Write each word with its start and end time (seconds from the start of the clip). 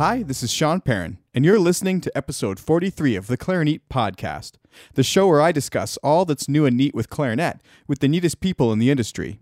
Hi, 0.00 0.22
this 0.22 0.42
is 0.42 0.50
Sean 0.50 0.80
Perrin, 0.80 1.18
and 1.34 1.44
you're 1.44 1.58
listening 1.58 2.00
to 2.00 2.16
episode 2.16 2.58
43 2.58 3.16
of 3.16 3.26
the 3.26 3.36
Clarinet 3.36 3.82
Podcast, 3.90 4.52
the 4.94 5.02
show 5.02 5.28
where 5.28 5.42
I 5.42 5.52
discuss 5.52 5.98
all 5.98 6.24
that's 6.24 6.48
new 6.48 6.64
and 6.64 6.74
neat 6.74 6.94
with 6.94 7.10
clarinet 7.10 7.60
with 7.86 7.98
the 7.98 8.08
neatest 8.08 8.40
people 8.40 8.72
in 8.72 8.78
the 8.78 8.90
industry. 8.90 9.40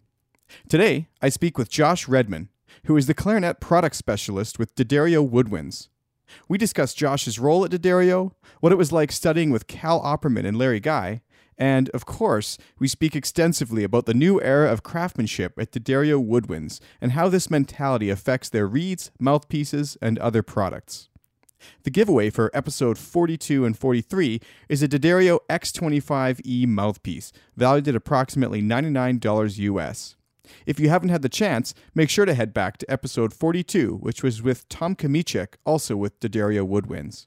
Today, 0.68 1.06
I 1.22 1.28
speak 1.28 1.58
with 1.58 1.70
Josh 1.70 2.08
Redman, 2.08 2.48
who 2.86 2.96
is 2.96 3.06
the 3.06 3.14
clarinet 3.14 3.60
product 3.60 3.94
specialist 3.94 4.58
with 4.58 4.74
D'Addario 4.74 5.24
Woodwinds. 5.30 5.90
We 6.48 6.58
discuss 6.58 6.92
Josh's 6.92 7.38
role 7.38 7.64
at 7.64 7.70
D'Addario, 7.70 8.32
what 8.58 8.72
it 8.72 8.78
was 8.78 8.90
like 8.90 9.12
studying 9.12 9.52
with 9.52 9.68
Cal 9.68 10.02
Opperman 10.02 10.44
and 10.44 10.58
Larry 10.58 10.80
Guy, 10.80 11.22
and, 11.58 11.90
of 11.90 12.06
course, 12.06 12.56
we 12.78 12.86
speak 12.86 13.16
extensively 13.16 13.82
about 13.82 14.06
the 14.06 14.14
new 14.14 14.40
era 14.40 14.72
of 14.72 14.84
craftsmanship 14.84 15.58
at 15.58 15.72
D'Addario 15.72 16.24
Woodwinds 16.24 16.78
and 17.00 17.12
how 17.12 17.28
this 17.28 17.50
mentality 17.50 18.10
affects 18.10 18.48
their 18.48 18.66
reeds, 18.66 19.10
mouthpieces, 19.18 19.98
and 20.00 20.18
other 20.20 20.42
products. 20.42 21.08
The 21.82 21.90
giveaway 21.90 22.30
for 22.30 22.52
episode 22.54 22.96
42 22.96 23.64
and 23.64 23.76
43 23.76 24.40
is 24.68 24.82
a 24.82 24.88
D'Addario 24.88 25.40
X25E 25.50 26.68
mouthpiece, 26.68 27.32
valued 27.56 27.88
at 27.88 27.96
approximately 27.96 28.62
$99 28.62 29.58
US. 29.58 30.14
If 30.64 30.78
you 30.78 30.88
haven't 30.88 31.11
had 31.11 31.22
the 31.22 31.28
chance, 31.28 31.74
make 31.94 32.08
sure 32.08 32.24
to 32.24 32.34
head 32.34 32.55
back 32.55 32.78
to 32.78 32.90
episode 32.90 33.34
42, 33.34 33.96
which 33.96 34.22
was 34.22 34.42
with 34.42 34.68
Tom 34.68 34.94
Kamichek, 34.94 35.55
also 35.66 35.96
with 35.96 36.18
D'Addario 36.20 36.66
Woodwinds. 36.66 37.27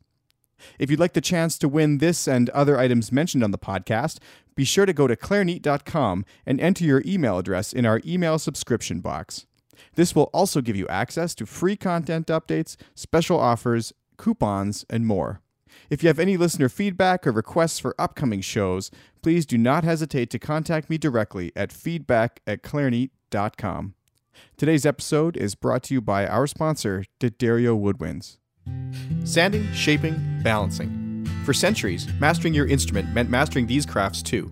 If 0.80 0.90
you'd 0.90 1.00
like 1.00 1.14
the 1.14 1.22
chance 1.22 1.58
to 1.60 1.68
win 1.68 1.98
this 1.98 2.28
and 2.28 2.50
other 2.50 2.80
items 2.80 3.12
mentioned 3.12 3.44
on 3.44 3.52
the 3.52 3.58
podcast, 3.58 4.20
be 4.56 4.64
sure 4.66 4.86
to 4.86 4.94
go 4.94 5.08
to 5.08 5.16
clarinet.com 5.16 6.26
and 6.46 6.60
enter 6.60 6.84
your 6.84 7.02
email 7.06 7.38
address 7.38 7.74
in 7.74 7.86
our 7.86 8.02
email 8.06 8.38
subscription 8.38 9.00
box. 9.00 9.46
This 9.96 10.16
will 10.16 10.30
also 10.34 10.62
give 10.62 10.76
you 10.76 10.88
access 10.88 11.34
to 11.36 11.46
free 11.46 11.76
content 11.76 12.28
updates, 12.28 12.76
special 12.96 13.40
offers, 13.40 13.94
coupons, 14.18 14.86
and 14.90 15.06
more. 15.06 15.42
If 15.90 16.04
you 16.04 16.08
have 16.08 16.20
any 16.20 16.38
listener 16.38 16.70
feedback 16.70 17.26
or 17.26 17.32
requests 17.32 17.80
for 17.80 17.96
upcoming 17.98 18.42
shows, 18.42 18.92
please 19.22 19.46
do 19.46 19.58
not 19.58 19.84
hesitate 19.84 20.30
to 20.32 20.40
contact 20.40 20.90
me 20.90 20.98
directly 20.98 21.52
at 21.56 21.72
feedback 21.72 22.42
at 22.46 22.62
clarinet.com. 22.62 23.96
Today's 24.58 24.86
episode 24.86 25.38
is 25.38 25.56
brought 25.56 25.84
to 25.84 25.94
you 25.94 26.02
by 26.02 26.26
our 26.28 26.48
sponsor, 26.48 27.06
D'Addario 27.20 27.78
Woodwinds. 27.80 28.38
Sanding, 29.24 29.72
shaping, 29.74 30.42
balancing. 30.44 31.28
For 31.46 31.54
centuries, 31.54 32.08
mastering 32.20 32.54
your 32.54 32.68
instrument 32.68 33.14
meant 33.14 33.30
mastering 33.30 33.68
these 33.68 33.86
crafts 33.86 34.22
too. 34.22 34.52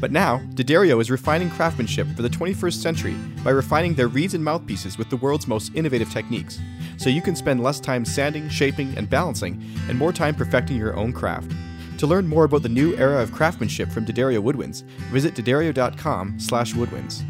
But 0.00 0.12
now, 0.12 0.38
D'Addario 0.54 1.00
is 1.00 1.10
refining 1.10 1.50
craftsmanship 1.50 2.08
for 2.16 2.22
the 2.22 2.28
21st 2.28 2.74
century 2.74 3.14
by 3.44 3.50
refining 3.50 3.94
their 3.94 4.08
reeds 4.08 4.34
and 4.34 4.44
mouthpieces 4.44 4.98
with 4.98 5.10
the 5.10 5.16
world's 5.16 5.46
most 5.46 5.74
innovative 5.74 6.10
techniques, 6.10 6.60
so 6.96 7.10
you 7.10 7.22
can 7.22 7.36
spend 7.36 7.62
less 7.62 7.80
time 7.80 8.04
sanding, 8.04 8.48
shaping, 8.48 8.96
and 8.96 9.08
balancing, 9.10 9.62
and 9.88 9.98
more 9.98 10.12
time 10.12 10.34
perfecting 10.34 10.76
your 10.76 10.96
own 10.96 11.12
craft. 11.12 11.52
To 11.98 12.06
learn 12.06 12.26
more 12.26 12.44
about 12.44 12.62
the 12.62 12.68
new 12.68 12.94
era 12.96 13.22
of 13.22 13.32
craftsmanship 13.32 13.90
from 13.90 14.04
D'Addario 14.04 14.42
Woodwinds, 14.42 14.82
visit 15.10 15.34
d'addario.com 15.34 16.38
slash 16.38 16.74
woodwinds. 16.74 17.24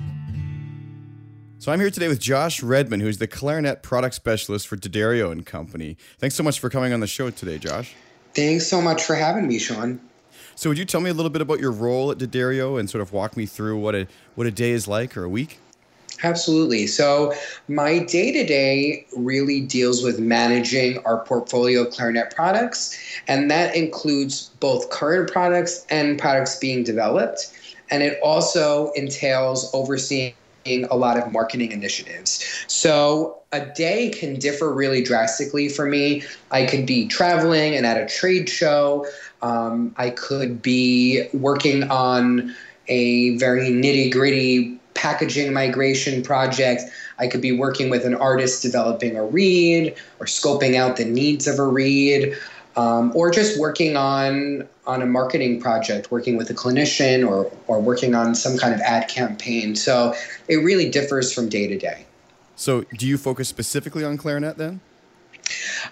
So 1.67 1.72
I'm 1.72 1.81
here 1.81 1.91
today 1.91 2.06
with 2.06 2.20
Josh 2.20 2.62
Redman, 2.62 3.00
who's 3.00 3.19
the 3.19 3.27
clarinet 3.27 3.82
product 3.82 4.15
specialist 4.15 4.69
for 4.69 4.77
D'Addario 4.77 5.32
and 5.32 5.44
Company. 5.44 5.97
Thanks 6.16 6.37
so 6.37 6.44
much 6.44 6.60
for 6.60 6.71
coming 6.71 6.93
on 6.93 7.00
the 7.00 7.09
show 7.09 7.28
today, 7.28 7.59
Josh. 7.59 7.93
Thanks 8.37 8.69
so 8.69 8.81
much 8.81 9.03
for 9.03 9.16
having 9.16 9.49
me, 9.49 9.59
Sean. 9.59 9.99
So 10.55 10.71
would 10.71 10.78
you 10.78 10.84
tell 10.84 11.00
me 11.00 11.10
a 11.10 11.12
little 11.12 11.28
bit 11.28 11.43
about 11.43 11.59
your 11.59 11.72
role 11.72 12.12
at 12.12 12.19
D'Addario 12.19 12.78
and 12.78 12.88
sort 12.88 13.03
of 13.03 13.12
walk 13.12 13.37
me 13.37 13.47
through 13.47 13.81
what 13.81 13.97
a 13.97 14.06
what 14.37 14.47
a 14.47 14.53
day 14.53 14.71
is 14.71 14.87
like 14.87 15.16
or 15.16 15.25
a 15.25 15.28
week? 15.28 15.59
Absolutely. 16.22 16.87
So, 16.87 17.34
my 17.66 17.99
day 17.99 18.31
to 18.31 18.47
day 18.47 19.05
really 19.16 19.60
deals 19.60 20.05
with 20.05 20.21
managing 20.21 20.99
our 21.05 21.25
portfolio 21.25 21.81
of 21.82 21.93
clarinet 21.93 22.32
products, 22.32 22.97
and 23.26 23.50
that 23.50 23.75
includes 23.75 24.50
both 24.60 24.88
current 24.91 25.32
products 25.32 25.84
and 25.91 26.16
products 26.16 26.60
being 26.60 26.84
developed. 26.84 27.50
And 27.91 28.05
it 28.05 28.21
also 28.22 28.93
entails 28.93 29.69
overseeing 29.75 30.32
a 30.66 30.97
lot 30.97 31.19
of 31.19 31.32
marketing 31.32 31.72
initiatives. 31.72 32.44
So 32.66 33.38
a 33.53 33.65
day 33.65 34.10
can 34.10 34.38
differ 34.38 34.72
really 34.72 35.03
drastically 35.03 35.69
for 35.69 35.87
me. 35.87 36.22
I 36.50 36.66
could 36.66 36.87
be 36.87 37.06
traveling 37.09 37.75
and 37.75 37.87
at 37.87 37.97
a 37.97 38.06
trade 38.06 38.49
show. 38.49 39.06
Um, 39.43 39.94
I 39.97 40.10
could 40.10 40.62
be 40.62 41.28
working 41.32 41.84
on 41.84 42.55
a 42.88 43.37
very 43.38 43.71
nitty 43.71 44.12
gritty 44.12 44.78
packaging 44.94 45.53
migration 45.53 46.22
project. 46.22 46.82
I 47.19 47.28
could 47.28 47.41
be 47.41 47.53
working 47.53 47.91
with 47.91 48.05
an 48.05 48.15
artist 48.15 48.62
developing 48.62 49.16
a 49.16 49.25
reed 49.25 49.94
or 50.19 50.26
scoping 50.26 50.75
out 50.75 50.97
the 50.97 51.05
needs 51.05 51.47
of 51.47 51.59
a 51.59 51.66
reed 51.66 52.37
um, 52.76 53.12
or 53.14 53.31
just 53.31 53.59
working 53.59 53.97
on 53.97 54.69
on 54.87 55.03
a 55.03 55.06
marketing 55.06 55.60
project, 55.60 56.10
working 56.10 56.37
with 56.37 56.50
a 56.50 56.54
clinician, 56.54 57.26
or 57.28 57.50
or 57.66 57.81
working 57.81 58.14
on 58.14 58.34
some 58.34 58.56
kind 58.59 58.75
of 58.75 58.81
ad 58.81 59.09
campaign. 59.09 59.75
So 59.75 60.14
it 60.48 60.56
really 60.56 60.91
differs 60.91 61.32
from 61.32 61.48
day 61.48 61.66
to 61.66 61.78
day. 61.78 62.06
So, 62.54 62.82
do 62.97 63.06
you 63.06 63.19
focus 63.19 63.48
specifically 63.48 64.03
on 64.04 64.16
clarinet 64.16 64.56
then? 64.56 64.81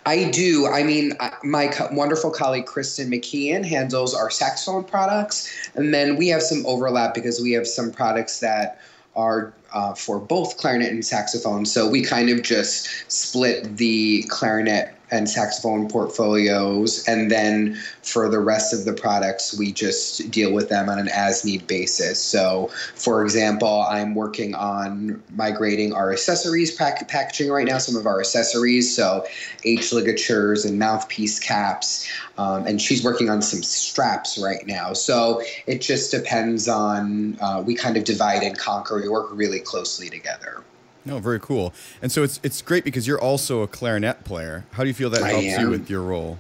I 0.07 0.31
do. 0.31 0.67
I 0.67 0.83
mean, 0.83 1.13
my 1.43 1.69
co- 1.69 1.89
wonderful 1.93 2.31
colleague 2.31 2.67
Kristen 2.67 3.11
McKeon 3.11 3.65
handles 3.65 4.15
our 4.15 4.31
saxophone 4.31 4.85
products, 4.85 5.53
and 5.75 5.93
then 5.93 6.17
we 6.17 6.29
have 6.29 6.43
some 6.43 6.65
overlap 6.67 7.15
because 7.15 7.41
we 7.41 7.53
have 7.53 7.67
some 7.67 7.93
products 7.93 8.41
that 8.41 8.81
are 9.15 9.53
uh, 9.73 9.95
for 9.95 10.19
both 10.19 10.57
clarinet 10.57 10.91
and 10.91 11.05
saxophone. 11.05 11.67
So 11.67 11.89
we 11.89 12.03
kind 12.03 12.31
of 12.31 12.43
just 12.43 12.89
split 13.13 13.77
the 13.77 14.25
clarinet 14.29 14.95
and 15.15 15.31
saxophone 15.31 15.89
portfolios. 15.89 17.07
And 17.07 17.31
then 17.31 17.77
for 18.03 18.29
the 18.29 18.41
rest 18.41 18.75
of 18.75 18.85
the 18.85 18.93
products, 18.93 19.57
we 19.57 19.73
just 19.73 20.31
deal 20.31 20.53
with 20.53 20.69
them 20.69 20.89
on 20.89 20.99
an 20.99 21.09
as 21.09 21.45
need 21.45 21.67
basis. 21.67 22.23
So, 22.23 22.71
for 22.97 23.23
example, 23.23 23.87
I'm 23.89 24.15
working 24.15 24.55
on 24.55 25.23
migrating 25.37 25.93
our 25.93 26.13
accessories 26.13 26.75
pack- 26.75 27.07
packaging 27.09 27.51
right 27.51 27.67
now, 27.67 27.79
some 27.79 27.97
of 27.97 28.07
our 28.07 28.21
accessories. 28.21 28.95
So, 28.95 29.25
H 29.65 29.93
ligatures 29.93 30.65
and 30.65 30.79
mouthpiece 30.79 31.39
caps. 31.39 32.07
Um, 32.37 32.67
and 32.67 32.83
she's 32.83 33.05
working 33.05 33.31
on 33.31 33.41
some 33.41 33.63
straps 33.63 34.37
right 34.37 34.67
now. 34.67 34.93
So, 34.93 35.43
it 35.67 35.81
just 35.81 36.11
depends 36.11 36.69
on, 36.69 37.39
uh, 37.41 37.63
we 37.65 37.75
kind 37.75 37.97
of 37.97 38.05
divide 38.05 38.43
and 38.43 38.59
conquer. 38.59 39.01
We 39.01 39.09
work 39.09 39.29
really 39.33 39.61
closely 39.61 40.11
together. 40.11 40.63
No, 41.05 41.19
very 41.19 41.41
cool. 41.41 41.75
And 42.01 42.11
so 42.11 42.23
it's 42.23 42.41
it's 42.43 42.63
great 42.63 42.85
because 42.85 43.07
you're 43.07 43.21
also 43.21 43.63
a 43.63 43.67
clarinet 43.69 44.25
player. 44.25 44.65
How 44.73 44.83
do 44.83 44.89
you 44.89 44.95
feel 44.95 45.11
that 45.11 45.23
helps 45.23 45.59
you 45.59 45.71
with 45.71 45.91
your 45.91 46.03
role? 46.03 46.39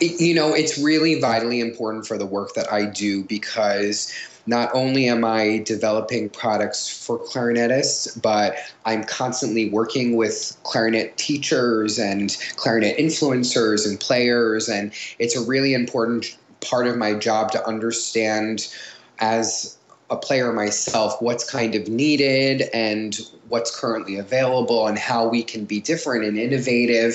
You 0.00 0.34
know, 0.34 0.54
it's 0.54 0.78
really 0.78 1.20
vitally 1.20 1.60
important 1.60 2.06
for 2.06 2.18
the 2.18 2.26
work 2.26 2.54
that 2.54 2.72
I 2.72 2.86
do 2.86 3.22
because 3.24 4.12
not 4.46 4.70
only 4.74 5.08
am 5.08 5.24
I 5.24 5.62
developing 5.64 6.28
products 6.28 7.04
for 7.04 7.18
clarinetists, 7.18 8.20
but 8.20 8.56
I'm 8.84 9.04
constantly 9.04 9.68
working 9.68 10.16
with 10.16 10.56
clarinet 10.62 11.16
teachers 11.16 11.98
and 11.98 12.36
clarinet 12.56 12.96
influencers 12.96 13.86
and 13.86 13.98
players. 13.98 14.68
And 14.68 14.92
it's 15.18 15.36
a 15.36 15.44
really 15.44 15.74
important 15.74 16.36
part 16.60 16.86
of 16.86 16.96
my 16.96 17.14
job 17.14 17.50
to 17.52 17.66
understand 17.66 18.72
as 19.18 19.75
a 20.08 20.16
player 20.16 20.52
myself 20.52 21.20
what's 21.20 21.48
kind 21.48 21.74
of 21.74 21.88
needed 21.88 22.62
and 22.72 23.18
what's 23.48 23.76
currently 23.78 24.16
available 24.16 24.86
and 24.86 24.98
how 24.98 25.26
we 25.26 25.42
can 25.42 25.64
be 25.64 25.80
different 25.80 26.24
and 26.24 26.38
innovative 26.38 27.14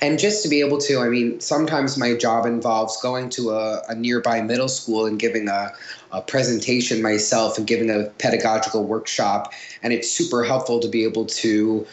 and 0.00 0.18
just 0.18 0.42
to 0.42 0.48
be 0.48 0.60
able 0.60 0.78
to 0.78 1.00
i 1.00 1.08
mean 1.08 1.38
sometimes 1.40 1.98
my 1.98 2.14
job 2.14 2.46
involves 2.46 3.00
going 3.02 3.28
to 3.28 3.50
a, 3.50 3.82
a 3.88 3.94
nearby 3.94 4.40
middle 4.40 4.68
school 4.68 5.04
and 5.04 5.18
giving 5.18 5.48
a, 5.48 5.70
a 6.12 6.22
presentation 6.22 7.02
myself 7.02 7.58
and 7.58 7.66
giving 7.66 7.90
a 7.90 8.04
pedagogical 8.18 8.84
workshop 8.84 9.52
and 9.82 9.92
it's 9.92 10.10
super 10.10 10.42
helpful 10.42 10.80
to 10.80 10.88
be 10.88 11.04
able 11.04 11.26
to 11.26 11.86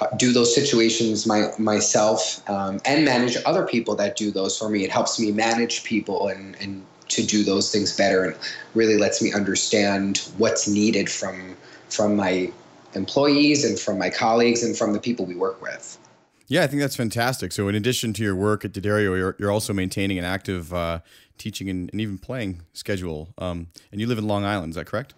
uh, 0.00 0.06
do 0.16 0.32
those 0.32 0.54
situations 0.54 1.26
my, 1.26 1.50
myself 1.58 2.48
um, 2.48 2.80
and 2.84 3.04
manage 3.04 3.36
other 3.44 3.66
people 3.66 3.96
that 3.96 4.14
do 4.14 4.30
those 4.30 4.56
for 4.56 4.68
me. 4.68 4.84
It 4.84 4.92
helps 4.92 5.18
me 5.18 5.32
manage 5.32 5.82
people 5.82 6.28
and, 6.28 6.54
and 6.60 6.86
to 7.08 7.24
do 7.24 7.42
those 7.42 7.72
things 7.72 7.96
better 7.96 8.24
and 8.24 8.36
really 8.74 8.96
lets 8.96 9.22
me 9.22 9.32
understand 9.32 10.28
what's 10.36 10.68
needed 10.68 11.10
from 11.10 11.56
from 11.88 12.16
my 12.16 12.52
employees 12.94 13.64
and 13.64 13.78
from 13.78 13.98
my 13.98 14.10
colleagues 14.10 14.62
and 14.62 14.76
from 14.76 14.92
the 14.92 15.00
people 15.00 15.24
we 15.24 15.34
work 15.34 15.60
with. 15.62 15.98
Yeah, 16.48 16.62
I 16.62 16.66
think 16.66 16.80
that's 16.80 16.96
fantastic. 16.96 17.52
So, 17.52 17.68
in 17.68 17.74
addition 17.74 18.14
to 18.14 18.22
your 18.22 18.34
work 18.34 18.64
at 18.64 18.72
D'Addario, 18.72 19.16
you're, 19.16 19.36
you're 19.38 19.50
also 19.50 19.74
maintaining 19.74 20.18
an 20.18 20.24
active 20.24 20.72
uh, 20.72 21.00
teaching 21.36 21.68
and, 21.68 21.90
and, 21.92 22.00
even 22.00 22.16
playing 22.16 22.62
schedule. 22.72 23.28
Um, 23.36 23.68
and 23.92 24.00
you 24.00 24.06
live 24.06 24.16
in 24.16 24.26
Long 24.26 24.44
Island, 24.46 24.70
is 24.70 24.76
that 24.76 24.86
correct? 24.86 25.12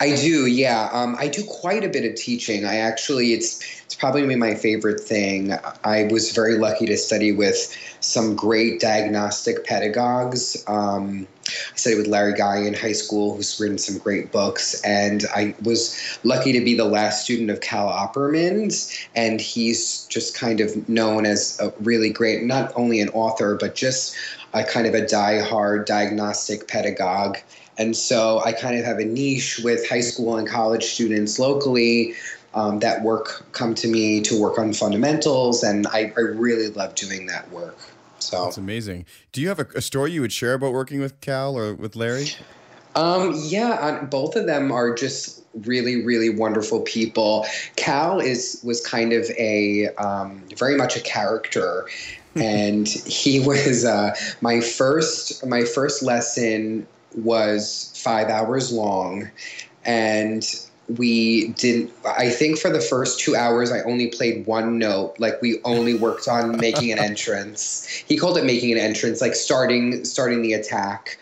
I 0.00 0.16
do, 0.16 0.46
yeah. 0.46 0.88
Um, 0.92 1.16
I 1.18 1.28
do 1.28 1.44
quite 1.44 1.84
a 1.84 1.88
bit 1.88 2.04
of 2.04 2.14
teaching. 2.14 2.64
I 2.64 2.76
actually, 2.76 3.32
it's 3.32 3.82
it's 3.84 3.94
probably 3.94 4.36
my 4.36 4.54
favorite 4.54 5.00
thing. 5.00 5.52
I 5.84 6.08
was 6.10 6.32
very 6.32 6.56
lucky 6.56 6.86
to 6.86 6.96
study 6.96 7.30
with 7.30 7.76
some 8.00 8.34
great 8.34 8.80
diagnostic 8.80 9.64
pedagogues. 9.64 10.64
Um, 10.66 11.26
I 11.46 11.76
studied 11.76 11.98
with 11.98 12.06
Larry 12.06 12.32
Guy 12.32 12.58
in 12.60 12.72
high 12.72 12.92
school, 12.92 13.36
who's 13.36 13.60
written 13.60 13.76
some 13.76 13.98
great 13.98 14.32
books, 14.32 14.80
and 14.82 15.24
I 15.34 15.54
was 15.62 16.18
lucky 16.24 16.52
to 16.52 16.64
be 16.64 16.74
the 16.74 16.86
last 16.86 17.24
student 17.24 17.50
of 17.50 17.60
Cal 17.60 17.86
Opperman's, 17.88 18.96
and 19.14 19.40
he's 19.40 20.06
just 20.06 20.34
kind 20.34 20.60
of 20.60 20.88
known 20.88 21.26
as 21.26 21.60
a 21.60 21.72
really 21.80 22.10
great, 22.10 22.44
not 22.44 22.72
only 22.74 23.00
an 23.00 23.10
author, 23.10 23.56
but 23.56 23.74
just 23.74 24.16
a 24.54 24.64
kind 24.64 24.86
of 24.86 24.94
a 24.94 25.06
die-hard 25.06 25.84
diagnostic 25.84 26.66
pedagogue. 26.66 27.38
And 27.82 27.96
so 27.96 28.40
I 28.44 28.52
kind 28.52 28.78
of 28.78 28.84
have 28.84 29.00
a 29.00 29.04
niche 29.04 29.60
with 29.64 29.88
high 29.88 30.02
school 30.02 30.36
and 30.36 30.46
college 30.46 30.84
students 30.84 31.40
locally 31.40 32.14
um, 32.54 32.78
that 32.78 33.02
work 33.02 33.44
come 33.50 33.74
to 33.74 33.88
me 33.88 34.20
to 34.20 34.40
work 34.40 34.56
on 34.56 34.72
fundamentals, 34.72 35.64
and 35.64 35.88
I, 35.88 36.12
I 36.16 36.20
really 36.20 36.68
love 36.68 36.94
doing 36.94 37.26
that 37.26 37.50
work. 37.50 37.76
So 38.20 38.46
it's 38.46 38.56
amazing. 38.56 39.06
Do 39.32 39.40
you 39.40 39.48
have 39.48 39.58
a, 39.58 39.66
a, 39.74 39.80
story 39.80 40.12
you 40.12 40.20
would 40.20 40.32
share 40.32 40.54
about 40.54 40.72
working 40.72 41.00
with 41.00 41.20
Cal 41.20 41.58
or 41.58 41.74
with 41.74 41.96
Larry? 41.96 42.28
Um, 42.94 43.34
yeah, 43.36 44.04
both 44.04 44.36
of 44.36 44.46
them 44.46 44.70
are 44.70 44.94
just 44.94 45.42
really, 45.66 46.04
really 46.04 46.30
wonderful 46.30 46.82
people. 46.82 47.46
Cal 47.74 48.20
is 48.20 48.60
was 48.62 48.80
kind 48.86 49.12
of 49.12 49.28
a 49.30 49.88
um, 49.96 50.44
very 50.56 50.76
much 50.76 50.96
a 50.96 51.00
character, 51.00 51.88
and 52.36 52.86
he 52.86 53.40
was 53.40 53.84
uh, 53.84 54.14
my 54.40 54.60
first 54.60 55.44
my 55.44 55.64
first 55.64 56.04
lesson 56.04 56.86
was 57.16 57.92
five 57.94 58.28
hours 58.28 58.72
long, 58.72 59.30
and 59.84 60.44
we 60.88 61.48
didn't 61.48 61.90
i 62.04 62.28
think 62.28 62.58
for 62.58 62.68
the 62.68 62.80
first 62.80 63.20
two 63.20 63.36
hours 63.36 63.70
i 63.70 63.80
only 63.82 64.08
played 64.08 64.44
one 64.46 64.78
note 64.78 65.14
like 65.18 65.40
we 65.40 65.60
only 65.64 65.94
worked 65.94 66.26
on 66.26 66.56
making 66.58 66.90
an 66.90 66.98
entrance. 67.12 67.86
He 67.86 68.16
called 68.16 68.36
it 68.36 68.44
making 68.44 68.72
an 68.72 68.78
entrance 68.78 69.20
like 69.20 69.34
starting 69.34 70.04
starting 70.04 70.42
the 70.42 70.54
attack 70.54 71.18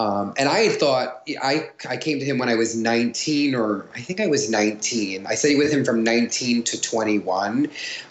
um, 0.00 0.32
and 0.38 0.48
I 0.48 0.60
had 0.60 0.80
thought 0.80 1.28
I 1.42 1.68
I 1.86 1.98
came 1.98 2.20
to 2.20 2.24
him 2.24 2.38
when 2.38 2.48
I 2.48 2.54
was 2.54 2.74
19 2.74 3.54
or 3.54 3.84
I 3.94 4.00
think 4.00 4.18
I 4.18 4.28
was 4.28 4.48
19. 4.48 5.26
I 5.26 5.34
studied 5.34 5.58
with 5.58 5.70
him 5.70 5.84
from 5.84 6.02
19 6.02 6.62
to 6.62 6.80
21. 6.80 7.68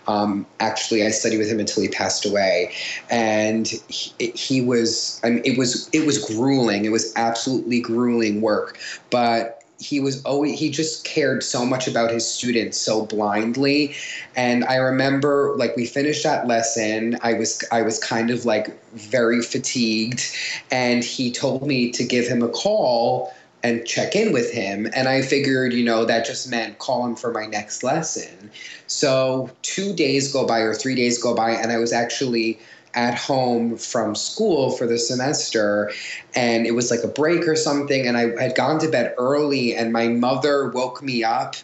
Um, 0.08 0.46
actually, 0.60 1.04
I 1.04 1.10
studied 1.10 1.40
with 1.40 1.50
him 1.50 1.60
until 1.60 1.82
he 1.82 1.90
passed 1.90 2.28
away, 2.28 2.74
and 3.10 3.68
he, 3.88 4.32
he 4.36 4.62
was 4.62 5.20
I 5.24 5.32
mean, 5.32 5.42
it 5.44 5.58
was 5.58 5.90
it 5.92 6.06
was 6.06 6.24
grueling. 6.24 6.86
It 6.86 6.92
was 6.92 7.12
absolutely 7.16 7.82
grueling 7.82 8.40
work, 8.42 8.78
but 9.10 9.59
he 9.80 10.00
was 10.00 10.22
always 10.26 10.60
he 10.60 10.70
just 10.70 11.06
cared 11.06 11.42
so 11.42 11.66
much 11.66 11.88
about 11.88 12.12
his 12.12 12.30
students 12.30 12.78
so 12.78 13.06
blindly. 13.06 13.96
And 14.36 14.66
i 14.66 14.76
remember 14.76 15.56
like 15.58 15.76
we 15.76 15.86
finished 15.86 16.24
that 16.24 16.48
lesson. 16.48 17.18
I 17.22 17.34
was 17.34 17.64
i 17.72 17.82
was 17.82 17.98
kind 17.98 18.30
of 18.30 18.46
like 18.46 18.84
very 18.94 19.42
fatigued. 19.42 20.36
And 20.70 21.04
he 21.04 21.32
told 21.32 21.66
me 21.66 21.92
to 21.92 22.04
give 22.04 22.28
him 22.28 22.44
a 22.44 22.50
call 22.50 23.34
and 23.64 23.86
check 23.86 24.16
in 24.16 24.34
with 24.34 24.52
him. 24.52 24.88
And 24.94 25.08
i 25.08 25.22
figured 25.22 25.74
you 25.74 25.86
know 25.86 26.04
that 26.04 26.26
just 26.26 26.50
meant 26.50 26.78
call 26.80 27.06
him 27.06 27.16
for 27.16 27.32
my 27.32 27.46
next 27.46 27.82
lesson. 27.82 28.52
So 28.88 29.50
two 29.62 29.94
days 29.94 30.32
go 30.32 30.46
by 30.46 30.60
or 30.60 30.74
three 30.74 30.96
days 30.96 31.22
go 31.22 31.34
by 31.34 31.52
and 31.52 31.72
i 31.72 31.78
was 31.78 31.94
actually 31.94 32.60
at 32.94 33.16
home 33.16 33.78
from 33.78 34.16
school 34.16 34.72
for 34.72 34.88
the 34.88 34.98
semester 34.98 35.92
and 36.36 36.66
it 36.66 36.72
was 36.72 36.90
like 36.90 37.02
a 37.04 37.08
break 37.08 37.48
or 37.48 37.56
something 37.56 38.08
and 38.08 38.18
I 38.18 38.42
had 38.42 38.56
gone 38.56 38.80
to 38.80 38.90
bed 38.90 39.14
early 39.18 39.76
and 39.76 39.94
my 39.94 40.08
mother 40.08 40.70
woke 40.70 41.04
me 41.04 41.24
up 41.24 41.56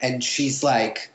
and 0.00 0.24
she's 0.24 0.62
like 0.62 1.10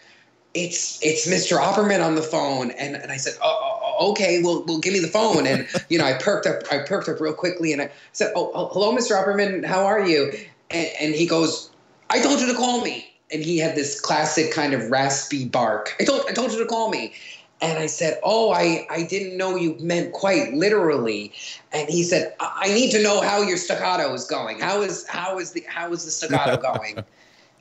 it's 0.54 1.04
it's 1.04 1.28
Mr. 1.28 1.58
Opperman 1.60 2.04
on 2.04 2.16
the 2.16 2.22
phone 2.22 2.72
and, 2.72 2.96
and 2.96 3.12
I 3.12 3.18
said 3.18 3.34
oh, 3.44 3.60
oh, 3.62 3.96
oh, 4.00 4.12
okay 4.12 4.42
well 4.42 4.64
well 4.66 4.80
give 4.80 4.94
me 4.94 5.00
the 5.00 5.08
phone 5.08 5.46
and 5.46 5.68
you 5.90 5.98
know 5.98 6.06
I 6.06 6.14
perked 6.14 6.48
up 6.48 6.64
I 6.72 6.80
perked 6.80 7.10
up 7.10 7.20
real 7.20 7.34
quickly 7.34 7.74
and 7.74 7.82
I 7.82 7.92
said 8.14 8.32
oh, 8.36 8.52
oh 8.54 8.70
hello 8.70 8.96
Mr. 8.96 9.22
Opperman 9.22 9.66
how 9.66 9.86
are 9.86 10.06
you 10.08 10.32
and, 10.72 10.90
and 11.02 11.14
he 11.14 11.26
goes 11.26 11.72
I 12.10 12.22
told 12.22 12.40
you 12.40 12.48
to 12.48 12.56
call 12.56 12.84
me 12.84 13.14
and 13.32 13.44
he 13.44 13.58
had 13.58 13.76
this 13.76 14.00
classic 14.00 14.54
kind 14.54 14.74
of 14.74 14.90
raspy 14.90 15.46
bark 15.46 15.94
I 16.00 16.06
told 16.06 16.22
I 16.30 16.32
told 16.32 16.54
you 16.54 16.60
to 16.60 16.66
call 16.66 16.90
me 16.90 17.14
and 17.62 17.80
I 17.80 17.88
said, 17.88 18.20
Oh, 18.24 18.52
I, 18.52 18.86
I 18.90 19.04
didn't 19.04 19.38
know 19.38 19.56
you 19.56 19.78
meant 19.80 20.14
quite 20.14 20.54
literally. 20.54 21.34
And 21.72 21.90
he 21.90 22.04
said, 22.04 22.36
I, 22.40 22.64
I 22.66 22.74
need 22.74 22.92
to 22.92 23.02
know 23.02 23.22
how 23.22 23.42
your 23.42 23.58
staccato 23.58 24.14
is 24.14 24.26
going. 24.26 24.60
How 24.60 24.82
is 24.82 25.08
how 25.08 25.40
is 25.40 25.52
the 25.52 25.64
how 25.68 25.92
is 25.92 26.06
the 26.06 26.12
staccato 26.12 26.58
going? 26.78 27.04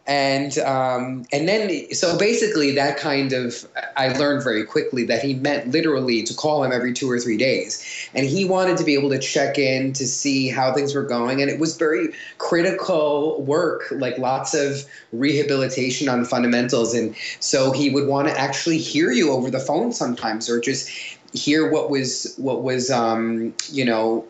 And 0.06 0.58
um, 0.58 1.24
and 1.32 1.48
then 1.48 1.92
so 1.92 2.16
basically 2.16 2.72
that 2.72 2.96
kind 2.96 3.32
of 3.32 3.66
I 3.96 4.08
learned 4.16 4.44
very 4.44 4.64
quickly 4.64 5.04
that 5.04 5.22
he 5.22 5.34
meant 5.34 5.70
literally 5.70 6.22
to 6.22 6.34
call 6.34 6.62
him 6.62 6.72
every 6.72 6.92
two 6.92 7.10
or 7.10 7.18
three 7.18 7.36
days, 7.36 8.08
and 8.14 8.24
he 8.26 8.44
wanted 8.44 8.76
to 8.78 8.84
be 8.84 8.94
able 8.94 9.10
to 9.10 9.18
check 9.18 9.58
in 9.58 9.92
to 9.94 10.06
see 10.06 10.48
how 10.48 10.72
things 10.72 10.94
were 10.94 11.02
going, 11.02 11.42
and 11.42 11.50
it 11.50 11.58
was 11.58 11.76
very 11.76 12.08
critical 12.38 13.42
work, 13.42 13.90
like 13.90 14.16
lots 14.18 14.54
of 14.54 14.84
rehabilitation 15.12 16.08
on 16.08 16.24
fundamentals, 16.24 16.94
and 16.94 17.16
so 17.40 17.72
he 17.72 17.90
would 17.90 18.06
want 18.06 18.28
to 18.28 18.38
actually 18.38 18.78
hear 18.78 19.10
you 19.10 19.32
over 19.32 19.50
the 19.50 19.60
phone 19.60 19.92
sometimes, 19.92 20.48
or 20.48 20.60
just 20.60 20.88
hear 21.32 21.68
what 21.70 21.90
was 21.90 22.34
what 22.36 22.62
was 22.62 22.90
um, 22.90 23.52
you 23.72 23.84
know 23.84 24.24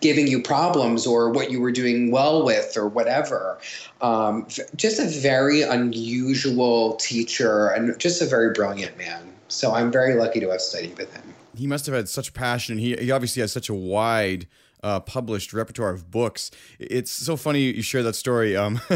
giving 0.00 0.26
you 0.26 0.42
problems 0.42 1.06
or 1.06 1.30
what 1.30 1.50
you 1.50 1.60
were 1.60 1.72
doing 1.72 2.10
well 2.10 2.44
with 2.44 2.76
or 2.76 2.88
whatever. 2.88 3.58
Um, 4.00 4.46
just 4.76 4.98
a 5.00 5.06
very 5.06 5.62
unusual 5.62 6.96
teacher 6.96 7.68
and 7.68 7.98
just 7.98 8.22
a 8.22 8.26
very 8.26 8.52
brilliant 8.52 8.96
man. 8.96 9.32
So 9.48 9.74
I'm 9.74 9.90
very 9.90 10.14
lucky 10.14 10.40
to 10.40 10.50
have 10.50 10.60
studied 10.60 10.96
with 10.98 11.12
him. 11.14 11.34
He 11.56 11.66
must 11.66 11.86
have 11.86 11.94
had 11.94 12.08
such 12.08 12.34
passion. 12.34 12.78
He, 12.78 12.94
he 12.96 13.10
obviously 13.10 13.40
has 13.40 13.52
such 13.52 13.68
a 13.68 13.74
wide 13.74 14.46
uh, 14.82 15.00
published 15.00 15.52
repertoire 15.52 15.90
of 15.90 16.10
books. 16.10 16.50
It's 16.78 17.10
so 17.10 17.36
funny 17.36 17.62
you 17.62 17.82
share 17.82 18.02
that 18.04 18.14
story. 18.14 18.56
Um, 18.56 18.80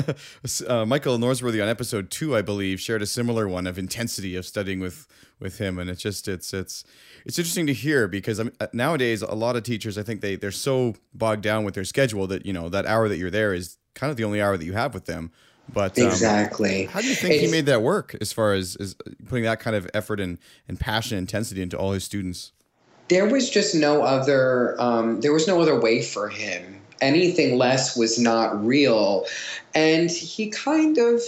uh, 0.69 0.87
Michael 0.87 1.19
Norsworthy 1.19 1.63
on 1.63 1.69
episode 1.69 2.11
two, 2.11 2.37
I 2.37 2.43
believe, 2.43 2.81
shared 2.81 3.03
a 3.03 3.07
similar 3.07 3.49
one 3.49 3.67
of 3.67 3.79
intensity 3.79 4.37
of 4.37 4.47
studying 4.47 4.81
with 4.81 5.07
with 5.43 5.59
him, 5.59 5.79
and 5.79 5.91
it's 5.91 6.01
just 6.01 6.29
it's 6.29 6.55
it's 6.55 6.85
it's 7.27 7.39
interesting 7.39 7.67
to 7.67 7.75
hear 7.75 8.09
because 8.09 8.41
I 8.41 8.45
mean, 8.45 8.53
uh, 8.61 8.69
nowadays 8.73 9.23
a 9.23 9.35
lot 9.35 9.57
of 9.57 9.63
teachers 9.63 9.99
I 9.99 10.03
think 10.03 10.21
they 10.21 10.37
they're 10.37 10.51
so 10.51 10.95
bogged 11.13 11.43
down 11.43 11.65
with 11.65 11.75
their 11.75 11.85
schedule 11.85 12.27
that 12.29 12.47
you 12.47 12.53
know 12.53 12.69
that 12.69 12.87
hour 12.87 13.09
that 13.09 13.19
you're 13.19 13.31
there 13.31 13.53
is 13.53 13.79
kind 13.95 14.11
of 14.11 14.17
the 14.17 14.25
only 14.25 14.41
hour 14.41 14.57
that 14.57 14.65
you 14.65 14.73
have 14.73 14.95
with 14.95 15.07
them. 15.07 15.31
But 15.73 15.99
um, 15.99 16.07
exactly, 16.07 16.87
how 16.87 17.01
do 17.01 17.09
you 17.09 17.15
think 17.15 17.35
it's, 17.35 17.45
he 17.45 17.51
made 17.51 17.67
that 17.67 17.83
work 17.83 18.17
as 18.21 18.33
far 18.33 18.53
as, 18.53 18.77
as 18.77 18.95
putting 19.29 19.45
that 19.45 19.61
kind 19.61 19.77
of 19.77 19.89
effort 19.95 20.21
and, 20.21 20.39
and 20.69 20.79
passion 20.79 21.17
and 21.17 21.23
intensity 21.23 21.63
into 21.63 21.79
all 21.79 21.93
his 21.93 22.05
students? 22.05 22.53
There 23.09 23.29
was 23.29 23.49
just 23.49 23.75
no 23.75 24.03
other. 24.03 24.81
Um, 24.81 25.21
there 25.21 25.33
was 25.33 25.47
no 25.47 25.61
other 25.61 25.79
way 25.79 26.03
for 26.03 26.29
him. 26.29 26.81
Anything 27.01 27.59
less 27.59 27.97
was 27.97 28.19
not 28.19 28.65
real, 28.65 29.27
and 29.75 30.11
he 30.11 30.51
kind 30.51 30.99
of 30.99 31.21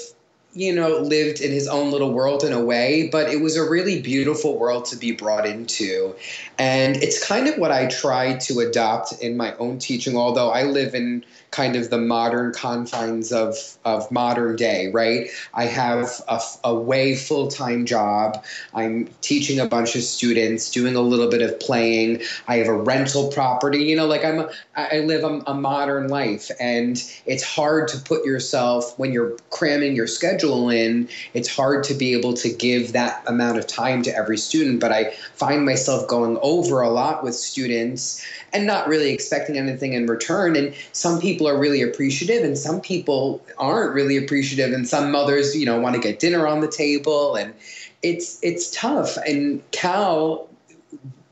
you 0.55 0.73
know, 0.73 0.99
lived 0.99 1.41
in 1.41 1.51
his 1.51 1.67
own 1.67 1.91
little 1.91 2.13
world 2.13 2.45
in 2.45 2.53
a 2.53 2.65
way, 2.65 3.09
but 3.11 3.29
it 3.29 3.41
was 3.41 3.57
a 3.57 3.69
really 3.69 4.01
beautiful 4.01 4.57
world 4.57 4.85
to 4.87 4.97
be 4.97 5.11
brought 5.11 5.47
into. 5.47 6.15
And 6.59 6.97
it's 6.97 7.27
kind 7.27 7.49
of 7.49 7.59
what 7.59 7.73
I 7.73 7.87
try 7.87 8.35
to 8.35 8.61
adopt 8.61 9.21
in 9.21 9.37
my 9.37 9.57
own 9.57 9.79
teaching, 9.79 10.17
although 10.17 10.51
I 10.51 10.63
live 10.63 10.95
in 10.95 11.25
kind 11.51 11.77
of 11.77 11.91
the 11.91 11.99
modern 11.99 12.53
confines 12.53 13.33
of, 13.33 13.57
of 13.85 14.11
modern 14.11 14.57
day, 14.57 14.91
right? 14.93 15.29
I 15.55 15.65
have 15.67 16.11
a, 16.29 16.41
a 16.63 16.75
way 16.75 17.17
full 17.17 17.49
time 17.49 17.85
job. 17.85 18.45
I'm 18.75 19.09
teaching 19.23 19.59
a 19.59 19.67
bunch 19.67 19.97
of 19.97 20.03
students, 20.03 20.71
doing 20.71 20.95
a 20.95 21.01
little 21.01 21.29
bit 21.29 21.43
of 21.43 21.59
playing. 21.61 22.23
I 22.47 22.57
have 22.57 22.69
a 22.69 22.75
rental 22.75 23.31
property. 23.31 23.85
You 23.85 23.97
know, 23.97 24.07
like 24.07 24.25
I'm, 24.25 24.49
I 24.77 25.01
live 25.01 25.25
a, 25.25 25.43
a 25.47 25.55
modern 25.55 26.09
life, 26.09 26.51
and 26.61 27.03
it's 27.27 27.45
hard 27.45 27.89
to 27.89 27.99
put 27.99 28.25
yourself 28.25 28.97
when 28.99 29.13
you're 29.13 29.37
cramming 29.51 29.95
your 29.95 30.07
schedule 30.07 30.44
in. 30.69 31.09
It's 31.33 31.49
hard 31.49 31.85
to 31.85 31.95
be 31.95 32.13
able 32.13 32.35
to 32.35 32.49
give 32.53 32.93
that 32.93 33.23
amount 33.27 33.59
of 33.59 33.67
time 33.67 34.03
to 34.03 34.17
every 34.17 34.37
student. 34.37 34.81
But 34.81 34.93
I 34.93 35.11
find 35.35 35.65
myself 35.65 36.07
going 36.09 36.39
over 36.43 36.81
a 36.81 36.91
lot 36.91 37.23
with 37.25 37.35
students 37.35 38.25
and 38.53 38.67
not 38.67 38.89
really 38.89 39.13
expecting 39.13 39.59
anything 39.59 39.95
in 39.95 40.07
return. 40.07 40.57
And 40.57 40.75
some 40.93 41.21
people 41.21 41.49
are 41.49 41.59
really 41.59 41.83
appreciative, 41.83 42.45
and 42.45 42.57
some 42.57 42.81
people 42.81 43.45
aren't 43.59 43.95
really 43.95 44.17
appreciative. 44.17 44.73
And 44.73 44.89
some 44.89 45.11
mothers, 45.11 45.57
you 45.57 45.67
know, 45.67 45.81
want 45.81 45.95
to 45.95 46.01
get 46.01 46.21
dinner 46.21 46.47
on 46.47 46.61
the 46.61 46.71
table, 46.71 47.35
and 47.35 47.55
it's 48.03 48.39
it's 48.43 48.71
tough. 48.71 49.17
And 49.27 49.63
Cal, 49.71 50.49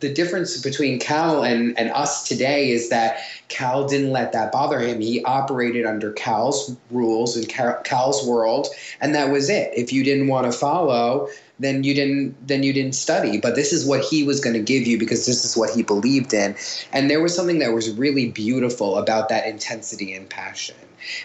the 0.03 0.13
difference 0.13 0.61
between 0.61 0.99
Cal 0.99 1.43
and, 1.43 1.79
and 1.79 1.91
us 1.93 2.29
today 2.29 2.71
is 2.71 2.91
that 2.91 3.21
Cal 3.49 3.89
didn't 3.89 4.11
let 4.11 4.33
that 4.33 4.53
bother 4.53 4.81
him. 4.81 5.01
He 5.01 5.25
operated 5.25 5.87
under 5.87 6.13
Cal's 6.13 6.77
rules 6.91 7.37
and 7.37 7.49
Cal's 7.49 8.27
world, 8.27 8.67
and 9.01 9.15
that 9.15 9.31
was 9.31 9.49
it. 9.49 9.73
If 9.75 9.93
you 9.93 10.05
didn't 10.05 10.27
want 10.27 10.51
to 10.51 10.53
follow, 10.53 11.29
then 11.59 11.85
you 11.85 11.95
didn't 11.95 12.47
then 12.47 12.63
you 12.63 12.73
didn't 12.73 12.95
study. 12.95 13.39
But 13.39 13.55
this 13.55 13.73
is 13.73 13.87
what 13.87 14.05
he 14.05 14.25
was 14.25 14.41
going 14.41 14.55
to 14.55 14.63
give 14.63 14.87
you 14.87 14.99
because 14.99 15.25
this 15.27 15.45
is 15.45 15.57
what 15.57 15.71
he 15.71 15.83
believed 15.83 16.35
in. 16.35 16.57
And 16.93 17.09
there 17.09 17.23
was 17.23 17.35
something 17.35 17.61
that 17.61 17.73
was 17.73 17.91
really 17.91 18.31
beautiful 18.31 18.99
about 18.99 19.29
that 19.29 19.47
intensity 19.47 20.13
and 20.13 20.29
passion. 20.29 20.77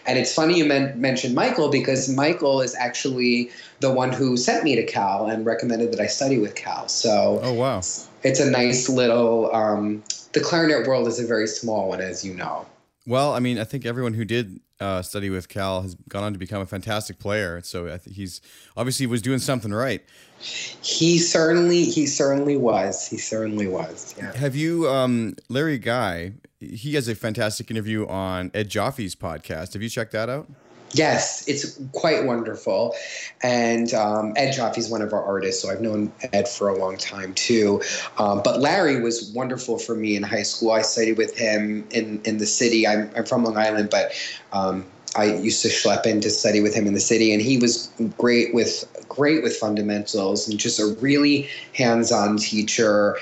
And 0.06 0.18
it's 0.18 0.34
funny 0.34 0.58
you 0.58 0.66
men- 0.66 1.00
mentioned 1.00 1.36
Michael 1.36 1.70
because 1.70 2.10
Michael 2.10 2.62
is 2.62 2.76
actually 2.76 3.52
the 3.80 3.92
one 3.92 4.12
who 4.12 4.38
sent 4.38 4.64
me 4.64 4.76
to 4.76 4.84
Cal 4.84 5.28
and 5.28 5.46
recommended 5.46 5.92
that 5.92 6.00
I 6.00 6.08
study 6.08 6.40
with 6.40 6.56
Cal. 6.56 6.88
So 6.88 7.40
oh 7.44 7.54
wow, 7.54 7.82
it's 8.28 8.40
a 8.40 8.50
nice 8.50 8.90
little. 8.90 9.54
Um, 9.56 10.04
the 10.34 10.42
clarinet 10.42 10.86
world 10.86 11.08
is 11.08 11.20
a 11.20 11.26
very 11.26 11.48
small 11.48 11.90
one, 11.90 12.02
as 12.02 12.26
you 12.26 12.34
know. 12.34 12.66
Well, 13.06 13.34
I 13.34 13.40
mean, 13.40 13.58
I 13.58 13.64
think 13.64 13.86
everyone 13.86 14.14
who 14.14 14.26
did 14.26 14.60
uh, 14.82 15.02
study 15.02 15.30
with 15.30 15.48
Cal 15.48 15.82
has 15.82 15.96
gone 16.10 16.24
on 16.24 16.34
to 16.34 16.40
become 16.40 16.62
a 16.62 16.66
fantastic 16.66 17.20
player. 17.20 17.62
So 17.62 17.88
I 17.88 17.98
think 17.98 18.18
he's 18.18 18.42
obviously 18.76 19.08
was 19.08 19.22
doing 19.22 19.40
something 19.40 19.74
right. 19.74 20.04
He 20.40 21.18
certainly, 21.18 21.86
he 21.86 22.06
certainly 22.06 22.58
was. 22.58 23.08
He 23.08 23.18
certainly 23.18 23.68
was. 23.68 24.14
Yeah. 24.18 24.36
Have 24.36 24.56
you, 24.56 24.90
um, 24.90 25.36
Larry 25.48 25.80
Guy? 25.80 26.34
He 26.60 26.96
has 26.96 27.08
a 27.08 27.16
fantastic 27.16 27.72
interview 27.72 28.06
on 28.08 28.52
Ed 28.54 28.70
Joffe's 28.70 29.16
podcast. 29.16 29.74
Have 29.74 29.82
you 29.82 29.90
checked 29.90 30.12
that 30.12 30.28
out? 30.28 30.50
Yes, 30.94 31.48
it's 31.48 31.79
quite 31.91 32.25
wonderful. 32.25 32.96
And 33.44 33.94
um, 33.94 34.34
Ed 34.36 34.51
Joffe's 34.51 34.89
one 34.89 35.01
of 35.01 35.13
our 35.13 35.24
artists, 35.24 35.62
so 35.62 35.70
I've 35.70 35.82
known 35.82 36.12
Ed 36.34 36.48
for 36.48 36.70
a 36.70 36.77
long 36.77 36.98
time 36.98 37.34
too. 37.34 37.82
Um, 38.17 38.41
but 38.44 38.60
Larry 38.60 39.01
was 39.01 39.32
wonderful 39.34 39.77
for 39.79 39.96
me 39.96 40.15
in 40.15 40.24
high 40.24 40.44
school. 40.44 40.72
I 40.72 40.82
studied 40.82 41.17
with 41.17 41.38
him 41.38 41.88
in, 41.91 42.22
in 42.24 42.38
the 42.38 42.46
city. 42.46 42.88
I'm, 42.88 43.12
I'm 43.15 43.25
from 43.25 43.44
Long 43.44 43.58
Island, 43.58 43.89
but 43.91 44.13
um, 44.53 44.86
I 45.15 45.25
used 45.25 45.62
to 45.63 45.67
schlep 45.67 46.06
in 46.06 46.22
to 46.22 46.29
study 46.29 46.62
with 46.62 46.75
him 46.75 46.86
in 46.86 46.94
the 46.94 47.00
city, 47.00 47.34
and 47.34 47.41
he 47.41 47.58
was 47.58 47.91
great 48.17 48.53
with 48.53 48.86
great 49.10 49.41
with 49.41 49.56
fundamentals 49.56 50.48
and 50.48 50.60
just 50.60 50.79
a 50.79 50.86
really 51.00 51.50
hands-on 51.74 52.38
teacher 52.38 53.17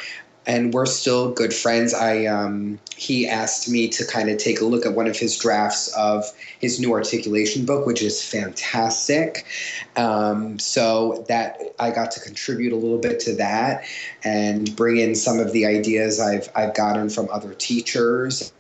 and 0.48 0.74
we're 0.74 0.86
still 0.86 1.32
good 1.32 1.54
friends. 1.54 1.94
I 1.94 2.26
um, 2.26 2.80
he 2.96 3.28
asked 3.28 3.70
me 3.70 3.88
to 3.90 4.06
kind 4.06 4.30
of 4.30 4.38
take 4.38 4.62
a 4.62 4.66
look 4.66 4.86
at 4.86 4.94
one 4.94 5.08
of 5.08 5.18
his 5.18 5.38
drafts 5.38 5.88
of 5.96 6.26
his 6.60 6.80
new 6.80 6.92
articulation 6.92 7.66
book, 7.66 7.86
which 7.86 8.02
is 8.02 8.24
fantastic. 8.24 9.46
Um, 9.96 10.60
so 10.60 11.26
that 11.28 11.60
I 11.80 11.92
got 11.92 12.12
to 12.12 12.20
contribute 12.20 12.74
a 12.74 12.76
little 12.76 13.00
bit 13.00 13.20
to 13.22 13.36
that 13.36 13.86
and 14.24 14.76
bring 14.76 14.98
in 14.98 15.16
some 15.16 15.40
of 15.40 15.52
the 15.52 15.66
ideas 15.66 16.20
I've 16.20 16.50
I've 16.56 16.76
gotten 16.76 17.10
from 17.10 17.30
other 17.32 17.54
teachers. 17.54 18.52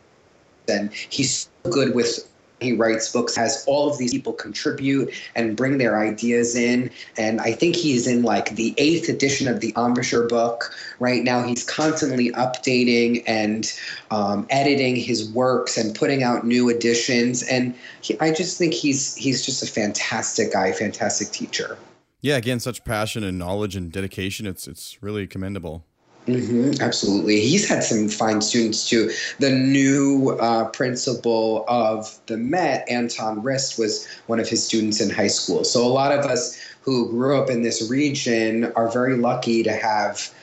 And 0.68 0.92
he's 0.92 1.48
good 1.70 1.94
with 1.94 2.28
he 2.60 2.74
writes 2.74 3.12
books, 3.12 3.36
has 3.36 3.64
all 3.68 3.90
of 3.90 3.98
these 3.98 4.12
people 4.12 4.34
contribute 4.34 5.14
and 5.36 5.56
bring 5.56 5.78
their 5.78 6.00
ideas 6.00 6.56
in. 6.56 6.90
And 7.18 7.42
I 7.42 7.52
think 7.52 7.76
he's 7.76 8.08
in 8.08 8.24
like 8.24 8.56
the 8.56 8.74
eighth 8.78 9.10
edition 9.10 9.48
of 9.48 9.60
the 9.60 9.74
Embouchure 9.78 10.28
book. 10.28 10.74
Right 11.00 11.24
now, 11.24 11.44
he's 11.44 11.64
constantly 11.64 12.32
updating 12.32 13.24
and 13.28 13.72
um, 14.12 14.48
editing 14.50 14.96
his 14.96 15.30
works 15.32 15.78
and 15.78 15.94
putting 15.94 16.24
out 16.24 16.46
new 16.46 16.70
editions. 16.70 17.44
And 17.44 17.76
he, 18.02 18.20
I 18.20 18.34
just 18.34 18.58
think 18.58 18.74
he's 18.74 19.16
he's 19.16 19.46
just 19.46 19.62
a 19.62 19.68
fantastic 19.68 20.54
guy, 20.54 20.72
fantastic 20.72 21.30
teacher. 21.30 21.78
Yeah, 22.22 22.38
again, 22.38 22.60
such 22.60 22.84
passion 22.84 23.24
and 23.24 23.38
knowledge 23.38 23.76
and 23.76 23.92
dedication. 23.92 24.48
It's 24.48 24.68
it's 24.68 25.02
really 25.04 25.28
commendable. 25.28 25.86
Mm-hmm, 26.28 26.82
absolutely. 26.82 27.40
He's 27.40 27.70
had 27.70 27.84
some 27.84 28.10
fine 28.10 28.42
students 28.42 28.90
too. 28.90 29.12
The 29.40 29.52
new 29.52 30.38
uh, 30.42 30.70
principal 30.70 31.66
of 31.68 32.18
the 32.26 32.38
Met, 32.38 32.88
Anton 32.90 33.44
Rist, 33.44 33.78
was 33.78 34.08
one 34.26 34.40
of 34.40 34.50
his 34.50 34.66
students 34.66 35.00
in 35.00 35.12
high 35.12 35.28
school. 35.28 35.64
So 35.64 35.86
a 35.86 35.90
lot 35.90 36.12
of 36.12 36.26
us 36.26 36.60
who 36.82 37.10
grew 37.12 37.40
up 37.40 37.50
in 37.50 37.62
this 37.62 37.90
region 37.90 38.72
are 38.76 38.90
very 38.92 39.18
lucky 39.18 39.62
to 39.64 39.74
have 39.74 40.34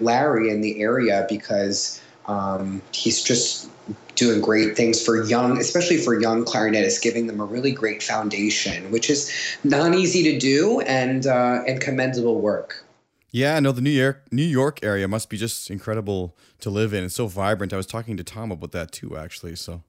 Larry 0.00 0.48
in 0.50 0.60
the 0.60 0.80
area 0.80 1.26
because 1.28 2.00
um, 2.26 2.80
he's 2.92 3.20
just 3.20 3.68
doing 4.14 4.40
great 4.40 4.76
things 4.76 5.04
for 5.04 5.24
young, 5.24 5.58
especially 5.58 5.96
for 5.96 6.20
young 6.20 6.44
clarinetists, 6.44 7.02
giving 7.02 7.26
them 7.26 7.40
a 7.40 7.44
really 7.44 7.72
great 7.72 8.00
foundation, 8.00 8.90
which 8.92 9.10
is 9.10 9.32
not 9.64 9.94
easy 9.94 10.22
to 10.22 10.38
do 10.38 10.80
and 10.82 11.26
uh, 11.26 11.62
and 11.66 11.80
commendable 11.80 12.40
work. 12.40 12.84
Yeah, 13.32 13.58
no, 13.60 13.72
the 13.72 13.80
New 13.80 13.90
York 13.90 14.28
New 14.30 14.42
York 14.42 14.80
area 14.82 15.08
must 15.08 15.30
be 15.30 15.38
just 15.38 15.70
incredible 15.70 16.36
to 16.60 16.68
live 16.68 16.92
in. 16.92 17.02
It's 17.04 17.14
so 17.14 17.26
vibrant. 17.26 17.72
I 17.72 17.78
was 17.78 17.86
talking 17.86 18.16
to 18.18 18.24
Tom 18.24 18.52
about 18.52 18.72
that 18.72 18.92
too, 18.92 19.16
actually. 19.16 19.56
So, 19.56 19.82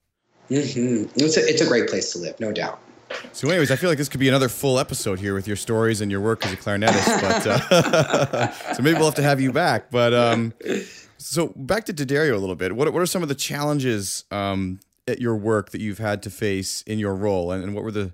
mm-hmm. 0.49 1.11
it's 1.15 1.35
a, 1.35 1.41
it's 1.41 1.61
a 1.61 1.67
great 1.67 1.89
place 1.89 2.13
to 2.13 2.19
live, 2.19 2.39
no 2.39 2.53
doubt. 2.53 2.79
So, 3.33 3.49
anyways, 3.49 3.69
I 3.69 3.75
feel 3.75 3.89
like 3.89 3.97
this 3.97 4.07
could 4.07 4.21
be 4.21 4.29
another 4.29 4.47
full 4.47 4.79
episode 4.79 5.19
here 5.19 5.33
with 5.33 5.45
your 5.45 5.57
stories 5.57 5.99
and 5.99 6.09
your 6.09 6.21
work 6.21 6.45
as 6.45 6.53
a 6.53 6.57
clarinetist. 6.57 7.21
But 7.21 7.47
uh, 7.47 8.51
so 8.73 8.81
maybe 8.81 8.95
we'll 8.95 9.05
have 9.05 9.15
to 9.15 9.23
have 9.23 9.41
you 9.41 9.51
back. 9.51 9.91
But 9.91 10.13
um, 10.13 10.53
so 11.17 11.47
back 11.55 11.85
to 11.85 11.93
D'Addario 11.93 12.33
a 12.33 12.37
little 12.37 12.55
bit. 12.55 12.75
What 12.75 12.91
what 12.93 13.01
are 13.01 13.05
some 13.05 13.23
of 13.23 13.29
the 13.29 13.35
challenges 13.35 14.23
um, 14.31 14.79
at 15.05 15.19
your 15.19 15.35
work 15.35 15.71
that 15.71 15.81
you've 15.81 15.99
had 15.99 16.23
to 16.23 16.29
face 16.29 16.81
in 16.83 16.97
your 16.97 17.13
role, 17.13 17.51
and, 17.51 17.61
and 17.61 17.75
what 17.75 17.83
were 17.83 17.91
the 17.91 18.13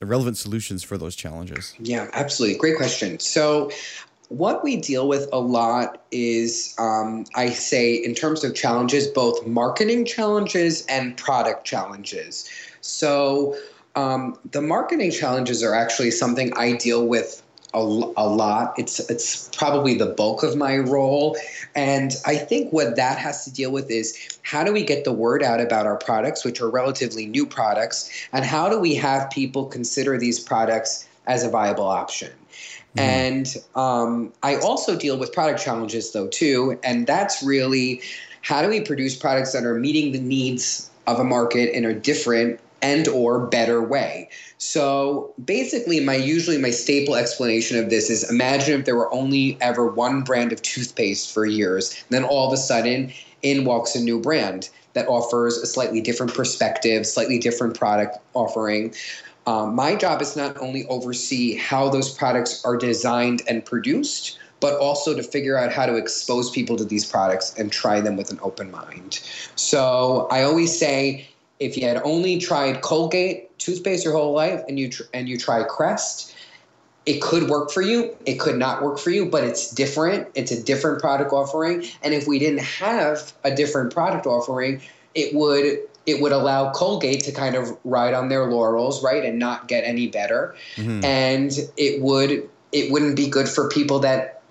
relevant 0.00 0.38
solutions 0.38 0.82
for 0.82 0.96
those 0.96 1.14
challenges? 1.14 1.74
Yeah, 1.78 2.08
absolutely. 2.14 2.58
Great 2.58 2.76
question. 2.76 3.18
So, 3.18 3.70
what 4.28 4.64
we 4.64 4.76
deal 4.76 5.08
with 5.08 5.28
a 5.32 5.38
lot 5.38 6.02
is, 6.10 6.74
um, 6.78 7.24
I 7.34 7.50
say, 7.50 7.94
in 7.94 8.14
terms 8.14 8.44
of 8.44 8.54
challenges, 8.54 9.06
both 9.06 9.46
marketing 9.46 10.04
challenges 10.04 10.84
and 10.86 11.16
product 11.16 11.64
challenges. 11.64 12.48
So, 12.80 13.56
um, 13.96 14.38
the 14.50 14.60
marketing 14.60 15.12
challenges 15.12 15.62
are 15.62 15.74
actually 15.74 16.10
something 16.10 16.52
I 16.56 16.72
deal 16.72 17.06
with 17.06 17.42
a, 17.74 17.78
a, 17.78 18.28
lot. 18.28 18.74
It's 18.76 18.98
it's 19.10 19.48
probably 19.56 19.94
the 19.94 20.06
bulk 20.06 20.42
of 20.42 20.56
my 20.56 20.78
role, 20.78 21.36
and 21.74 22.12
I 22.24 22.36
think 22.36 22.72
what 22.72 22.96
that 22.96 23.18
has 23.18 23.44
to 23.44 23.52
deal 23.52 23.70
with 23.72 23.90
is 23.90 24.38
how 24.42 24.64
do 24.64 24.72
we 24.72 24.82
get 24.82 25.04
the 25.04 25.12
word 25.12 25.42
out 25.42 25.60
about 25.60 25.86
our 25.86 25.96
products, 25.96 26.44
which 26.44 26.60
are 26.60 26.70
relatively 26.70 27.26
new 27.26 27.46
products, 27.46 28.10
and 28.32 28.44
how 28.44 28.68
do 28.68 28.78
we 28.78 28.94
have 28.94 29.30
people 29.30 29.66
consider 29.66 30.18
these 30.18 30.40
products 30.40 31.06
as 31.26 31.44
a 31.44 31.48
viable 31.48 31.86
option. 31.86 32.30
Mm. 32.96 33.00
And 33.00 33.56
um, 33.74 34.32
I 34.42 34.56
also 34.56 34.96
deal 34.96 35.18
with 35.18 35.32
product 35.32 35.62
challenges 35.62 36.12
though 36.12 36.28
too, 36.28 36.78
and 36.84 37.06
that's 37.06 37.42
really 37.42 38.02
how 38.42 38.62
do 38.62 38.68
we 38.68 38.80
produce 38.80 39.16
products 39.16 39.52
that 39.52 39.64
are 39.64 39.74
meeting 39.74 40.12
the 40.12 40.20
needs 40.20 40.90
of 41.06 41.18
a 41.18 41.24
market 41.24 41.74
in 41.74 41.84
a 41.84 41.94
different 41.94 42.60
and 42.82 43.08
or 43.08 43.46
better 43.46 43.82
way. 43.82 44.28
So 44.58 45.32
basically 45.42 46.00
my 46.00 46.16
usually 46.16 46.58
my 46.58 46.70
staple 46.70 47.14
explanation 47.14 47.78
of 47.78 47.88
this 47.88 48.10
is 48.10 48.30
imagine 48.30 48.78
if 48.78 48.84
there 48.84 48.96
were 48.96 49.12
only 49.12 49.56
ever 49.62 49.86
one 49.86 50.22
brand 50.22 50.52
of 50.52 50.60
toothpaste 50.60 51.32
for 51.32 51.46
years, 51.46 52.04
then 52.10 52.24
all 52.24 52.46
of 52.46 52.52
a 52.52 52.58
sudden 52.58 53.10
in 53.42 53.64
walks 53.64 53.94
a 53.94 54.00
new 54.00 54.20
brand 54.20 54.68
that 54.92 55.08
offers 55.08 55.56
a 55.56 55.66
slightly 55.66 56.00
different 56.00 56.34
perspective, 56.34 57.06
slightly 57.06 57.38
different 57.38 57.76
product 57.76 58.18
offering. 58.34 58.94
Um, 59.46 59.74
my 59.74 59.94
job 59.94 60.22
is 60.22 60.36
not 60.36 60.56
only 60.58 60.86
oversee 60.86 61.56
how 61.56 61.88
those 61.88 62.10
products 62.10 62.64
are 62.64 62.76
designed 62.76 63.42
and 63.48 63.64
produced, 63.64 64.38
but 64.60 64.78
also 64.78 65.14
to 65.14 65.22
figure 65.22 65.58
out 65.58 65.70
how 65.70 65.84
to 65.84 65.96
expose 65.96 66.50
people 66.50 66.76
to 66.76 66.84
these 66.84 67.04
products 67.04 67.54
and 67.58 67.70
try 67.70 68.00
them 68.00 68.16
with 68.16 68.30
an 68.30 68.38
open 68.42 68.70
mind. 68.70 69.20
So 69.56 70.26
I 70.30 70.42
always 70.42 70.76
say, 70.78 71.28
if 71.60 71.76
you 71.76 71.86
had 71.86 71.98
only 71.98 72.38
tried 72.38 72.80
Colgate 72.80 73.56
toothpaste 73.58 74.04
your 74.04 74.14
whole 74.14 74.32
life 74.32 74.62
and 74.68 74.78
you 74.78 74.90
tr- 74.90 75.02
and 75.12 75.28
you 75.28 75.36
try 75.36 75.62
Crest, 75.64 76.34
it 77.06 77.20
could 77.20 77.48
work 77.50 77.70
for 77.70 77.82
you. 77.82 78.16
It 78.24 78.40
could 78.40 78.56
not 78.56 78.82
work 78.82 78.98
for 78.98 79.10
you, 79.10 79.26
but 79.26 79.44
it's 79.44 79.70
different. 79.70 80.28
It's 80.34 80.50
a 80.50 80.62
different 80.62 81.00
product 81.00 81.32
offering. 81.32 81.84
And 82.02 82.14
if 82.14 82.26
we 82.26 82.38
didn't 82.38 82.62
have 82.62 83.34
a 83.44 83.54
different 83.54 83.92
product 83.92 84.26
offering, 84.26 84.80
it 85.14 85.34
would 85.34 85.80
it 86.06 86.20
would 86.20 86.32
allow 86.32 86.70
Colgate 86.72 87.24
to 87.24 87.32
kind 87.32 87.54
of 87.54 87.76
ride 87.84 88.14
on 88.14 88.28
their 88.28 88.50
laurels, 88.50 89.02
right, 89.02 89.24
and 89.24 89.38
not 89.38 89.68
get 89.68 89.84
any 89.84 90.06
better. 90.08 90.54
Mm-hmm. 90.76 91.04
And 91.04 91.52
it 91.76 92.02
would 92.02 92.48
it 92.72 92.90
wouldn't 92.90 93.16
be 93.16 93.28
good 93.28 93.48
for 93.48 93.68
people 93.68 94.00
that 94.00 94.42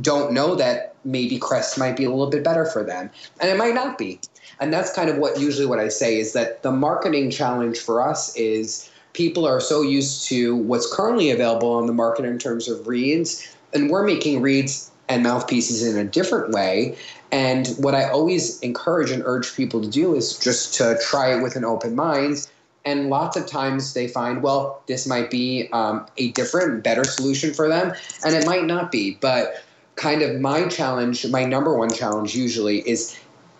don't 0.00 0.32
know 0.32 0.54
that 0.56 0.94
maybe 1.04 1.38
Crest 1.38 1.78
might 1.78 1.96
be 1.96 2.04
a 2.04 2.10
little 2.10 2.30
bit 2.30 2.44
better 2.44 2.66
for 2.66 2.84
them, 2.84 3.10
and 3.40 3.50
it 3.50 3.56
might 3.56 3.74
not 3.74 3.96
be. 3.96 4.20
And 4.60 4.72
that's 4.72 4.92
kind 4.92 5.08
of 5.08 5.16
what 5.16 5.40
usually 5.40 5.66
what 5.66 5.78
I 5.78 5.88
say 5.88 6.18
is 6.18 6.32
that 6.34 6.62
the 6.62 6.70
marketing 6.70 7.30
challenge 7.30 7.78
for 7.78 8.06
us 8.06 8.34
is 8.36 8.90
people 9.14 9.46
are 9.46 9.60
so 9.60 9.82
used 9.82 10.28
to 10.28 10.56
what's 10.56 10.92
currently 10.92 11.30
available 11.30 11.72
on 11.72 11.86
the 11.86 11.92
market 11.92 12.24
in 12.24 12.38
terms 12.38 12.68
of 12.68 12.86
reeds, 12.86 13.56
and 13.72 13.90
we're 13.90 14.04
making 14.04 14.42
reeds 14.42 14.89
and 15.10 15.22
mouthpieces 15.22 15.86
in 15.86 15.98
a 15.98 16.08
different 16.08 16.52
way 16.52 16.96
and 17.32 17.68
what 17.78 17.94
I 17.94 18.08
always 18.08 18.58
encourage 18.60 19.10
and 19.10 19.22
urge 19.24 19.54
people 19.54 19.80
to 19.82 19.88
do 19.88 20.14
is 20.14 20.38
just 20.38 20.74
to 20.74 20.98
try 21.02 21.36
it 21.36 21.42
with 21.42 21.56
an 21.56 21.64
open 21.64 21.94
mind. 21.94 22.48
And 22.84 23.10
lots 23.10 23.36
of 23.36 23.46
times 23.46 23.94
they 23.94 24.08
find, 24.08 24.42
well, 24.42 24.82
this 24.86 25.06
might 25.06 25.30
be 25.30 25.68
um, 25.72 26.06
a 26.16 26.32
different, 26.32 26.82
better 26.82 27.04
solution 27.04 27.52
for 27.52 27.68
them, 27.68 27.92
and 28.24 28.34
it 28.34 28.46
might 28.46 28.64
not 28.64 28.90
be. 28.90 29.18
But 29.20 29.62
kind 29.96 30.22
of 30.22 30.40
my 30.40 30.66
challenge, 30.68 31.26
my 31.26 31.44
number 31.44 31.76
one 31.76 31.90
challenge 31.90 32.34
usually 32.34 32.78
is 32.88 33.16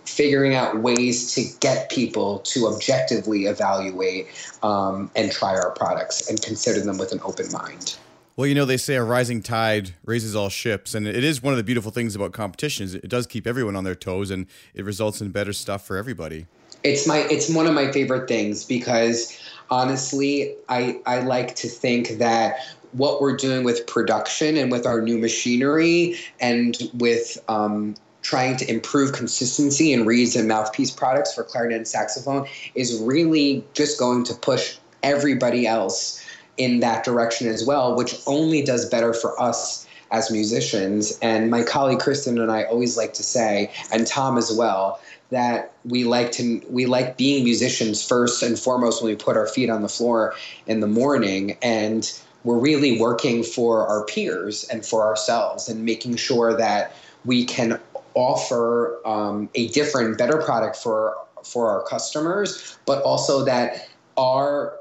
figuring 0.07 0.55
out 0.55 0.81
ways 0.81 1.35
to 1.35 1.45
get 1.61 1.91
people 1.91 2.41
to 2.41 2.67
objectively 2.67 3.45
evaluate 3.45 4.27
um, 4.63 5.11
and 5.15 5.31
try 5.31 5.55
our 5.55 5.71
products 5.73 6.29
and 6.29 6.43
consider 6.43 6.81
them 6.81 6.99
with 6.99 7.13
an 7.13 7.21
open 7.23 7.47
mind. 7.53 7.97
Well, 8.41 8.47
you 8.47 8.55
know, 8.55 8.65
they 8.65 8.79
say 8.79 8.95
a 8.95 9.05
rising 9.05 9.43
tide 9.43 9.91
raises 10.03 10.35
all 10.35 10.49
ships, 10.49 10.95
and 10.95 11.07
it 11.07 11.23
is 11.23 11.43
one 11.43 11.53
of 11.53 11.59
the 11.59 11.63
beautiful 11.63 11.91
things 11.91 12.17
about 12.17 12.33
competition 12.33 12.85
is 12.85 12.95
it 12.95 13.11
does 13.11 13.27
keep 13.27 13.47
everyone 13.47 13.77
on 13.77 13.85
their 13.85 13.95
toes, 13.95 14.31
and 14.31 14.47
it 14.73 14.83
results 14.83 15.21
in 15.21 15.29
better 15.29 15.53
stuff 15.53 15.85
for 15.85 15.99
everybody. 15.99 16.47
It's 16.83 17.07
my 17.07 17.19
it's 17.31 17.51
one 17.51 17.67
of 17.67 17.75
my 17.75 17.93
favorite 17.93 18.29
things 18.29 18.65
because 18.65 19.39
honestly, 19.69 20.55
I 20.71 21.03
I 21.05 21.21
like 21.21 21.55
to 21.57 21.69
think 21.69 22.17
that 22.17 22.57
what 22.93 23.21
we're 23.21 23.37
doing 23.37 23.63
with 23.63 23.87
production 23.87 24.57
and 24.57 24.73
with 24.73 24.87
our 24.87 25.03
new 25.03 25.19
machinery 25.19 26.17
and 26.41 26.79
with 26.95 27.37
um, 27.49 27.95
trying 28.23 28.57
to 28.57 28.71
improve 28.71 29.13
consistency 29.13 29.93
in 29.93 30.07
reeds 30.07 30.35
and 30.35 30.49
mouthpiece 30.49 30.91
products 30.91 31.35
for 31.35 31.45
clarinet 31.45 31.77
and 31.77 31.87
saxophone 31.87 32.49
is 32.75 33.03
really 33.03 33.63
just 33.75 33.99
going 33.99 34.25
to 34.25 34.35
push 34.35 34.79
everybody 35.03 35.67
else 35.67 36.25
in 36.57 36.81
that 36.81 37.05
direction 37.05 37.49
as 37.49 37.65
well, 37.65 37.97
which 37.97 38.15
only 38.27 38.63
does 38.63 38.89
better 38.89 39.13
for 39.13 39.41
us 39.41 39.87
as 40.11 40.31
musicians. 40.31 41.19
And 41.23 41.51
my 41.51 41.63
colleague 41.63 42.01
Kristen 42.01 42.39
and 42.39 42.51
I 42.51 42.65
always 42.65 42.97
like 42.97 43.15
to 43.15 43.23
say, 43.23 43.73
and 43.93 44.07
Tom 44.07 44.37
as 44.37 44.53
well, 44.53 45.01
that 45.31 45.73
we 45.85 46.05
like 46.05 46.33
to 46.33 46.61
we 46.69 46.87
like 46.87 47.17
being 47.17 47.45
musicians 47.45 48.07
first 48.07 48.43
and 48.43 48.59
foremost 48.59 49.03
when 49.03 49.13
we 49.13 49.17
put 49.17 49.37
our 49.37 49.47
feet 49.47 49.71
on 49.71 49.83
the 49.83 49.89
floor 49.89 50.35
in 50.67 50.81
the 50.81 50.87
morning 50.87 51.57
and 51.63 52.21
we're 52.43 52.59
really 52.59 52.99
working 52.99 53.43
for 53.43 53.87
our 53.87 54.05
peers 54.07 54.65
and 54.65 54.85
for 54.85 55.05
ourselves 55.05 55.69
and 55.69 55.85
making 55.85 56.17
sure 56.17 56.57
that 56.57 56.95
we 57.25 57.45
can 57.45 57.79
offer 58.15 59.01
um, 59.07 59.49
a 59.55 59.69
different 59.69 60.19
better 60.19 60.39
product 60.39 60.77
for 60.77 61.17
for 61.45 61.71
our 61.71 61.83
customers 61.85 62.77
but 62.85 63.01
also 63.03 63.45
that 63.45 63.89
our 64.17 64.77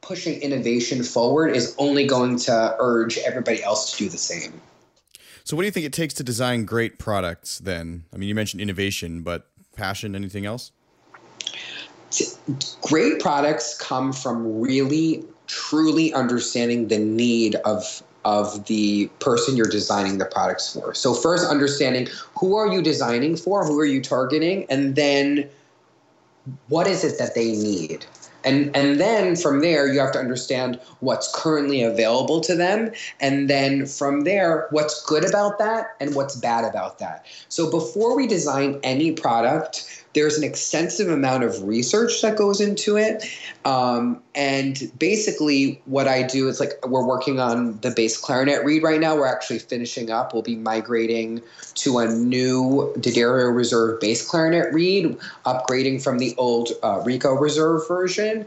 pushing 0.00 0.40
innovation 0.40 1.02
forward 1.02 1.54
is 1.54 1.74
only 1.78 2.06
going 2.06 2.38
to 2.38 2.76
urge 2.78 3.18
everybody 3.18 3.62
else 3.62 3.92
to 3.92 3.98
do 3.98 4.08
the 4.08 4.18
same 4.18 4.60
so 5.44 5.56
what 5.56 5.62
do 5.62 5.66
you 5.66 5.72
think 5.72 5.86
it 5.86 5.92
takes 5.92 6.14
to 6.14 6.24
design 6.24 6.64
great 6.64 6.98
products 6.98 7.58
then 7.58 8.04
i 8.12 8.16
mean 8.16 8.28
you 8.28 8.34
mentioned 8.34 8.60
innovation 8.60 9.22
but 9.22 9.48
passion, 9.76 10.16
anything 10.16 10.46
else? 10.46 10.72
Great 12.82 13.20
products 13.20 13.78
come 13.78 14.12
from 14.12 14.60
really, 14.60 15.24
truly 15.46 16.12
understanding 16.14 16.88
the 16.88 16.98
need 16.98 17.54
of 17.56 18.02
of 18.24 18.66
the 18.66 19.06
person 19.20 19.56
you're 19.56 19.68
designing 19.68 20.18
the 20.18 20.24
products 20.24 20.72
for. 20.72 20.92
So 20.94 21.14
first 21.14 21.48
understanding 21.48 22.08
who 22.36 22.56
are 22.56 22.66
you 22.66 22.82
designing 22.82 23.36
for, 23.36 23.64
who 23.64 23.78
are 23.78 23.84
you 23.84 24.02
targeting, 24.02 24.66
and 24.68 24.96
then 24.96 25.48
what 26.66 26.88
is 26.88 27.04
it 27.04 27.18
that 27.18 27.36
they 27.36 27.52
need? 27.52 28.04
And, 28.46 28.74
and 28.76 29.00
then 29.00 29.36
from 29.36 29.60
there, 29.60 29.92
you 29.92 29.98
have 30.00 30.12
to 30.12 30.18
understand 30.18 30.80
what's 31.00 31.30
currently 31.34 31.82
available 31.82 32.40
to 32.42 32.54
them. 32.54 32.92
And 33.20 33.50
then 33.50 33.86
from 33.86 34.22
there, 34.22 34.68
what's 34.70 35.04
good 35.04 35.28
about 35.28 35.58
that 35.58 35.96
and 36.00 36.14
what's 36.14 36.36
bad 36.36 36.64
about 36.64 36.98
that. 37.00 37.26
So 37.48 37.70
before 37.70 38.16
we 38.16 38.26
design 38.26 38.80
any 38.84 39.12
product, 39.12 40.05
there's 40.16 40.38
an 40.38 40.44
extensive 40.44 41.10
amount 41.10 41.44
of 41.44 41.62
research 41.62 42.22
that 42.22 42.38
goes 42.38 42.58
into 42.58 42.96
it. 42.96 43.22
Um, 43.66 44.22
and 44.34 44.90
basically, 44.98 45.82
what 45.84 46.08
I 46.08 46.22
do 46.22 46.48
is 46.48 46.58
like 46.58 46.72
we're 46.86 47.06
working 47.06 47.38
on 47.38 47.78
the 47.80 47.90
bass 47.90 48.16
clarinet 48.16 48.64
reed 48.64 48.82
right 48.82 48.98
now. 48.98 49.14
We're 49.14 49.26
actually 49.26 49.58
finishing 49.58 50.10
up. 50.10 50.32
We'll 50.32 50.42
be 50.42 50.56
migrating 50.56 51.42
to 51.74 51.98
a 51.98 52.08
new 52.08 52.94
D'Addario 52.98 53.54
Reserve 53.54 54.00
bass 54.00 54.26
clarinet 54.26 54.72
reed, 54.72 55.18
upgrading 55.44 56.02
from 56.02 56.16
the 56.16 56.34
old 56.38 56.70
uh, 56.82 57.02
Rico 57.04 57.34
Reserve 57.34 57.86
version. 57.86 58.46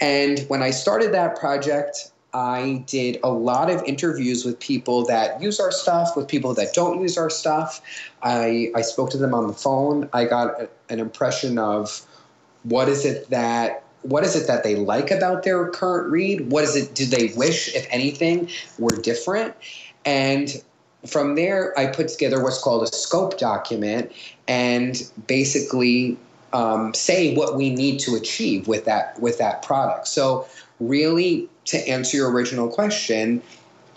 And 0.00 0.38
when 0.46 0.62
I 0.62 0.70
started 0.70 1.12
that 1.14 1.36
project, 1.36 2.12
I 2.34 2.84
did 2.86 3.18
a 3.22 3.30
lot 3.30 3.70
of 3.70 3.82
interviews 3.84 4.44
with 4.44 4.60
people 4.60 5.06
that 5.06 5.40
use 5.40 5.58
our 5.58 5.72
stuff, 5.72 6.16
with 6.16 6.28
people 6.28 6.52
that 6.54 6.74
don't 6.74 7.00
use 7.00 7.16
our 7.16 7.30
stuff. 7.30 7.80
I, 8.22 8.70
I 8.74 8.82
spoke 8.82 9.10
to 9.10 9.18
them 9.18 9.32
on 9.32 9.46
the 9.46 9.54
phone. 9.54 10.08
I 10.12 10.26
got 10.26 10.60
a, 10.60 10.68
an 10.90 11.00
impression 11.00 11.58
of 11.58 12.02
what 12.64 12.88
is 12.88 13.04
it 13.04 13.30
that 13.30 13.84
what 14.02 14.24
is 14.24 14.36
it 14.36 14.46
that 14.46 14.62
they 14.62 14.76
like 14.76 15.10
about 15.10 15.42
their 15.42 15.68
current 15.70 16.10
reed? 16.10 16.50
What 16.50 16.64
is 16.64 16.76
it 16.76 16.94
do 16.94 17.04
they 17.04 17.32
wish, 17.36 17.74
if 17.74 17.86
anything, 17.90 18.48
were 18.78 18.90
different? 18.90 19.54
And 20.04 20.62
from 21.06 21.34
there, 21.34 21.78
I 21.78 21.86
put 21.86 22.08
together 22.08 22.42
what's 22.42 22.62
called 22.62 22.82
a 22.82 22.86
scope 22.86 23.38
document 23.38 24.12
and 24.46 25.10
basically 25.26 26.16
um, 26.52 26.94
say 26.94 27.34
what 27.34 27.56
we 27.56 27.70
need 27.70 27.98
to 28.00 28.14
achieve 28.14 28.68
with 28.68 28.84
that 28.84 29.20
with 29.20 29.38
that 29.38 29.62
product. 29.62 30.08
So 30.08 30.46
really 30.80 31.48
to 31.68 31.88
answer 31.88 32.16
your 32.16 32.30
original 32.30 32.68
question, 32.68 33.42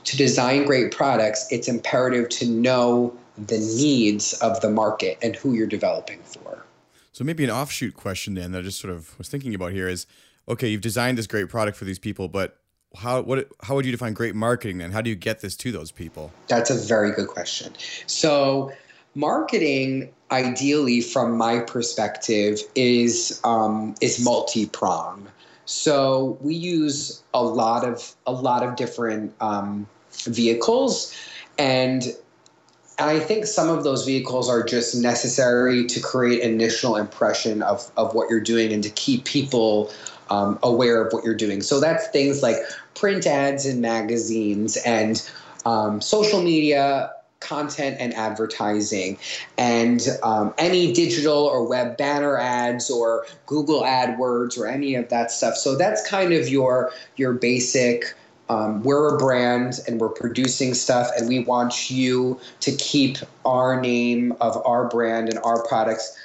to 0.03 0.17
design 0.17 0.65
great 0.65 0.91
products, 0.91 1.47
it's 1.51 1.67
imperative 1.67 2.29
to 2.29 2.45
know 2.45 3.15
the 3.37 3.57
needs 3.57 4.33
of 4.35 4.59
the 4.61 4.69
market 4.69 5.17
and 5.21 5.35
who 5.35 5.53
you're 5.53 5.67
developing 5.67 6.19
for. 6.23 6.65
So 7.13 7.23
maybe 7.23 7.43
an 7.43 7.49
offshoot 7.49 7.95
question 7.95 8.35
then 8.35 8.51
that 8.51 8.59
I 8.59 8.61
just 8.61 8.79
sort 8.79 8.93
of 8.93 9.17
was 9.17 9.29
thinking 9.29 9.55
about 9.55 9.71
here 9.71 9.87
is 9.87 10.05
okay, 10.47 10.67
you've 10.67 10.81
designed 10.81 11.17
this 11.17 11.27
great 11.27 11.49
product 11.49 11.77
for 11.77 11.85
these 11.85 11.99
people, 11.99 12.27
but 12.27 12.57
how 12.95 13.21
what 13.21 13.47
how 13.63 13.75
would 13.75 13.85
you 13.85 13.91
define 13.91 14.13
great 14.13 14.35
marketing 14.35 14.79
then? 14.79 14.91
How 14.91 15.01
do 15.01 15.09
you 15.09 15.15
get 15.15 15.39
this 15.39 15.55
to 15.57 15.71
those 15.71 15.91
people? 15.91 16.31
That's 16.47 16.69
a 16.69 16.75
very 16.75 17.11
good 17.11 17.27
question. 17.27 17.73
So 18.05 18.71
marketing 19.15 20.11
ideally 20.29 21.01
from 21.01 21.37
my 21.37 21.59
perspective 21.59 22.59
is 22.75 23.39
um, 23.43 23.95
is 24.01 24.23
multi-pronged 24.23 25.27
so 25.65 26.37
we 26.41 26.55
use 26.55 27.21
a 27.33 27.43
lot 27.43 27.83
of 27.85 28.15
a 28.25 28.31
lot 28.31 28.63
of 28.63 28.75
different 28.75 29.33
um, 29.41 29.87
vehicles, 30.25 31.15
and 31.57 32.03
I 32.99 33.19
think 33.19 33.45
some 33.45 33.69
of 33.69 33.83
those 33.83 34.05
vehicles 34.05 34.49
are 34.49 34.63
just 34.63 34.95
necessary 34.95 35.85
to 35.87 35.99
create 35.99 36.41
initial 36.41 36.95
impression 36.95 37.63
of, 37.63 37.89
of 37.97 38.13
what 38.13 38.29
you're 38.29 38.41
doing 38.41 38.71
and 38.71 38.83
to 38.83 38.89
keep 38.91 39.25
people 39.25 39.91
um, 40.29 40.59
aware 40.63 41.05
of 41.05 41.11
what 41.13 41.23
you're 41.23 41.35
doing. 41.35 41.61
So 41.61 41.79
that's 41.79 42.07
things 42.09 42.43
like 42.43 42.57
print 42.95 43.25
ads 43.25 43.65
in 43.65 43.81
magazines 43.81 44.77
and 44.77 45.27
um, 45.65 46.01
social 46.01 46.41
media 46.41 47.11
content 47.41 47.97
and 47.99 48.13
advertising. 48.13 49.17
And 49.57 50.07
um, 50.23 50.53
any 50.57 50.93
digital 50.93 51.45
or 51.45 51.67
web 51.67 51.97
banner 51.97 52.37
ads 52.37 52.89
or 52.89 53.25
google 53.45 53.81
adwords 53.81 54.57
or 54.57 54.67
any 54.67 54.95
of 54.95 55.09
that 55.09 55.31
stuff. 55.31 55.55
So 55.55 55.75
that's 55.75 56.07
kind 56.07 56.31
of 56.31 56.47
your 56.47 56.91
your 57.17 57.33
basic 57.33 58.15
um, 58.51 58.83
we're 58.83 59.15
a 59.15 59.17
brand 59.17 59.79
and 59.87 60.01
we're 60.01 60.09
producing 60.09 60.73
stuff 60.73 61.09
and 61.17 61.29
we 61.29 61.39
want 61.39 61.89
you 61.89 62.37
to 62.59 62.75
keep 62.75 63.17
our 63.45 63.79
name 63.79 64.33
of 64.41 64.61
our 64.65 64.89
brand 64.89 65.29
and 65.29 65.39
our 65.39 65.63
products 65.63 66.17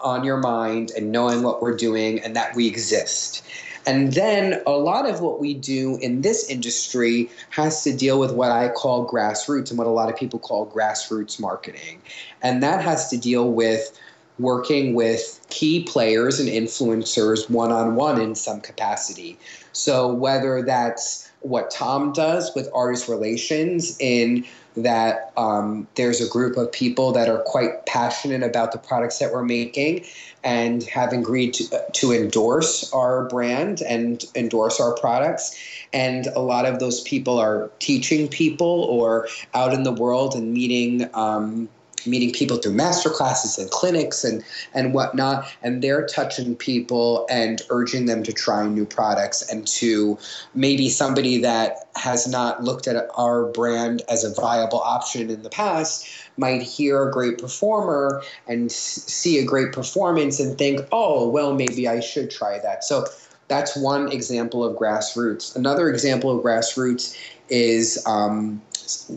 on 0.00 0.24
your 0.24 0.38
mind 0.38 0.90
and 0.96 1.12
knowing 1.12 1.42
what 1.42 1.60
we're 1.60 1.76
doing 1.76 2.18
and 2.20 2.34
that 2.34 2.56
we 2.56 2.66
exist 2.66 3.45
and 3.86 4.12
then 4.12 4.60
a 4.66 4.72
lot 4.72 5.08
of 5.08 5.20
what 5.20 5.40
we 5.40 5.54
do 5.54 5.96
in 5.98 6.20
this 6.22 6.50
industry 6.50 7.30
has 7.50 7.84
to 7.84 7.96
deal 7.96 8.18
with 8.18 8.32
what 8.32 8.50
I 8.50 8.68
call 8.68 9.08
grassroots 9.08 9.70
and 9.70 9.78
what 9.78 9.86
a 9.86 9.90
lot 9.90 10.10
of 10.10 10.16
people 10.16 10.40
call 10.40 10.66
grassroots 10.66 11.38
marketing. 11.38 12.02
And 12.42 12.62
that 12.62 12.82
has 12.82 13.08
to 13.10 13.16
deal 13.16 13.52
with 13.52 13.96
working 14.38 14.94
with 14.94 15.40
key 15.48 15.84
players 15.84 16.40
and 16.40 16.48
influencers 16.48 17.48
one 17.48 17.72
on 17.72 17.94
one 17.94 18.20
in 18.20 18.34
some 18.34 18.60
capacity. 18.60 19.38
So 19.72 20.12
whether 20.12 20.62
that's 20.62 21.30
what 21.40 21.70
Tom 21.70 22.12
does 22.12 22.52
with 22.54 22.68
artist 22.74 23.08
relations 23.08 23.96
in 24.00 24.44
that 24.76 25.32
um, 25.36 25.86
there's 25.94 26.20
a 26.20 26.28
group 26.28 26.56
of 26.56 26.70
people 26.70 27.12
that 27.12 27.28
are 27.28 27.42
quite 27.46 27.86
passionate 27.86 28.42
about 28.42 28.72
the 28.72 28.78
products 28.78 29.18
that 29.18 29.32
we're 29.32 29.44
making 29.44 30.04
and 30.44 30.84
have 30.84 31.12
agreed 31.12 31.54
to, 31.54 31.84
to 31.92 32.12
endorse 32.12 32.92
our 32.92 33.24
brand 33.28 33.82
and 33.82 34.24
endorse 34.34 34.78
our 34.78 34.94
products. 34.94 35.58
And 35.92 36.26
a 36.28 36.40
lot 36.40 36.66
of 36.66 36.78
those 36.78 37.00
people 37.00 37.38
are 37.38 37.70
teaching 37.78 38.28
people 38.28 38.84
or 38.84 39.28
out 39.54 39.72
in 39.72 39.82
the 39.82 39.92
world 39.92 40.34
and 40.34 40.52
meeting 40.52 41.08
um, 41.14 41.68
meeting 42.06 42.32
people 42.32 42.56
through 42.56 42.72
master 42.72 43.10
classes 43.10 43.58
and 43.58 43.70
clinics 43.70 44.24
and 44.24 44.44
and 44.74 44.94
whatnot 44.94 45.48
and 45.62 45.82
they're 45.82 46.06
touching 46.06 46.54
people 46.56 47.26
and 47.30 47.62
urging 47.70 48.06
them 48.06 48.22
to 48.22 48.32
try 48.32 48.66
new 48.66 48.84
products 48.84 49.48
and 49.50 49.66
to 49.66 50.18
maybe 50.54 50.88
somebody 50.88 51.38
that 51.38 51.88
has 51.96 52.26
not 52.26 52.62
looked 52.62 52.86
at 52.86 53.08
our 53.16 53.46
brand 53.46 54.02
as 54.08 54.24
a 54.24 54.32
viable 54.34 54.80
option 54.80 55.30
in 55.30 55.42
the 55.42 55.50
past 55.50 56.06
might 56.36 56.62
hear 56.62 57.08
a 57.08 57.12
great 57.12 57.38
performer 57.38 58.22
and 58.46 58.70
see 58.70 59.38
a 59.38 59.44
great 59.44 59.72
performance 59.72 60.38
and 60.38 60.58
think 60.58 60.80
oh 60.92 61.28
well 61.28 61.54
maybe 61.54 61.88
i 61.88 62.00
should 62.00 62.30
try 62.30 62.58
that. 62.58 62.84
So 62.84 63.06
that's 63.48 63.76
one 63.76 64.10
example 64.10 64.64
of 64.64 64.76
grassroots. 64.76 65.54
Another 65.54 65.88
example 65.88 66.36
of 66.36 66.44
grassroots 66.44 67.16
is 67.48 68.02
um, 68.06 68.60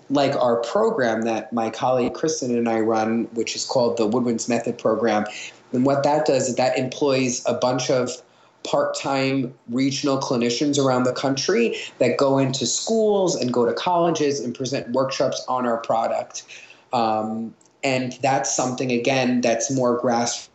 like 0.10 0.36
our 0.36 0.58
program 0.58 1.24
that 1.24 1.52
my 1.54 1.70
colleague 1.70 2.14
Kristen 2.14 2.56
and 2.58 2.68
I 2.68 2.80
run, 2.80 3.26
which 3.34 3.56
is 3.56 3.66
called 3.66 3.98
the 3.98 4.08
Woodwinds 4.08 4.50
Method 4.50 4.78
Program. 4.78 5.26
And 5.72 5.86
what 5.86 6.04
that 6.04 6.26
does 6.26 6.50
is 6.50 6.56
that 6.56 6.78
employs 6.78 7.44
a 7.46 7.54
bunch 7.54 7.90
of 7.90 8.12
part 8.64 8.96
time 8.96 9.54
regional 9.70 10.20
clinicians 10.20 10.84
around 10.84 11.04
the 11.04 11.14
country 11.14 11.76
that 12.00 12.18
go 12.18 12.38
into 12.38 12.66
schools 12.66 13.36
and 13.36 13.54
go 13.54 13.66
to 13.66 13.74
colleges 13.74 14.40
and 14.40 14.54
present 14.54 14.92
workshops 14.92 15.44
on 15.48 15.66
our 15.66 15.78
product. 15.78 16.44
Um, 16.92 17.54
and 17.84 18.18
that's 18.22 18.54
something, 18.54 18.92
again, 18.92 19.42
that's 19.42 19.72
more 19.72 20.02
grassroots 20.02 20.50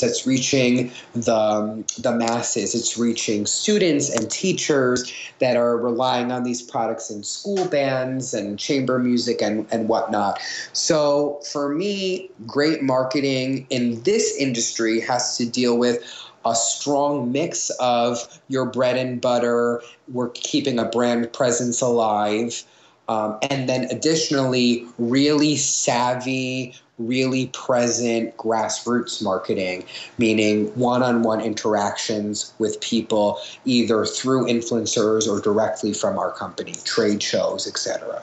that's 0.00 0.26
reaching 0.26 0.90
the, 1.14 1.34
um, 1.34 1.84
the 1.98 2.12
masses. 2.12 2.74
It's 2.74 2.98
reaching 2.98 3.46
students 3.46 4.10
and 4.10 4.30
teachers 4.30 5.12
that 5.38 5.56
are 5.56 5.76
relying 5.76 6.32
on 6.32 6.42
these 6.42 6.62
products 6.62 7.10
in 7.10 7.22
school 7.22 7.64
bands 7.66 8.34
and 8.34 8.58
chamber 8.58 8.98
music 8.98 9.40
and, 9.42 9.66
and 9.70 9.88
whatnot. 9.88 10.40
So 10.72 11.40
for 11.52 11.74
me, 11.74 12.30
great 12.46 12.82
marketing 12.82 13.66
in 13.70 14.02
this 14.02 14.36
industry 14.36 15.00
has 15.00 15.36
to 15.38 15.46
deal 15.46 15.78
with 15.78 16.02
a 16.44 16.54
strong 16.54 17.30
mix 17.32 17.70
of 17.80 18.40
your 18.48 18.66
bread 18.66 18.96
and 18.96 19.20
butter. 19.20 19.82
We're 20.12 20.30
keeping 20.30 20.78
a 20.78 20.84
brand 20.84 21.32
presence 21.32 21.80
alive. 21.80 22.64
Um, 23.08 23.38
and 23.50 23.68
then 23.68 23.84
additionally, 23.84 24.86
really 24.98 25.56
savvy, 25.56 26.74
really 26.98 27.46
present 27.48 28.36
grassroots 28.36 29.22
marketing, 29.22 29.84
meaning 30.18 30.66
one 30.74 31.02
on 31.02 31.22
one 31.22 31.40
interactions 31.40 32.52
with 32.58 32.80
people, 32.80 33.40
either 33.64 34.04
through 34.04 34.46
influencers 34.46 35.26
or 35.26 35.40
directly 35.40 35.94
from 35.94 36.18
our 36.18 36.32
company, 36.32 36.74
trade 36.84 37.22
shows, 37.22 37.66
etc. 37.66 38.22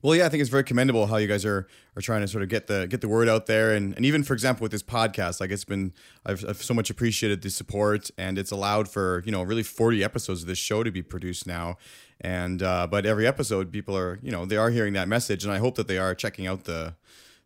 Well, 0.00 0.14
yeah, 0.14 0.26
I 0.26 0.28
think 0.28 0.40
it's 0.40 0.50
very 0.50 0.62
commendable 0.62 1.06
how 1.06 1.16
you 1.16 1.26
guys 1.26 1.44
are 1.44 1.66
are 1.96 2.00
trying 2.00 2.20
to 2.20 2.28
sort 2.28 2.44
of 2.44 2.48
get 2.48 2.68
the 2.68 2.86
get 2.86 3.00
the 3.00 3.08
word 3.08 3.28
out 3.28 3.46
there, 3.46 3.74
and, 3.74 3.94
and 3.96 4.06
even 4.06 4.22
for 4.22 4.32
example 4.32 4.62
with 4.62 4.70
this 4.70 4.82
podcast, 4.82 5.40
like 5.40 5.50
it's 5.50 5.64
been 5.64 5.92
I've, 6.24 6.44
I've 6.48 6.62
so 6.62 6.72
much 6.72 6.88
appreciated 6.88 7.42
the 7.42 7.50
support, 7.50 8.08
and 8.16 8.38
it's 8.38 8.52
allowed 8.52 8.88
for 8.88 9.24
you 9.26 9.32
know 9.32 9.42
really 9.42 9.64
forty 9.64 10.04
episodes 10.04 10.42
of 10.42 10.46
this 10.46 10.58
show 10.58 10.84
to 10.84 10.92
be 10.92 11.02
produced 11.02 11.48
now, 11.48 11.78
and 12.20 12.62
uh, 12.62 12.86
but 12.86 13.06
every 13.06 13.26
episode 13.26 13.70
people 13.72 13.96
are 13.96 14.18
you 14.22 14.30
know 14.30 14.44
they 14.44 14.56
are 14.56 14.70
hearing 14.70 14.92
that 14.94 15.08
message, 15.08 15.44
and 15.44 15.52
I 15.52 15.58
hope 15.58 15.76
that 15.76 15.88
they 15.88 15.98
are 15.98 16.14
checking 16.14 16.46
out 16.46 16.64
the 16.64 16.94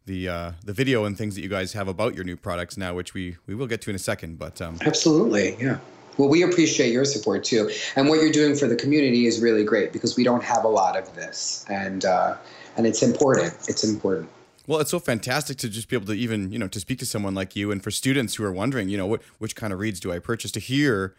the 0.06 0.28
uh, 0.28 0.52
the 0.64 0.72
video 0.72 1.04
and 1.04 1.16
things 1.16 1.34
that 1.34 1.42
you 1.42 1.48
guys 1.48 1.72
have 1.74 1.88
about 1.88 2.14
your 2.14 2.24
new 2.24 2.36
products 2.36 2.76
now, 2.76 2.94
which 2.94 3.14
we 3.14 3.36
we 3.46 3.54
will 3.54 3.66
get 3.66 3.80
to 3.82 3.90
in 3.90 3.96
a 3.96 4.00
second. 4.00 4.38
But 4.38 4.60
um, 4.60 4.78
absolutely, 4.82 5.56
yeah. 5.60 5.78
Well, 6.18 6.28
we 6.28 6.42
appreciate 6.42 6.92
your 6.92 7.04
support 7.04 7.44
too, 7.44 7.70
and 7.96 8.08
what 8.08 8.20
you're 8.20 8.32
doing 8.32 8.54
for 8.54 8.66
the 8.66 8.76
community 8.76 9.26
is 9.26 9.40
really 9.40 9.64
great 9.64 9.92
because 9.92 10.16
we 10.16 10.24
don't 10.24 10.44
have 10.44 10.64
a 10.64 10.68
lot 10.68 10.96
of 10.96 11.14
this, 11.14 11.64
and 11.68 12.04
uh, 12.04 12.36
and 12.76 12.86
it's 12.86 13.02
important. 13.02 13.54
It's 13.68 13.84
important. 13.84 14.28
Well, 14.66 14.78
it's 14.78 14.92
so 14.92 15.00
fantastic 15.00 15.56
to 15.58 15.68
just 15.68 15.88
be 15.88 15.96
able 15.96 16.06
to 16.06 16.12
even 16.12 16.52
you 16.52 16.58
know 16.58 16.68
to 16.68 16.80
speak 16.80 16.98
to 17.00 17.06
someone 17.06 17.34
like 17.34 17.56
you, 17.56 17.70
and 17.70 17.82
for 17.82 17.90
students 17.90 18.34
who 18.34 18.44
are 18.44 18.52
wondering, 18.52 18.88
you 18.88 18.96
know, 18.96 19.06
what 19.06 19.22
which 19.38 19.56
kind 19.56 19.72
of 19.72 19.78
reeds 19.78 20.00
do 20.00 20.12
I 20.12 20.18
purchase 20.18 20.50
to 20.52 20.60
hear 20.60 21.14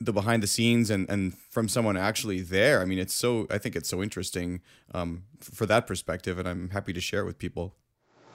the 0.00 0.12
behind 0.12 0.42
the 0.42 0.46
scenes 0.46 0.90
and 0.90 1.08
and 1.10 1.36
from 1.50 1.68
someone 1.68 1.96
actually 1.96 2.40
there. 2.40 2.80
I 2.80 2.84
mean, 2.84 2.98
it's 2.98 3.14
so 3.14 3.46
I 3.50 3.58
think 3.58 3.76
it's 3.76 3.88
so 3.88 4.02
interesting 4.02 4.62
um, 4.94 5.24
for 5.40 5.66
that 5.66 5.86
perspective, 5.86 6.38
and 6.38 6.48
I'm 6.48 6.70
happy 6.70 6.92
to 6.92 7.00
share 7.00 7.20
it 7.20 7.26
with 7.26 7.38
people. 7.38 7.74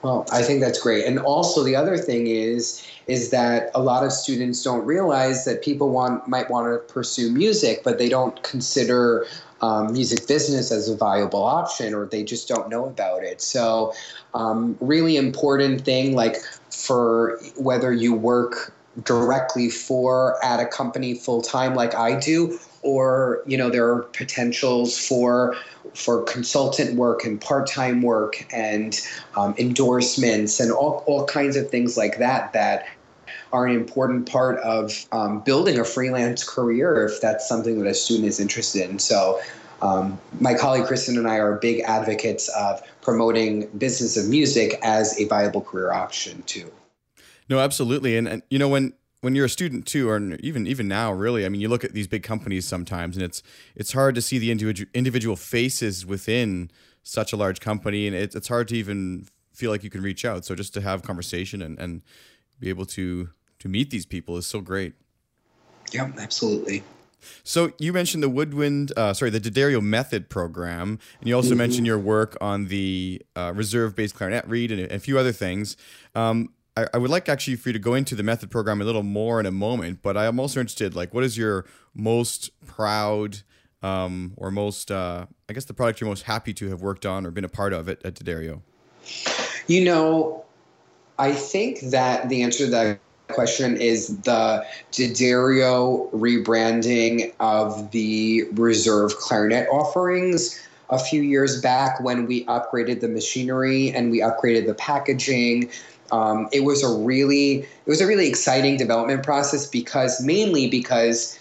Well, 0.03 0.27
I 0.31 0.43
think 0.43 0.61
that's 0.61 0.79
great. 0.79 1.05
And 1.05 1.17
also 1.17 1.63
the 1.63 1.75
other 1.75 1.97
thing 1.97 2.27
is 2.27 2.85
is 3.07 3.31
that 3.31 3.71
a 3.73 3.81
lot 3.81 4.05
of 4.05 4.11
students 4.11 4.61
don't 4.61 4.85
realize 4.85 5.45
that 5.45 5.63
people 5.63 5.89
want 5.89 6.27
might 6.27 6.47
want 6.49 6.71
to 6.71 6.93
pursue 6.93 7.31
music, 7.31 7.81
but 7.83 7.97
they 7.97 8.09
don't 8.09 8.43
consider 8.43 9.25
um, 9.61 9.93
music 9.93 10.27
business 10.27 10.71
as 10.71 10.89
a 10.89 10.95
viable 10.95 11.43
option, 11.43 11.95
or 11.95 12.05
they 12.05 12.23
just 12.23 12.47
don't 12.47 12.69
know 12.69 12.85
about 12.85 13.23
it. 13.23 13.41
So, 13.41 13.93
um, 14.35 14.77
really 14.79 15.17
important 15.17 15.81
thing, 15.81 16.15
like 16.15 16.35
for 16.69 17.39
whether 17.57 17.91
you 17.91 18.13
work 18.13 18.74
directly 19.03 19.69
for 19.69 20.43
at 20.43 20.59
a 20.59 20.65
company 20.65 21.13
full 21.15 21.41
time, 21.41 21.75
like 21.75 21.95
I 21.95 22.19
do, 22.19 22.59
or 22.81 23.41
you 23.45 23.57
know 23.57 23.69
there 23.69 23.89
are 23.89 24.03
potentials 24.03 24.97
for 24.97 25.55
for 25.93 26.23
consultant 26.23 26.95
work 26.95 27.23
and 27.23 27.39
part-time 27.39 28.01
work 28.01 28.45
and 28.53 28.99
um, 29.37 29.55
endorsements 29.57 30.59
and 30.59 30.71
all, 30.71 31.03
all 31.07 31.25
kinds 31.25 31.55
of 31.55 31.69
things 31.69 31.95
like 31.95 32.17
that 32.17 32.51
that 32.53 32.85
are 33.53 33.65
an 33.65 33.73
important 33.73 34.29
part 34.29 34.59
of 34.59 35.05
um, 35.13 35.39
building 35.39 35.79
a 35.79 35.85
freelance 35.85 36.43
career 36.43 37.05
if 37.05 37.21
that's 37.21 37.47
something 37.47 37.79
that 37.79 37.87
a 37.87 37.93
student 37.93 38.27
is 38.27 38.41
interested 38.41 38.89
in 38.89 38.99
so 38.99 39.39
um, 39.81 40.19
my 40.39 40.53
colleague 40.53 40.85
Kristen 40.85 41.17
and 41.17 41.27
I 41.27 41.35
are 41.35 41.55
big 41.55 41.81
advocates 41.81 42.49
of 42.49 42.81
promoting 43.01 43.67
business 43.77 44.17
of 44.17 44.27
music 44.27 44.79
as 44.81 45.19
a 45.19 45.27
viable 45.27 45.61
career 45.61 45.91
option 45.91 46.43
too. 46.43 46.71
No, 47.49 47.59
absolutely, 47.59 48.17
and, 48.17 48.27
and 48.27 48.43
you 48.49 48.59
know 48.59 48.69
when 48.69 48.93
when 49.21 49.33
you're 49.33 49.45
a 49.45 49.49
student 49.49 49.87
too, 49.87 50.07
or 50.07 50.19
even 50.35 50.67
even 50.67 50.87
now, 50.87 51.11
really, 51.11 51.45
I 51.45 51.49
mean, 51.49 51.59
you 51.59 51.67
look 51.67 51.83
at 51.83 51.93
these 51.93 52.07
big 52.07 52.23
companies 52.23 52.67
sometimes, 52.67 53.15
and 53.15 53.23
it's 53.23 53.41
it's 53.75 53.93
hard 53.93 54.15
to 54.15 54.21
see 54.21 54.37
the 54.37 54.51
individual 54.51 54.89
individual 54.93 55.35
faces 55.35 56.05
within 56.05 56.69
such 57.01 57.33
a 57.33 57.35
large 57.35 57.59
company, 57.59 58.07
and 58.07 58.15
it's 58.15 58.35
it's 58.35 58.47
hard 58.47 58.67
to 58.67 58.75
even 58.75 59.27
feel 59.51 59.71
like 59.71 59.83
you 59.83 59.89
can 59.89 60.01
reach 60.01 60.25
out. 60.25 60.45
So 60.45 60.53
just 60.53 60.73
to 60.75 60.81
have 60.81 61.01
conversation 61.01 61.61
and 61.61 61.79
and 61.79 62.01
be 62.59 62.69
able 62.69 62.85
to 62.87 63.29
to 63.59 63.67
meet 63.67 63.89
these 63.89 64.05
people 64.05 64.37
is 64.37 64.45
so 64.45 64.61
great. 64.61 64.93
Yeah, 65.91 66.11
absolutely. 66.19 66.83
So 67.43 67.71
you 67.79 67.91
mentioned 67.93 68.21
the 68.21 68.29
Woodwind, 68.29 68.91
uh, 68.95 69.13
sorry, 69.15 69.31
the 69.31 69.39
D'Addario 69.39 69.81
Method 69.81 70.29
program, 70.29 70.99
and 71.19 71.27
you 71.27 71.35
also 71.35 71.49
mm-hmm. 71.49 71.57
mentioned 71.57 71.87
your 71.87 71.97
work 71.97 72.37
on 72.39 72.65
the 72.65 73.21
uh, 73.35 73.51
reserve-based 73.55 74.13
clarinet 74.13 74.47
reed 74.47 74.71
and 74.71 74.81
a, 74.81 74.95
a 74.95 74.99
few 74.99 75.17
other 75.17 75.31
things. 75.31 75.75
Um, 76.13 76.49
I, 76.77 76.87
I 76.93 76.97
would 76.97 77.09
like 77.09 77.29
actually 77.29 77.55
for 77.55 77.69
you 77.69 77.73
to 77.73 77.79
go 77.79 77.93
into 77.93 78.15
the 78.15 78.23
method 78.23 78.51
program 78.51 78.81
a 78.81 78.85
little 78.85 79.03
more 79.03 79.39
in 79.39 79.45
a 79.45 79.51
moment, 79.51 79.99
but 80.01 80.17
I 80.17 80.25
am 80.25 80.39
also 80.39 80.59
interested, 80.59 80.95
like, 80.95 81.13
what 81.13 81.23
is 81.23 81.37
your 81.37 81.65
most 81.93 82.49
proud 82.65 83.39
um, 83.81 84.33
or 84.37 84.51
most, 84.51 84.91
uh, 84.91 85.25
I 85.49 85.53
guess, 85.53 85.65
the 85.65 85.73
product 85.73 86.01
you're 86.01 86.09
most 86.09 86.23
happy 86.23 86.53
to 86.55 86.69
have 86.69 86.81
worked 86.81 87.05
on 87.05 87.25
or 87.25 87.31
been 87.31 87.45
a 87.45 87.49
part 87.49 87.73
of 87.73 87.87
at, 87.87 88.03
at 88.05 88.15
D'Addario? 88.15 88.61
You 89.67 89.83
know, 89.85 90.43
I 91.17 91.31
think 91.31 91.79
that 91.91 92.29
the 92.29 92.43
answer 92.43 92.65
to 92.65 92.71
that 92.71 92.99
question 93.29 93.77
is 93.77 94.17
the 94.21 94.65
D'Addario 94.91 96.11
rebranding 96.11 97.33
of 97.39 97.91
the 97.91 98.43
reserve 98.53 99.15
clarinet 99.17 99.67
offerings 99.69 100.61
a 100.89 100.99
few 100.99 101.21
years 101.21 101.61
back 101.61 101.99
when 102.01 102.27
we 102.27 102.45
upgraded 102.45 102.99
the 103.01 103.07
machinery 103.07 103.91
and 103.91 104.11
we 104.11 104.19
upgraded 104.19 104.67
the 104.67 104.75
packaging 104.75 105.71
um, 106.11 106.47
it 106.51 106.61
was 106.61 106.83
a 106.83 107.03
really 107.03 107.59
it 107.59 107.87
was 107.87 108.01
a 108.01 108.07
really 108.07 108.27
exciting 108.27 108.77
development 108.77 109.23
process 109.23 109.67
because 109.67 110.21
mainly 110.21 110.69
because 110.69 111.39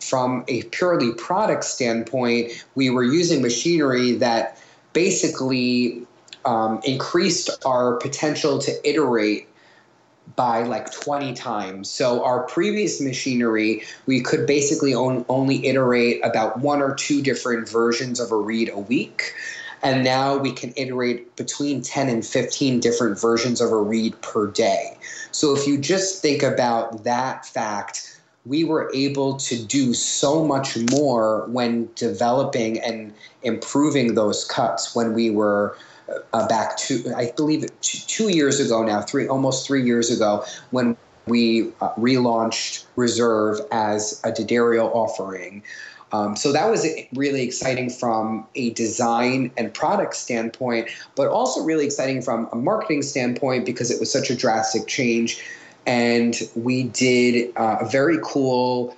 from 0.00 0.44
a 0.48 0.62
purely 0.64 1.12
product 1.14 1.64
standpoint, 1.64 2.64
we 2.74 2.90
were 2.90 3.04
using 3.04 3.42
machinery 3.42 4.12
that 4.12 4.58
basically 4.92 6.02
um, 6.44 6.80
increased 6.84 7.50
our 7.64 7.96
potential 7.96 8.58
to 8.58 8.88
iterate 8.88 9.46
by 10.36 10.62
like 10.62 10.90
20 10.92 11.34
times. 11.34 11.90
So 11.90 12.24
our 12.24 12.44
previous 12.44 13.00
machinery, 13.00 13.82
we 14.06 14.20
could 14.20 14.46
basically 14.46 14.94
on, 14.94 15.24
only 15.28 15.66
iterate 15.66 16.24
about 16.24 16.60
one 16.60 16.80
or 16.80 16.94
two 16.94 17.20
different 17.20 17.68
versions 17.68 18.20
of 18.20 18.30
a 18.30 18.36
reed 18.36 18.70
a 18.72 18.78
week. 18.78 19.34
And 19.82 20.04
now 20.04 20.36
we 20.36 20.52
can 20.52 20.72
iterate 20.76 21.36
between 21.36 21.82
10 21.82 22.08
and 22.08 22.24
15 22.24 22.80
different 22.80 23.20
versions 23.20 23.60
of 23.60 23.72
a 23.72 23.76
reed 23.76 24.20
per 24.20 24.46
day. 24.46 24.98
So 25.32 25.56
if 25.56 25.66
you 25.66 25.78
just 25.78 26.20
think 26.20 26.42
about 26.42 27.04
that 27.04 27.46
fact, 27.46 28.20
we 28.46 28.64
were 28.64 28.90
able 28.94 29.36
to 29.36 29.62
do 29.64 29.94
so 29.94 30.44
much 30.44 30.76
more 30.90 31.46
when 31.48 31.88
developing 31.94 32.80
and 32.80 33.12
improving 33.42 34.14
those 34.14 34.44
cuts 34.44 34.94
when 34.94 35.12
we 35.12 35.30
were 35.30 35.76
uh, 36.32 36.48
back 36.48 36.76
to, 36.78 37.12
I 37.16 37.32
believe, 37.36 37.68
two 37.80 38.28
years 38.28 38.58
ago 38.60 38.82
now, 38.82 39.02
three 39.02 39.28
almost 39.28 39.66
three 39.66 39.82
years 39.82 40.10
ago, 40.10 40.44
when 40.70 40.96
we 41.26 41.70
uh, 41.80 41.94
relaunched 41.94 42.84
Reserve 42.96 43.60
as 43.70 44.20
a 44.24 44.32
D'Addario 44.32 44.92
offering. 44.94 45.62
Um, 46.12 46.36
so 46.36 46.52
that 46.52 46.68
was 46.68 46.86
really 47.14 47.42
exciting 47.42 47.88
from 47.88 48.46
a 48.54 48.70
design 48.70 49.52
and 49.56 49.72
product 49.72 50.16
standpoint, 50.16 50.88
but 51.14 51.28
also 51.28 51.62
really 51.62 51.84
exciting 51.84 52.20
from 52.20 52.48
a 52.52 52.56
marketing 52.56 53.02
standpoint 53.02 53.64
because 53.64 53.90
it 53.90 54.00
was 54.00 54.10
such 54.10 54.30
a 54.30 54.34
drastic 54.34 54.86
change. 54.86 55.42
And 55.86 56.36
we 56.56 56.84
did 56.84 57.56
uh, 57.56 57.78
a 57.80 57.88
very 57.88 58.18
cool 58.22 58.96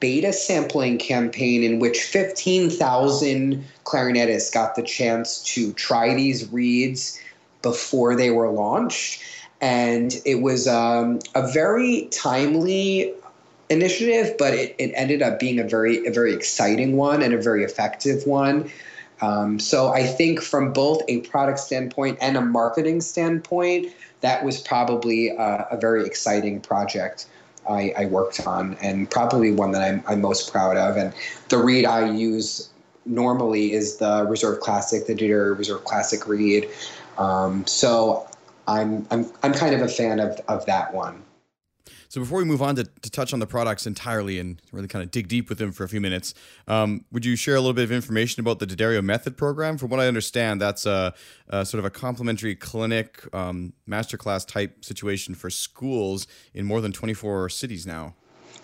beta 0.00 0.32
sampling 0.32 0.98
campaign 0.98 1.62
in 1.64 1.78
which 1.80 1.98
15,000 1.98 3.64
clarinetists 3.84 4.52
got 4.52 4.74
the 4.74 4.82
chance 4.82 5.42
to 5.42 5.72
try 5.72 6.14
these 6.14 6.50
reeds 6.52 7.20
before 7.62 8.14
they 8.16 8.30
were 8.30 8.48
launched. 8.48 9.22
And 9.60 10.14
it 10.24 10.36
was 10.36 10.66
um, 10.66 11.20
a 11.34 11.50
very 11.50 12.08
timely 12.10 13.12
initiative, 13.72 14.36
but 14.38 14.54
it, 14.54 14.74
it 14.78 14.92
ended 14.94 15.22
up 15.22 15.40
being 15.40 15.58
a 15.58 15.64
very 15.64 16.06
a 16.06 16.12
very 16.12 16.32
exciting 16.34 16.96
one 16.96 17.22
and 17.22 17.34
a 17.34 17.40
very 17.40 17.64
effective 17.64 18.26
one. 18.26 18.70
Um, 19.20 19.58
so 19.58 19.88
I 19.92 20.04
think 20.04 20.42
from 20.42 20.72
both 20.72 21.00
a 21.08 21.20
product 21.20 21.60
standpoint 21.60 22.18
and 22.20 22.36
a 22.36 22.40
marketing 22.40 23.00
standpoint, 23.00 23.92
that 24.20 24.44
was 24.44 24.60
probably 24.60 25.28
a, 25.28 25.66
a 25.70 25.76
very 25.76 26.04
exciting 26.04 26.60
project 26.60 27.26
I, 27.68 27.94
I, 27.96 28.06
worked 28.06 28.44
on, 28.44 28.76
and 28.82 29.08
probably 29.08 29.52
one 29.52 29.70
that 29.72 29.82
I'm, 29.82 30.02
I'm 30.08 30.20
most 30.20 30.50
proud 30.50 30.76
of. 30.76 30.96
And 30.96 31.14
the 31.48 31.58
reed 31.58 31.84
I 31.84 32.10
use 32.10 32.68
normally 33.06 33.72
is 33.72 33.98
the 33.98 34.26
Reserve 34.28 34.58
Classic, 34.58 35.06
the 35.06 35.14
D'Addario 35.14 35.56
Reserve 35.56 35.84
Classic 35.84 36.26
read. 36.26 36.68
Um, 37.18 37.64
so 37.66 38.28
I'm, 38.66 39.06
I'm, 39.12 39.30
I'm 39.44 39.52
kind 39.52 39.74
of 39.74 39.82
a 39.82 39.88
fan 39.88 40.18
of, 40.18 40.40
of 40.48 40.66
that 40.66 40.92
one. 40.92 41.22
So 42.12 42.20
before 42.20 42.36
we 42.36 42.44
move 42.44 42.60
on 42.60 42.76
to, 42.76 42.84
to 42.84 43.10
touch 43.10 43.32
on 43.32 43.38
the 43.38 43.46
products 43.46 43.86
entirely 43.86 44.38
and 44.38 44.60
really 44.70 44.86
kind 44.86 45.02
of 45.02 45.10
dig 45.10 45.28
deep 45.28 45.48
with 45.48 45.56
them 45.56 45.72
for 45.72 45.82
a 45.84 45.88
few 45.88 45.98
minutes, 45.98 46.34
um, 46.68 47.06
would 47.10 47.24
you 47.24 47.36
share 47.36 47.54
a 47.54 47.58
little 47.58 47.72
bit 47.72 47.84
of 47.84 47.90
information 47.90 48.42
about 48.42 48.58
the 48.58 48.66
D'Addario 48.66 49.02
Method 49.02 49.34
program? 49.34 49.78
From 49.78 49.88
what 49.88 49.98
I 49.98 50.08
understand, 50.08 50.60
that's 50.60 50.84
a, 50.84 51.14
a 51.48 51.64
sort 51.64 51.78
of 51.78 51.86
a 51.86 51.90
complimentary 51.90 52.54
clinic 52.54 53.24
um, 53.34 53.72
masterclass 53.88 54.46
type 54.46 54.84
situation 54.84 55.34
for 55.34 55.48
schools 55.48 56.26
in 56.52 56.66
more 56.66 56.82
than 56.82 56.92
24 56.92 57.48
cities 57.48 57.86
now. 57.86 58.12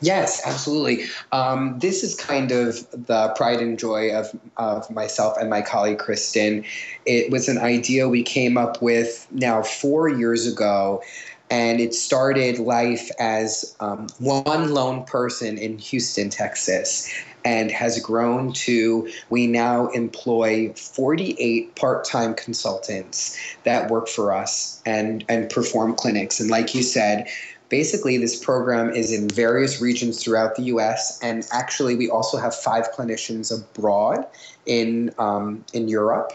Yes, 0.03 0.43
absolutely. 0.45 1.07
Um, 1.33 1.79
this 1.79 2.05
is 2.05 2.15
kind 2.15 2.53
of 2.53 2.87
the 2.91 3.33
pride 3.35 3.61
and 3.61 3.79
joy 3.79 4.15
of, 4.15 4.31
of 4.59 4.91
myself 4.91 5.39
and 5.41 5.49
my 5.49 5.63
colleague 5.63 5.99
Kristen. 5.99 6.67
It 7.07 7.33
was 7.33 7.49
an 7.49 7.57
idea 7.57 8.11
we 8.11 8.23
came 8.23 8.59
up 8.59 8.83
with 8.83 9.27
now 9.31 9.63
four 9.63 10.11
years 10.11 10.47
ago 10.47 11.03
and 11.51 11.81
it 11.81 11.95
started 11.95 12.59
life 12.59 13.11
as 13.19 13.75
um, 13.81 14.07
one 14.19 14.75
lone 14.75 15.05
person 15.05 15.57
in 15.59 15.79
Houston, 15.79 16.29
Texas, 16.29 17.13
and 17.45 17.71
has 17.71 17.99
grown 18.01 18.53
to 18.53 19.11
we 19.31 19.47
now 19.47 19.89
employ 19.89 20.73
48 20.75 21.75
part-time 21.77 22.35
consultants 22.35 23.39
that 23.65 23.91
work 23.91 24.09
for 24.09 24.33
us 24.33 24.83
and 24.85 25.25
and 25.29 25.49
perform 25.49 25.95
clinics. 25.95 26.41
And 26.41 26.51
like 26.51 26.75
you 26.75 26.83
said, 26.83 27.27
basically 27.69 28.19
this 28.19 28.43
program 28.43 28.91
is 28.91 29.13
in 29.13 29.29
various 29.29 29.81
regions 29.81 30.23
throughout 30.23 30.57
the 30.57 30.63
U.S. 30.65 31.19
and 31.23 31.47
actually 31.53 31.97
we 31.97 32.11
also 32.11 32.39
have 32.39 32.55
five 32.55 32.87
clinicians 32.97 33.55
abroad 33.55 34.27
in 34.67 35.15
um, 35.19 35.65
in 35.73 35.89
Europe. 35.89 36.33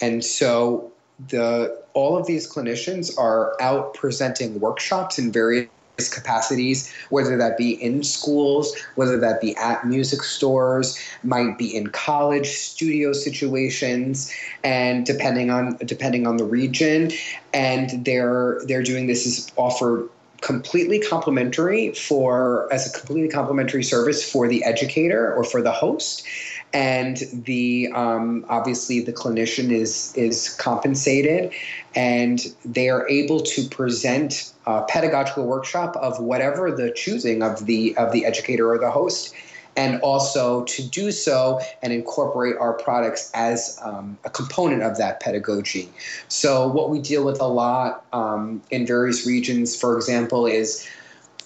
And 0.00 0.24
so 0.24 0.92
the 1.28 1.82
all 1.94 2.16
of 2.16 2.26
these 2.26 2.50
clinicians 2.52 3.16
are 3.18 3.60
out 3.60 3.94
presenting 3.94 4.60
workshops 4.60 5.18
in 5.18 5.32
various 5.32 5.68
capacities, 6.12 6.92
whether 7.08 7.38
that 7.38 7.56
be 7.56 7.72
in 7.82 8.02
schools, 8.02 8.76
whether 8.96 9.18
that 9.18 9.40
be 9.40 9.56
at 9.56 9.86
music 9.86 10.22
stores, 10.22 10.98
might 11.22 11.56
be 11.56 11.74
in 11.74 11.86
college 11.86 12.48
studio 12.48 13.14
situations, 13.14 14.30
and 14.62 15.06
depending 15.06 15.50
on 15.50 15.76
depending 15.86 16.26
on 16.26 16.36
the 16.36 16.44
region, 16.44 17.10
and 17.54 18.04
they're 18.04 18.60
they're 18.66 18.82
doing 18.82 19.06
this 19.06 19.24
is 19.26 19.50
offered 19.56 20.08
completely 20.42 20.98
complimentary 21.00 21.92
for 21.92 22.68
as 22.70 22.86
a 22.86 22.98
completely 22.98 23.28
complimentary 23.28 23.82
service 23.82 24.30
for 24.30 24.46
the 24.46 24.62
educator 24.64 25.34
or 25.34 25.42
for 25.42 25.62
the 25.62 25.72
host 25.72 26.26
and 26.72 27.22
the 27.32 27.88
um, 27.94 28.44
obviously 28.48 29.00
the 29.00 29.12
clinician 29.12 29.70
is 29.70 30.12
is 30.16 30.54
compensated 30.56 31.52
and 31.94 32.54
they 32.64 32.88
are 32.88 33.08
able 33.08 33.40
to 33.40 33.66
present 33.68 34.52
a 34.66 34.82
pedagogical 34.82 35.46
workshop 35.46 35.96
of 35.96 36.20
whatever 36.20 36.70
the 36.70 36.92
choosing 36.92 37.42
of 37.42 37.66
the 37.66 37.96
of 37.96 38.12
the 38.12 38.26
educator 38.26 38.70
or 38.70 38.78
the 38.78 38.90
host 38.90 39.34
and 39.76 40.00
also 40.00 40.64
to 40.64 40.82
do 40.88 41.12
so 41.12 41.60
and 41.82 41.92
incorporate 41.92 42.56
our 42.56 42.72
products 42.72 43.30
as 43.34 43.78
um, 43.82 44.18
a 44.24 44.30
component 44.30 44.82
of 44.82 44.96
that 44.96 45.20
pedagogy. 45.20 45.90
So, 46.28 46.66
what 46.66 46.88
we 46.88 46.98
deal 46.98 47.24
with 47.24 47.40
a 47.40 47.46
lot 47.46 48.04
um, 48.12 48.62
in 48.70 48.86
various 48.86 49.26
regions, 49.26 49.78
for 49.78 49.96
example, 49.96 50.46
is 50.46 50.88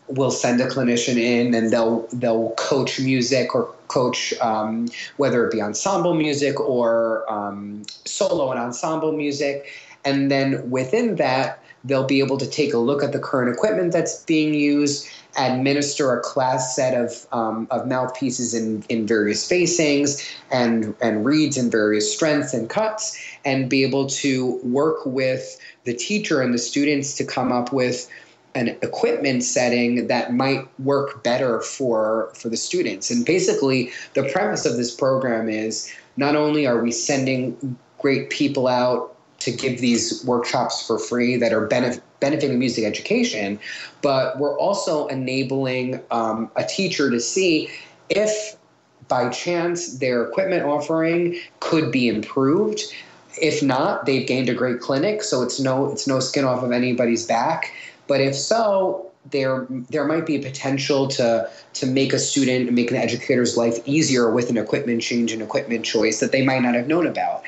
we'll 0.06 0.30
send 0.30 0.60
a 0.60 0.68
clinician 0.68 1.16
in 1.16 1.54
and 1.54 1.72
they'll 1.72 2.06
they'll 2.12 2.50
coach 2.50 3.00
music 3.00 3.54
or 3.54 3.74
coach 3.90 4.32
um, 4.40 4.88
whether 5.16 5.44
it 5.44 5.52
be 5.52 5.60
ensemble 5.60 6.14
music 6.14 6.58
or 6.60 7.30
um, 7.30 7.82
solo 8.04 8.50
and 8.50 8.60
ensemble 8.60 9.12
music. 9.12 9.66
And 10.04 10.30
then 10.30 10.70
within 10.70 11.16
that 11.16 11.62
they'll 11.84 12.06
be 12.06 12.20
able 12.20 12.38
to 12.38 12.48
take 12.48 12.74
a 12.74 12.78
look 12.78 13.02
at 13.02 13.12
the 13.12 13.18
current 13.18 13.54
equipment 13.54 13.92
that's 13.92 14.22
being 14.24 14.54
used 14.54 15.08
administer 15.38 16.16
a 16.16 16.20
class 16.20 16.74
set 16.74 16.94
of, 16.94 17.26
um, 17.32 17.66
of 17.70 17.86
mouthpieces 17.86 18.54
in, 18.54 18.82
in 18.88 19.06
various 19.06 19.48
facings 19.48 20.28
and, 20.50 20.94
and 21.00 21.24
reeds 21.24 21.56
in 21.56 21.70
various 21.70 22.12
strengths 22.12 22.52
and 22.52 22.68
cuts 22.68 23.18
and 23.44 23.70
be 23.70 23.84
able 23.84 24.06
to 24.06 24.58
work 24.62 25.06
with 25.06 25.58
the 25.84 25.94
teacher 25.94 26.42
and 26.42 26.52
the 26.52 26.58
students 26.58 27.14
to 27.14 27.24
come 27.24 27.52
up 27.52 27.72
with 27.72 28.10
an 28.54 28.68
equipment 28.82 29.42
setting 29.44 30.08
that 30.08 30.34
might 30.34 30.66
work 30.80 31.22
better 31.22 31.60
for 31.60 32.30
for 32.34 32.48
the 32.48 32.56
students. 32.56 33.10
And 33.10 33.24
basically 33.24 33.90
the 34.14 34.24
premise 34.24 34.66
of 34.66 34.76
this 34.76 34.94
program 34.94 35.48
is 35.48 35.92
not 36.16 36.36
only 36.36 36.66
are 36.66 36.82
we 36.82 36.90
sending 36.90 37.78
great 37.98 38.30
people 38.30 38.66
out 38.66 39.14
to 39.40 39.50
give 39.50 39.80
these 39.80 40.24
workshops 40.24 40.86
for 40.86 40.98
free 40.98 41.36
that 41.36 41.52
are 41.52 41.66
benef- 41.66 42.00
benefiting 42.20 42.58
music 42.58 42.84
education 42.84 43.58
but 44.02 44.38
we're 44.38 44.58
also 44.58 45.06
enabling 45.06 46.00
um, 46.10 46.50
a 46.56 46.64
teacher 46.64 47.10
to 47.10 47.20
see 47.20 47.70
if 48.10 48.56
by 49.08 49.28
chance 49.30 49.98
their 49.98 50.24
equipment 50.24 50.64
offering 50.64 51.36
could 51.58 51.90
be 51.90 52.08
improved. 52.08 52.82
If 53.40 53.62
not 53.62 54.06
they've 54.06 54.26
gained 54.26 54.48
a 54.48 54.54
great 54.54 54.80
clinic 54.80 55.22
so 55.22 55.42
it's 55.42 55.60
no 55.60 55.90
it's 55.90 56.06
no 56.06 56.20
skin 56.20 56.44
off 56.44 56.62
of 56.62 56.72
anybody's 56.72 57.26
back 57.26 57.72
but 58.10 58.20
if 58.20 58.34
so, 58.34 59.08
there 59.30 59.68
there 59.70 60.04
might 60.04 60.26
be 60.26 60.34
a 60.34 60.42
potential 60.42 61.06
to 61.06 61.48
to 61.74 61.86
make 61.86 62.12
a 62.12 62.18
student 62.18 62.66
and 62.66 62.74
make 62.74 62.90
an 62.90 62.96
educator's 62.96 63.56
life 63.56 63.78
easier 63.86 64.32
with 64.32 64.50
an 64.50 64.58
equipment 64.58 65.00
change 65.00 65.30
and 65.30 65.40
equipment 65.40 65.84
choice 65.84 66.18
that 66.18 66.32
they 66.32 66.44
might 66.44 66.60
not 66.60 66.74
have 66.74 66.88
known 66.88 67.06
about. 67.06 67.44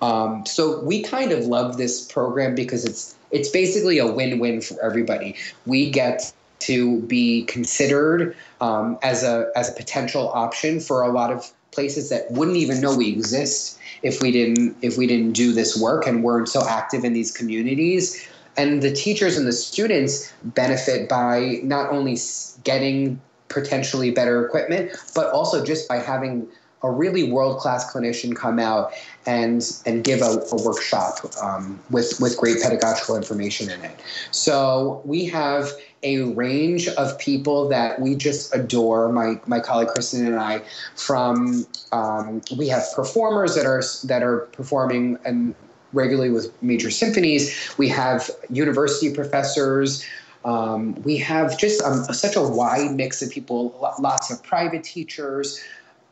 Um, 0.00 0.46
so 0.46 0.80
we 0.80 1.02
kind 1.02 1.32
of 1.32 1.44
love 1.44 1.76
this 1.76 2.10
program 2.10 2.54
because 2.54 2.86
it's 2.86 3.14
it's 3.30 3.50
basically 3.50 3.98
a 3.98 4.10
win-win 4.10 4.62
for 4.62 4.82
everybody. 4.82 5.36
We 5.66 5.90
get 5.90 6.32
to 6.60 7.02
be 7.02 7.44
considered 7.44 8.34
um, 8.62 8.98
as 9.02 9.22
a 9.22 9.50
as 9.54 9.68
a 9.68 9.72
potential 9.72 10.30
option 10.30 10.80
for 10.80 11.02
a 11.02 11.12
lot 11.12 11.30
of 11.30 11.52
places 11.72 12.08
that 12.08 12.30
wouldn't 12.30 12.56
even 12.56 12.80
know 12.80 12.96
we 12.96 13.10
exist 13.10 13.78
if 14.02 14.22
we 14.22 14.32
didn't 14.32 14.78
if 14.80 14.96
we 14.96 15.06
didn't 15.06 15.32
do 15.32 15.52
this 15.52 15.78
work 15.78 16.06
and 16.06 16.24
weren't 16.24 16.48
so 16.48 16.66
active 16.66 17.04
in 17.04 17.12
these 17.12 17.30
communities 17.30 18.26
and 18.56 18.82
the 18.82 18.92
teachers 18.92 19.36
and 19.36 19.46
the 19.46 19.52
students 19.52 20.32
benefit 20.42 21.08
by 21.08 21.60
not 21.62 21.90
only 21.90 22.16
getting 22.64 23.20
potentially 23.48 24.10
better 24.10 24.44
equipment, 24.44 24.92
but 25.14 25.32
also 25.32 25.64
just 25.64 25.88
by 25.88 25.98
having 25.98 26.48
a 26.82 26.90
really 26.90 27.30
world 27.30 27.58
class 27.58 27.92
clinician 27.92 28.36
come 28.36 28.58
out 28.58 28.92
and 29.24 29.80
and 29.86 30.04
give 30.04 30.20
a, 30.20 30.42
a 30.52 30.62
workshop 30.62 31.18
um, 31.42 31.80
with 31.90 32.20
with 32.20 32.36
great 32.36 32.62
pedagogical 32.62 33.16
information 33.16 33.70
in 33.70 33.80
it. 33.82 33.98
So 34.30 35.02
we 35.04 35.24
have 35.26 35.70
a 36.02 36.22
range 36.34 36.86
of 36.88 37.18
people 37.18 37.68
that 37.68 38.00
we 38.00 38.14
just 38.14 38.54
adore. 38.54 39.10
My 39.10 39.40
my 39.46 39.58
colleague 39.58 39.88
Kristen 39.88 40.26
and 40.26 40.36
I. 40.36 40.62
From 40.94 41.66
um, 41.92 42.42
we 42.56 42.68
have 42.68 42.84
performers 42.94 43.54
that 43.56 43.66
are 43.66 43.82
that 44.04 44.22
are 44.22 44.40
performing 44.52 45.18
and 45.24 45.54
regularly 45.92 46.30
with 46.30 46.50
major 46.62 46.90
symphonies. 46.90 47.74
We 47.78 47.88
have 47.88 48.30
university 48.50 49.12
professors. 49.12 50.04
Um, 50.44 50.94
we 51.02 51.16
have 51.18 51.58
just 51.58 51.82
um, 51.82 52.04
such 52.04 52.36
a 52.36 52.42
wide 52.42 52.94
mix 52.94 53.20
of 53.22 53.30
people, 53.30 53.76
lots 53.98 54.30
of 54.30 54.42
private 54.42 54.84
teachers, 54.84 55.60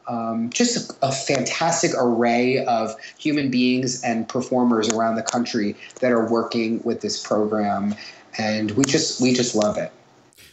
um, 0.08 0.50
just 0.50 0.90
a, 1.02 1.06
a, 1.06 1.12
fantastic 1.12 1.92
array 1.96 2.64
of 2.66 2.94
human 3.16 3.50
beings 3.50 4.02
and 4.02 4.28
performers 4.28 4.88
around 4.90 5.14
the 5.14 5.22
country 5.22 5.76
that 6.00 6.12
are 6.12 6.28
working 6.28 6.82
with 6.82 7.00
this 7.00 7.24
program, 7.24 7.94
and 8.36 8.72
we 8.72 8.84
just 8.84 9.20
we 9.22 9.32
just 9.32 9.54
love 9.54 9.78
it. 9.78 9.92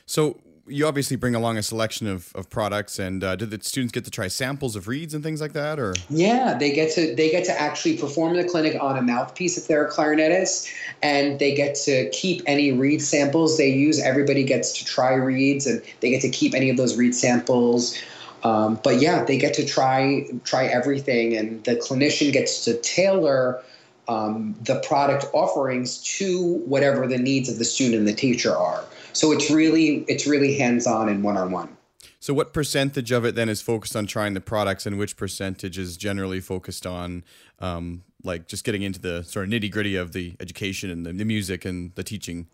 So 0.06 0.38
you 0.68 0.88
obviously 0.88 1.18
bring 1.18 1.36
along 1.36 1.58
a 1.58 1.64
selection 1.64 2.08
of, 2.08 2.32
of 2.36 2.50
products 2.50 3.00
and 3.00 3.24
uh, 3.24 3.36
do 3.36 3.46
the 3.46 3.62
students 3.64 3.92
get 3.92 4.06
to 4.06 4.12
try 4.12 4.28
samples 4.28 4.76
of 4.76 4.88
reeds 4.88 5.14
and 5.14 5.24
things 5.24 5.42
like 5.42 5.54
that 5.54 5.80
or? 5.80 5.94
Yeah 6.10 6.58
they 6.58 6.72
get 6.72 6.94
to 6.96 7.16
they 7.16 7.30
get 7.30 7.46
to 7.46 7.62
actually 7.62 7.98
perform 7.98 8.36
the 8.36 8.44
clinic 8.44 8.78
on 8.82 8.98
a 8.98 9.02
mouthpiece 9.02 9.58
if 9.58 9.68
they're 9.68 9.86
a 9.86 9.92
clarinetist 9.92 10.72
and 11.02 11.40
they 11.40 11.54
get 11.54 11.76
to 11.76 12.10
keep 12.12 12.42
any 12.46 12.72
reed 12.72 13.02
samples 13.02 13.58
they 13.58 13.70
use. 13.70 14.02
Everybody 14.02 14.44
gets 14.44 14.78
to 14.80 14.86
try 14.86 15.14
reeds 15.14 15.66
and 15.66 15.82
they 16.00 16.10
get 16.10 16.22
to 16.22 16.30
keep 16.30 16.54
any 16.54 16.70
of 16.70 16.78
those 16.78 16.98
reed 16.98 17.16
samples. 17.16 17.98
Um, 18.44 18.80
but 18.84 19.00
yeah 19.00 19.24
they 19.24 19.38
get 19.38 19.54
to 19.56 19.66
try 19.66 20.28
try 20.44 20.66
everything 20.66 21.36
and 21.36 21.64
the 21.64 21.76
clinician 21.76 22.32
gets 22.32 22.64
to 22.66 22.76
tailor 22.82 23.62
um, 24.08 24.56
the 24.64 24.80
product 24.80 25.26
offerings 25.34 26.00
to 26.18 26.56
whatever 26.66 27.08
the 27.08 27.20
needs 27.20 27.50
of 27.50 27.60
the 27.60 27.66
student 27.66 28.00
and 28.00 28.08
the 28.08 28.14
teacher 28.14 28.56
are 28.56 28.84
so 29.14 29.32
it's 29.32 29.50
really 29.52 30.06
it's 30.08 30.28
really 30.28 30.58
hands 30.58 30.88
on 30.88 31.10
and 31.10 31.24
one 31.24 31.38
on 31.38 31.52
one. 31.52 31.78
So 32.20 32.36
what 32.36 32.54
percentage 32.54 33.12
of 33.12 33.26
it 33.26 33.34
then 33.34 33.50
is 33.50 33.62
focused 33.62 33.96
on 33.96 34.06
trying 34.06 34.36
the 34.36 34.42
products, 34.42 34.86
and 34.86 34.98
which 35.00 35.18
percentage 35.18 35.78
is 35.78 35.98
generally 35.98 36.40
focused 36.40 36.86
on 36.86 37.24
um, 37.60 38.04
like 38.24 38.48
just 38.48 38.64
getting 38.64 38.84
into 38.84 39.00
the 39.00 39.24
sort 39.24 39.46
of 39.46 39.52
nitty 39.52 39.72
gritty 39.72 39.96
of 39.96 40.14
the 40.14 40.36
education 40.40 40.92
and 40.92 41.06
the, 41.06 41.14
the 41.14 41.26
music 41.26 41.66
and 41.66 41.94
the 41.96 42.04
teaching? 42.04 42.48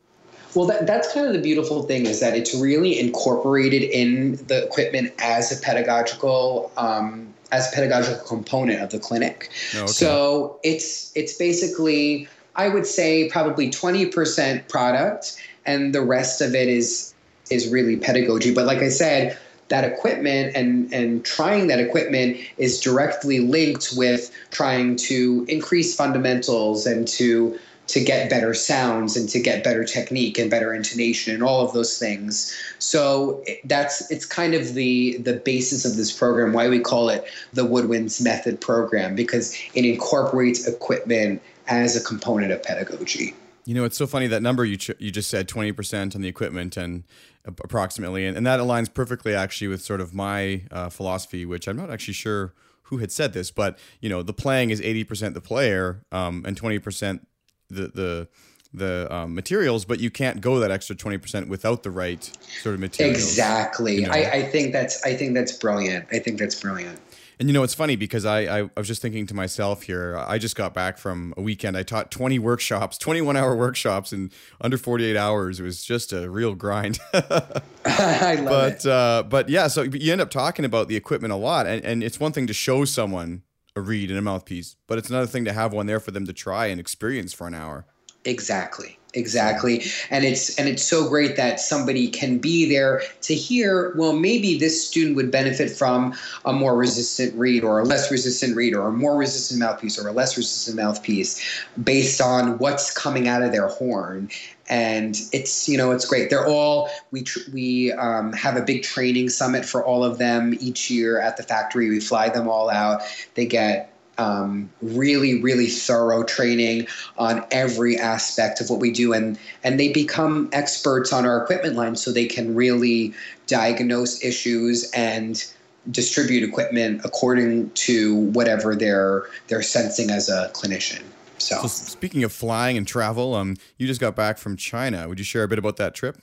Well, 0.56 0.66
that, 0.68 0.88
that's 0.88 1.14
kind 1.14 1.28
of 1.28 1.34
the 1.34 1.42
beautiful 1.42 1.84
thing 1.84 2.06
is 2.06 2.20
that 2.22 2.36
it's 2.36 2.56
really 2.56 2.98
incorporated 2.98 3.84
in 3.84 4.38
the 4.48 4.66
equipment 4.66 5.14
as 5.20 5.52
a 5.52 5.62
pedagogical 5.62 6.72
um, 6.78 7.34
as 7.52 7.72
a 7.72 7.76
pedagogical 7.76 8.26
component 8.26 8.82
of 8.82 8.90
the 8.90 9.00
clinic. 9.00 9.50
Oh, 9.76 9.84
okay. 9.84 9.92
So 9.92 10.60
it's 10.64 11.12
it's 11.16 11.34
basically 11.34 12.28
I 12.56 12.70
would 12.70 12.86
say 12.86 13.30
probably 13.30 13.70
twenty 13.70 14.06
percent 14.06 14.68
product, 14.70 15.38
and 15.68 15.94
the 15.94 16.02
rest 16.02 16.42
of 16.42 16.56
it 16.56 16.68
is 16.68 17.14
is 17.50 17.68
really 17.70 17.96
pedagogy. 17.96 18.54
But 18.54 18.66
like 18.66 18.80
I 18.80 18.90
said, 18.90 19.38
that 19.70 19.84
equipment 19.84 20.56
and 20.56 20.92
and 20.94 21.24
trying 21.24 21.68
that 21.68 21.80
equipment 21.80 22.38
is 22.58 22.80
directly 22.80 23.40
linked 23.40 23.94
with 23.96 24.32
trying 24.52 24.96
to 24.96 25.46
increase 25.48 25.96
fundamentals 25.96 26.86
and 26.86 27.08
to 27.10 27.60
to 27.88 28.04
get 28.04 28.30
better 28.30 28.54
sounds 28.54 29.16
and 29.16 29.30
to 29.30 29.40
get 29.40 29.64
better 29.64 29.84
technique 29.84 30.38
and 30.38 30.52
better 30.52 30.74
intonation 30.74 31.34
and 31.34 31.42
all 31.42 31.66
of 31.66 31.74
those 31.74 31.98
things. 31.98 32.54
So 32.80 33.44
that's 33.64 34.10
it's 34.12 34.26
kind 34.26 34.54
of 34.54 34.74
the 34.74 35.18
the 35.18 35.34
basis 35.34 35.86
of 35.86 35.96
this 35.96 36.12
program. 36.12 36.54
Why 36.54 36.70
we 36.70 36.80
call 36.80 37.10
it 37.10 37.26
the 37.54 37.64
Woodwinds 37.64 38.22
Method 38.22 38.60
Program 38.60 39.16
because 39.16 39.58
it 39.74 39.86
incorporates 39.86 40.68
equipment 40.68 41.42
as 41.68 41.96
a 41.96 42.04
component 42.04 42.52
of 42.52 42.64
pedagogy. 42.64 43.34
You 43.68 43.74
know, 43.74 43.84
it's 43.84 43.98
so 43.98 44.08
funny 44.08 44.28
that 44.28 44.42
number 44.42 44.64
you 44.64 44.78
ch- 44.78 44.92
you 44.98 45.12
just 45.12 45.30
said 45.30 45.50
twenty 45.50 45.74
percent 45.74 46.16
on 46.16 46.22
the 46.22 46.30
equipment 46.30 46.78
and 46.78 47.04
approximately, 47.46 48.26
and, 48.26 48.38
and 48.38 48.48
that 48.48 48.62
aligns 48.62 48.94
perfectly 48.94 49.36
actually 49.36 49.68
with 49.68 49.82
sort 49.82 50.00
of 50.00 50.14
my 50.14 50.62
uh, 50.72 50.88
philosophy, 50.88 51.46
which 51.46 51.68
I'm 51.68 51.76
not 51.76 51.92
actually 51.92 52.14
sure 52.14 52.54
who 52.84 53.00
had 53.00 53.12
said 53.12 53.34
this, 53.34 53.52
but 53.52 53.78
you 54.00 54.08
know, 54.08 54.24
the 54.24 54.32
playing 54.32 54.70
is 54.70 54.80
eighty 54.80 55.04
percent 55.04 55.34
the 55.34 55.42
player 55.42 56.06
um, 56.14 56.46
and 56.48 56.56
twenty 56.56 56.80
percent 56.80 57.28
the 57.70 57.90
the 57.90 58.28
the 58.74 59.14
um, 59.14 59.36
materials, 59.36 59.84
but 59.84 60.00
you 60.00 60.10
can't 60.10 60.40
go 60.40 60.60
that 60.60 60.72
extra 60.72 60.96
twenty 60.96 61.18
percent 61.18 61.50
without 61.50 61.84
the 61.84 61.92
right 61.92 62.24
sort 62.62 62.74
of 62.76 62.80
materials. 62.80 63.18
Exactly. 63.18 63.96
You 63.96 64.08
know? 64.08 64.14
I, 64.14 64.32
I 64.32 64.44
think 64.44 64.72
that's 64.72 65.04
I 65.04 65.14
think 65.14 65.34
that's 65.34 65.52
brilliant. 65.52 66.06
I 66.14 66.20
think 66.20 66.40
that's 66.40 66.56
brilliant. 66.56 67.02
And 67.40 67.48
you 67.48 67.54
know, 67.54 67.62
it's 67.62 67.76
funny 67.76 67.96
because 67.96 68.26
I, 68.26 68.40
I, 68.40 68.60
I, 68.62 68.70
was 68.76 68.88
just 68.88 69.02
thinking 69.02 69.28
to 69.28 69.36
myself 69.36 69.84
here, 69.84 70.18
I 70.18 70.40
just 70.40 70.56
got 70.56 70.74
back 70.74 70.98
from 70.98 71.36
a 71.38 71.42
weekend. 71.42 71.78
I 71.78 71.84
taught 71.84 72.10
20 72.10 72.40
workshops, 72.40 72.98
21 73.00 73.38
hour 73.38 73.56
workshops 73.56 74.12
in 74.12 74.32
under 74.60 74.78
48 74.78 75.16
hours. 75.16 75.60
It 75.60 75.64
was 75.64 75.84
just 75.84 76.14
a 76.14 76.30
real 76.30 76.56
grind. 76.56 77.00
I 77.14 78.36
love 78.36 78.46
but, 78.46 78.74
it. 78.74 78.86
Uh, 78.86 79.24
but 79.30 79.50
yeah, 79.50 79.68
so 79.68 79.84
you 79.84 80.12
end 80.12 80.22
up 80.22 80.32
talking 80.32 80.66
about 80.66 80.88
the 80.88 80.96
equipment 80.96 81.32
a 81.32 81.38
lot. 81.38 81.68
And, 81.68 81.84
and 81.86 82.04
it's 82.04 82.20
one 82.20 82.32
thing 82.32 82.48
to 82.48 82.54
show 82.54 82.86
someone 82.86 83.44
a 83.76 83.82
reed 83.82 84.10
and 84.10 84.18
a 84.18 84.22
mouthpiece, 84.24 84.76
but 84.88 84.98
it's 84.98 85.10
another 85.10 85.28
thing 85.28 85.46
to 85.46 85.54
have 85.54 85.72
one 85.72 85.86
there 85.86 86.00
for 86.00 86.10
them 86.10 86.26
to 86.26 86.34
try 86.34 86.66
and 86.66 86.80
experience 86.80 87.34
for 87.34 87.46
an 87.46 87.54
hour. 87.54 87.86
Exactly. 88.26 88.98
Exactly. 89.18 89.84
And 90.12 90.24
it's 90.24 90.58
and 90.58 90.70
it's 90.70 90.84
so 90.84 91.10
great 91.10 91.36
that 91.38 91.60
somebody 91.60 92.08
can 92.08 92.38
be 92.38 92.70
there 92.70 93.02
to 93.24 93.34
hear, 93.34 93.94
well, 93.98 94.14
maybe 94.14 94.58
this 94.58 94.88
student 94.88 95.16
would 95.16 95.32
benefit 95.32 95.72
from 95.72 96.14
a 96.46 96.54
more 96.54 96.78
resistant 96.78 97.34
reed 97.36 97.64
or 97.64 97.80
a 97.80 97.84
less 97.84 98.12
resistant 98.12 98.56
reed 98.56 98.76
or 98.76 98.88
a 98.88 98.92
more 98.92 99.18
resistant 99.18 99.60
mouthpiece 99.60 99.98
or 99.98 100.08
a 100.08 100.12
less 100.12 100.38
resistant 100.38 100.78
mouthpiece 100.78 101.44
based 101.84 102.22
on 102.22 102.60
what's 102.60 102.96
coming 102.96 103.28
out 103.28 103.42
of 103.42 103.52
their 103.52 103.68
horn. 103.68 104.30
And 104.70 105.20
it's 105.32 105.68
you 105.68 105.78
know 105.78 105.92
it's 105.92 106.06
great. 106.06 106.30
They're 106.30 106.46
all 106.46 106.90
we 107.12 107.24
tr- 107.24 107.50
we 107.52 107.94
um, 107.94 108.34
have 108.34 108.56
a 108.56 108.62
big 108.62 108.84
training 108.84 109.30
summit 109.30 109.66
for 109.66 109.84
all 109.84 110.04
of 110.04 110.20
them 110.20 110.56
each 110.60 110.92
year 110.92 111.20
at 111.20 111.38
the 111.38 111.44
factory. 111.44 111.90
We 111.90 112.02
fly 112.02 112.30
them 112.30 112.48
all 112.48 112.70
out. 112.70 113.02
They 113.34 113.46
get 113.46 113.97
um, 114.18 114.70
really, 114.82 115.42
really 115.42 115.68
thorough 115.68 116.24
training 116.24 116.88
on 117.18 117.46
every 117.52 117.98
aspect 117.98 118.62
of 118.62 118.70
what 118.70 118.80
we 118.80 118.92
do, 118.92 119.14
and 119.14 119.38
and 119.64 119.80
they 119.80 119.92
become 119.92 120.50
experts 120.54 121.14
on 121.14 121.26
our 121.26 121.42
equipment 121.42 121.76
line, 121.76 121.96
so 121.96 122.12
they 122.12 122.26
can 122.26 122.56
really 122.56 123.14
diagnose 123.48 124.24
issues 124.24 124.90
and 124.92 125.46
distribute 125.92 126.44
equipment 126.44 127.02
according 127.06 127.70
to 127.72 128.16
whatever 128.16 128.76
they're 128.76 129.26
they're 129.48 129.62
sensing 129.62 130.10
as 130.10 130.30
a 130.30 130.52
clinician. 130.54 131.02
So, 131.40 131.62
so 131.62 131.68
speaking 131.68 132.24
of 132.24 132.32
flying 132.32 132.78
and 132.78 132.88
travel, 132.88 133.36
um, 133.36 133.58
you 133.78 133.86
just 133.86 134.02
got 134.02 134.16
back 134.16 134.38
from 134.38 134.58
China. 134.58 135.08
Would 135.08 135.20
you 135.20 135.26
share 135.26 135.44
a 135.44 135.48
bit 135.48 135.60
about 135.60 135.78
that 135.78 135.94
trip? 135.94 136.18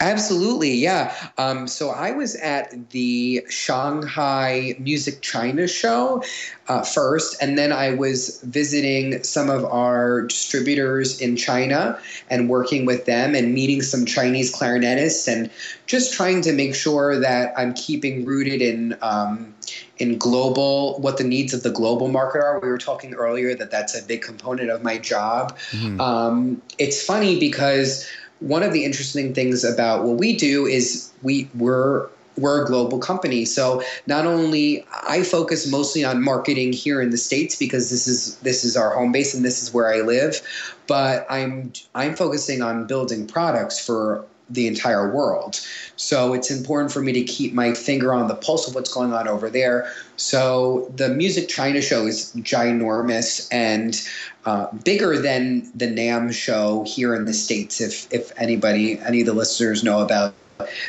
Absolutely, 0.00 0.74
yeah. 0.74 1.14
Um, 1.38 1.68
so 1.68 1.90
I 1.90 2.10
was 2.10 2.34
at 2.36 2.90
the 2.90 3.44
Shanghai 3.48 4.74
Music 4.78 5.20
China 5.22 5.68
show 5.68 6.22
uh, 6.68 6.82
first, 6.82 7.40
and 7.40 7.56
then 7.56 7.72
I 7.72 7.94
was 7.94 8.40
visiting 8.42 9.22
some 9.22 9.48
of 9.48 9.64
our 9.64 10.22
distributors 10.22 11.20
in 11.20 11.36
China 11.36 11.98
and 12.28 12.48
working 12.48 12.86
with 12.86 13.04
them 13.04 13.34
and 13.34 13.54
meeting 13.54 13.82
some 13.82 14.04
Chinese 14.04 14.54
clarinetists 14.54 15.32
and 15.32 15.50
just 15.86 16.12
trying 16.12 16.42
to 16.42 16.52
make 16.52 16.74
sure 16.74 17.18
that 17.20 17.52
I'm 17.56 17.74
keeping 17.74 18.24
rooted 18.24 18.62
in 18.62 18.96
um, 19.00 19.54
in 19.98 20.18
global 20.18 20.98
what 21.00 21.18
the 21.18 21.24
needs 21.24 21.54
of 21.54 21.62
the 21.62 21.70
global 21.70 22.08
market 22.08 22.42
are. 22.42 22.58
We 22.58 22.68
were 22.68 22.78
talking 22.78 23.14
earlier 23.14 23.54
that 23.54 23.70
that's 23.70 23.96
a 23.96 24.04
big 24.04 24.22
component 24.22 24.70
of 24.70 24.82
my 24.82 24.98
job. 24.98 25.56
Mm-hmm. 25.70 26.00
Um, 26.00 26.62
it's 26.78 27.04
funny 27.04 27.38
because 27.38 28.08
one 28.40 28.62
of 28.62 28.72
the 28.72 28.84
interesting 28.84 29.34
things 29.34 29.64
about 29.64 30.04
what 30.04 30.16
we 30.16 30.36
do 30.36 30.66
is 30.66 31.12
we 31.22 31.48
we're 31.54 32.08
we're 32.36 32.64
a 32.64 32.66
global 32.66 32.98
company. 32.98 33.44
So 33.44 33.82
not 34.06 34.26
only 34.26 34.84
I 35.06 35.22
focus 35.22 35.70
mostly 35.70 36.04
on 36.04 36.22
marketing 36.22 36.72
here 36.72 37.00
in 37.00 37.10
the 37.10 37.16
states 37.16 37.56
because 37.56 37.90
this 37.90 38.06
is 38.06 38.36
this 38.38 38.64
is 38.64 38.76
our 38.76 38.90
home 38.90 39.12
base 39.12 39.34
and 39.34 39.44
this 39.44 39.62
is 39.62 39.72
where 39.72 39.92
I 39.92 40.00
live, 40.00 40.40
but 40.86 41.26
I'm 41.30 41.72
I'm 41.94 42.16
focusing 42.16 42.62
on 42.62 42.86
building 42.86 43.26
products 43.26 43.84
for 43.84 44.24
the 44.50 44.66
entire 44.66 45.12
world. 45.12 45.60
So 45.96 46.34
it's 46.34 46.50
important 46.50 46.92
for 46.92 47.00
me 47.00 47.12
to 47.12 47.22
keep 47.22 47.54
my 47.54 47.72
finger 47.72 48.12
on 48.12 48.28
the 48.28 48.34
pulse 48.34 48.68
of 48.68 48.74
what's 48.74 48.92
going 48.92 49.12
on 49.12 49.26
over 49.28 49.48
there. 49.48 49.90
So 50.16 50.92
the 50.96 51.08
Music 51.08 51.48
China 51.48 51.80
show 51.80 52.06
is 52.06 52.32
ginormous 52.36 53.48
and 53.50 54.00
uh, 54.44 54.66
bigger 54.84 55.18
than 55.18 55.70
the 55.74 55.86
NAMM 55.86 56.32
show 56.32 56.84
here 56.86 57.14
in 57.14 57.24
the 57.24 57.34
states. 57.34 57.80
If 57.80 58.12
if 58.12 58.32
anybody, 58.38 58.98
any 59.00 59.20
of 59.20 59.26
the 59.26 59.32
listeners 59.32 59.82
know 59.82 60.00
about 60.00 60.34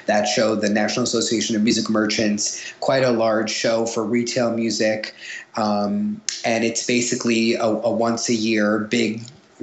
that 0.06 0.26
show, 0.26 0.56
the 0.56 0.70
National 0.70 1.04
Association 1.04 1.56
of 1.56 1.64
Music 1.64 1.90
Merchants, 1.90 2.74
quite 2.82 3.04
a 3.04 3.12
large 3.12 3.50
show 3.50 3.86
for 3.86 4.04
retail 4.04 4.52
music, 4.52 5.16
um, 5.56 6.22
and 6.44 6.64
it's 6.64 6.86
basically 6.86 7.56
a, 7.56 7.66
a 7.66 7.92
once 7.92 8.30
a 8.30 8.34
year 8.34 8.80
big 8.80 9.22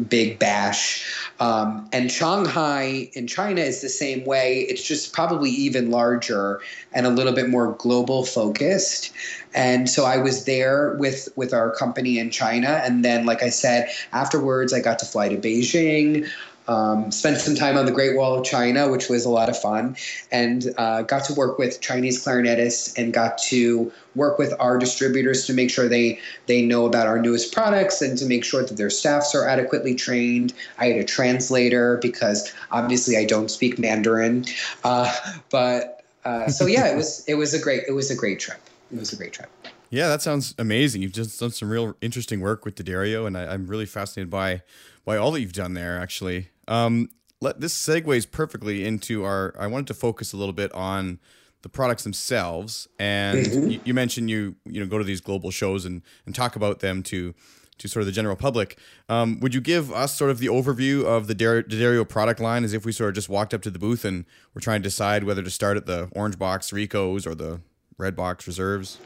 big 0.09 0.39
bash. 0.39 1.05
Um, 1.41 1.89
and 1.93 2.11
Shanghai 2.11 3.11
in 3.15 3.27
China 3.27 3.61
is 3.61 3.81
the 3.81 3.89
same 3.89 4.25
way. 4.25 4.61
It's 4.61 4.83
just 4.83 5.13
probably 5.13 5.51
even 5.51 5.91
larger 5.91 6.61
and 6.93 7.07
a 7.07 7.11
little 7.11 7.33
bit 7.33 7.49
more 7.49 7.73
global 7.73 8.25
focused. 8.25 9.13
And 9.55 9.89
so 9.89 10.05
I 10.05 10.17
was 10.19 10.45
there 10.45 10.95
with 10.99 11.29
with 11.37 11.53
our 11.53 11.71
company 11.73 12.19
in 12.19 12.31
China, 12.31 12.81
and 12.85 13.05
then, 13.05 13.27
like 13.27 13.43
I 13.43 13.51
said, 13.51 13.91
afterwards 14.13 14.73
I 14.73 14.81
got 14.81 14.99
to 15.01 15.07
fly 15.07 15.29
to 15.29 15.37
Beijing. 15.37 16.29
Um, 16.69 17.11
spent 17.11 17.39
some 17.39 17.55
time 17.57 17.77
on 17.77 17.87
the 17.87 17.93
Great 17.93 18.17
Wall 18.17 18.39
of 18.39 18.45
China, 18.45 18.89
which 18.89 19.09
was 19.09 19.25
a 19.25 19.29
lot 19.29 19.49
of 19.49 19.59
fun, 19.59 19.97
and 20.31 20.73
uh, 20.79 21.03
got 21.03 21.25
to 21.25 21.35
work 21.35 21.59
with 21.59 21.81
Chinese 21.81 22.25
clarinetists 22.25 22.97
and 22.97 23.13
got 23.13 23.39
to 23.39 23.93
work 24.15 24.39
with 24.39 24.55
our 24.61 24.79
distributors 24.79 25.47
to 25.47 25.55
make 25.55 25.71
sure 25.71 25.89
they 25.89 26.21
they 26.47 26.63
know 26.63 26.87
about 26.87 27.07
our 27.07 27.19
newest 27.19 27.53
products 27.53 28.01
and 28.01 28.17
to 28.19 28.27
make 28.27 28.45
sure 28.45 28.65
that 28.65 28.77
their 28.77 28.91
staffs 28.91 29.35
are 29.35 29.49
adequately 29.49 29.95
trained. 29.95 30.53
I 30.79 30.87
had 30.87 30.97
a 30.99 31.05
translator 31.05 31.99
because 31.99 32.53
obviously 32.71 33.17
I 33.17 33.25
don't 33.25 33.51
speak 33.51 33.79
Mandarin, 33.79 34.45
uh, 34.85 35.13
but 35.51 36.05
uh, 36.25 36.49
so 36.49 36.67
yeah, 36.67 36.93
it 36.93 36.97
was 36.97 37.25
it 37.29 37.35
was 37.35 37.55
a 37.55 37.61
great 37.61 37.85
it 37.89 37.93
was 37.93 38.11
a 38.11 38.17
great 38.17 38.39
trip. 38.39 38.61
It 38.93 38.99
was 38.99 39.13
a 39.13 39.17
great 39.17 39.33
trip. 39.33 39.51
Yeah, 39.91 40.09
that 40.09 40.23
sounds 40.23 40.55
amazing. 40.59 41.03
You've 41.03 41.13
just 41.13 41.39
done 41.39 41.51
some 41.51 41.69
real 41.69 41.97
interesting 42.01 42.41
work 42.41 42.65
with 42.65 42.77
D'Addario, 42.77 43.27
and 43.27 43.37
I, 43.37 43.53
am 43.53 43.67
really 43.67 43.85
fascinated 43.85 44.31
by 44.31 44.63
by 45.05 45.17
all 45.17 45.31
that 45.33 45.41
you've 45.41 45.53
done 45.53 45.75
there. 45.75 45.99
Actually, 45.99 46.49
um, 46.69 47.09
let 47.41 47.61
this 47.61 47.75
segues 47.75 48.31
perfectly 48.31 48.85
into 48.85 49.25
our. 49.25 49.55
I 49.59 49.67
wanted 49.67 49.89
to 49.89 49.95
focus 49.95 50.33
a 50.33 50.37
little 50.37 50.53
bit 50.53 50.73
on 50.73 51.19
the 51.63 51.69
products 51.69 52.03
themselves, 52.03 52.89
and 52.99 53.47
mm-hmm. 53.47 53.71
you, 53.71 53.81
you, 53.85 53.95
mentioned 53.95 54.31
you 54.31 54.57
you 54.65 54.81
know 54.81 54.87
go 54.87 54.99
to 54.99 55.05
these 55.05 55.21
global 55.21 55.51
shows 55.51 55.85
and 55.85 56.03
and 56.27 56.35
talk 56.35 56.57
about 56.57 56.81
them 56.81 57.03
to 57.05 57.35
to 57.79 57.89
sort 57.89 58.03
of 58.03 58.07
the 58.07 58.13
general 58.13 58.37
public. 58.37 58.79
Um, 59.09 59.41
would 59.41 59.55
you 59.55 59.61
give 59.61 59.93
us 59.93 60.15
sort 60.15 60.31
of 60.31 60.39
the 60.39 60.47
overview 60.47 61.05
of 61.05 61.27
the 61.27 61.35
D'Addario 61.35 62.09
product 62.09 62.39
line 62.39 62.65
as 62.65 62.73
if 62.75 62.85
we 62.85 62.93
sort 62.93 63.09
of 63.09 63.15
just 63.15 63.29
walked 63.29 63.53
up 63.53 63.63
to 63.63 63.71
the 63.71 63.79
booth 63.79 64.05
and 64.05 64.25
we're 64.55 64.61
trying 64.61 64.83
to 64.83 64.89
decide 64.89 65.25
whether 65.25 65.43
to 65.43 65.51
start 65.51 65.77
at 65.77 65.87
the 65.87 66.09
orange 66.13 66.39
box 66.39 66.73
Ricos 66.73 67.27
or 67.27 67.35
the 67.35 67.61
red 67.99 68.15
box 68.15 68.47
reserves? 68.47 68.99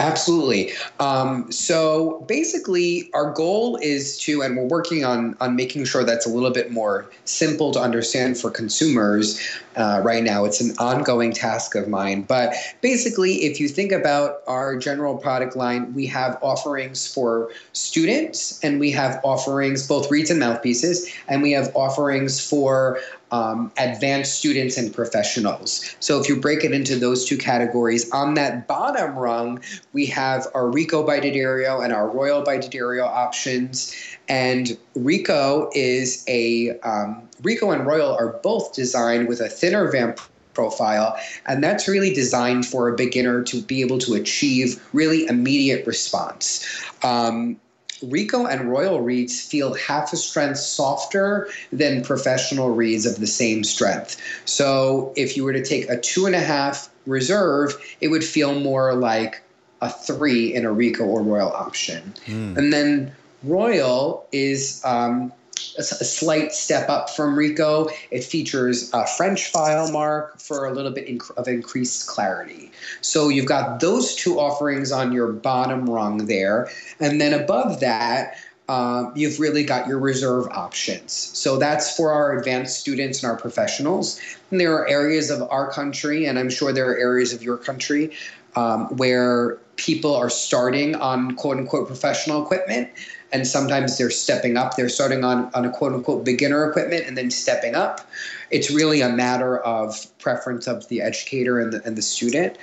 Absolutely. 0.00 0.70
Um, 1.00 1.50
so 1.50 2.24
basically, 2.28 3.10
our 3.14 3.32
goal 3.32 3.76
is 3.82 4.16
to, 4.18 4.42
and 4.42 4.56
we're 4.56 4.64
working 4.64 5.04
on 5.04 5.36
on 5.40 5.56
making 5.56 5.86
sure 5.86 6.04
that's 6.04 6.24
a 6.24 6.28
little 6.28 6.52
bit 6.52 6.70
more 6.70 7.10
simple 7.24 7.72
to 7.72 7.80
understand 7.80 8.38
for 8.38 8.50
consumers. 8.50 9.40
Uh, 9.74 10.00
right 10.04 10.22
now, 10.22 10.44
it's 10.44 10.60
an 10.60 10.76
ongoing 10.78 11.32
task 11.32 11.74
of 11.74 11.88
mine. 11.88 12.22
But 12.22 12.54
basically, 12.80 13.44
if 13.44 13.60
you 13.60 13.68
think 13.68 13.90
about 13.92 14.38
our 14.46 14.76
general 14.76 15.16
product 15.16 15.56
line, 15.56 15.92
we 15.94 16.06
have 16.06 16.38
offerings 16.42 17.12
for 17.12 17.50
students, 17.72 18.62
and 18.62 18.78
we 18.78 18.92
have 18.92 19.20
offerings 19.24 19.86
both 19.86 20.10
reeds 20.10 20.30
and 20.30 20.38
mouthpieces, 20.38 21.12
and 21.28 21.42
we 21.42 21.52
have 21.52 21.74
offerings 21.74 22.44
for 22.44 23.00
um, 23.30 23.70
advanced 23.78 24.38
students 24.38 24.76
and 24.76 24.94
professionals. 24.94 25.96
So 26.00 26.20
if 26.20 26.28
you 26.28 26.40
break 26.40 26.64
it 26.64 26.72
into 26.72 26.96
those 26.96 27.24
two 27.24 27.38
categories, 27.38 28.10
on 28.10 28.34
that 28.34 28.66
bottom 28.66 29.16
rung, 29.16 29.60
we 29.92 30.06
have 30.06 30.46
our 30.54 30.70
Rico 30.70 31.06
by 31.06 31.20
D'Addario 31.20 31.82
and 31.82 31.92
our 31.92 32.08
Royal 32.08 32.42
by 32.42 32.58
D'Addario 32.58 33.04
options. 33.04 33.94
And 34.28 34.76
Rico 34.94 35.70
is 35.74 36.24
a 36.28 36.78
um, 36.80 37.28
Rico 37.42 37.70
and 37.70 37.86
Royal 37.86 38.14
are 38.14 38.38
both 38.42 38.74
designed 38.74 39.28
with 39.28 39.40
a 39.40 39.48
thinner 39.48 39.90
vamp 39.90 40.20
profile, 40.54 41.16
and 41.46 41.62
that's 41.62 41.86
really 41.86 42.12
designed 42.12 42.66
for 42.66 42.88
a 42.88 42.96
beginner 42.96 43.44
to 43.44 43.62
be 43.62 43.80
able 43.80 43.98
to 43.98 44.14
achieve 44.14 44.84
really 44.92 45.24
immediate 45.26 45.86
response. 45.86 46.66
Um, 47.04 47.60
Rico 48.02 48.46
and 48.46 48.70
Royal 48.70 49.00
reeds 49.00 49.40
feel 49.40 49.74
half 49.74 50.12
a 50.12 50.16
strength 50.16 50.58
softer 50.58 51.48
than 51.72 52.02
professional 52.02 52.70
reeds 52.70 53.06
of 53.06 53.20
the 53.20 53.26
same 53.26 53.64
strength. 53.64 54.20
So 54.44 55.12
if 55.16 55.36
you 55.36 55.44
were 55.44 55.52
to 55.52 55.64
take 55.64 55.88
a 55.88 55.98
two 55.98 56.26
and 56.26 56.34
a 56.34 56.40
half 56.40 56.90
reserve, 57.06 57.74
it 58.00 58.08
would 58.08 58.24
feel 58.24 58.58
more 58.60 58.94
like 58.94 59.42
a 59.80 59.90
three 59.90 60.54
in 60.54 60.64
a 60.64 60.72
Rico 60.72 61.04
or 61.04 61.22
Royal 61.22 61.52
option. 61.52 62.14
Mm. 62.26 62.56
And 62.56 62.72
then 62.72 63.12
Royal 63.42 64.26
is 64.32 64.82
um, 64.84 65.32
a, 65.78 65.82
slight 65.82 66.52
step 66.52 66.88
up 66.88 67.10
from 67.10 67.38
Rico. 67.38 67.88
It 68.10 68.24
features 68.24 68.90
a 68.92 69.06
French 69.06 69.46
file 69.46 69.90
mark 69.90 70.40
for 70.40 70.66
a 70.66 70.72
little 70.72 70.90
bit 70.90 71.06
inc- 71.06 71.36
of 71.36 71.48
increased 71.48 72.06
clarity. 72.06 72.70
So 73.00 73.28
you've 73.28 73.46
got 73.46 73.80
those 73.80 74.14
two 74.14 74.38
offerings 74.38 74.92
on 74.92 75.12
your 75.12 75.32
bottom 75.32 75.88
rung 75.88 76.26
there. 76.26 76.68
And 77.00 77.20
then 77.20 77.32
above 77.32 77.80
that, 77.80 78.36
uh, 78.68 79.10
you've 79.14 79.40
really 79.40 79.64
got 79.64 79.86
your 79.88 79.98
reserve 79.98 80.46
options. 80.50 81.12
So 81.12 81.56
that's 81.56 81.96
for 81.96 82.12
our 82.12 82.38
advanced 82.38 82.78
students 82.78 83.22
and 83.22 83.30
our 83.30 83.36
professionals. 83.38 84.20
And 84.50 84.60
there 84.60 84.74
are 84.74 84.86
areas 84.88 85.30
of 85.30 85.42
our 85.50 85.70
country, 85.70 86.26
and 86.26 86.38
I'm 86.38 86.50
sure 86.50 86.72
there 86.72 86.90
are 86.90 86.98
areas 86.98 87.32
of 87.32 87.42
your 87.42 87.56
country, 87.56 88.12
um, 88.56 88.94
where 88.96 89.58
people 89.76 90.14
are 90.14 90.28
starting 90.28 90.96
on 90.96 91.34
quote 91.36 91.56
unquote 91.56 91.86
professional 91.86 92.42
equipment 92.42 92.90
and 93.32 93.46
sometimes 93.46 93.98
they're 93.98 94.10
stepping 94.10 94.56
up. 94.56 94.76
They're 94.76 94.88
starting 94.88 95.24
on, 95.24 95.50
on 95.54 95.64
a 95.64 95.70
quote 95.70 95.92
unquote 95.92 96.24
beginner 96.24 96.68
equipment 96.68 97.04
and 97.06 97.16
then 97.16 97.30
stepping 97.30 97.74
up. 97.74 98.08
It's 98.50 98.70
really 98.70 99.00
a 99.00 99.08
matter 99.08 99.58
of 99.58 100.06
preference 100.18 100.66
of 100.66 100.88
the 100.88 101.02
educator 101.02 101.60
and 101.60 101.72
the, 101.72 101.82
and 101.84 101.96
the 101.96 102.02
student. 102.02 102.56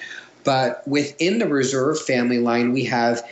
But 0.43 0.87
within 0.87 1.39
the 1.39 1.47
reserve 1.47 1.99
family 2.01 2.39
line, 2.39 2.71
we 2.71 2.85
have 2.85 3.23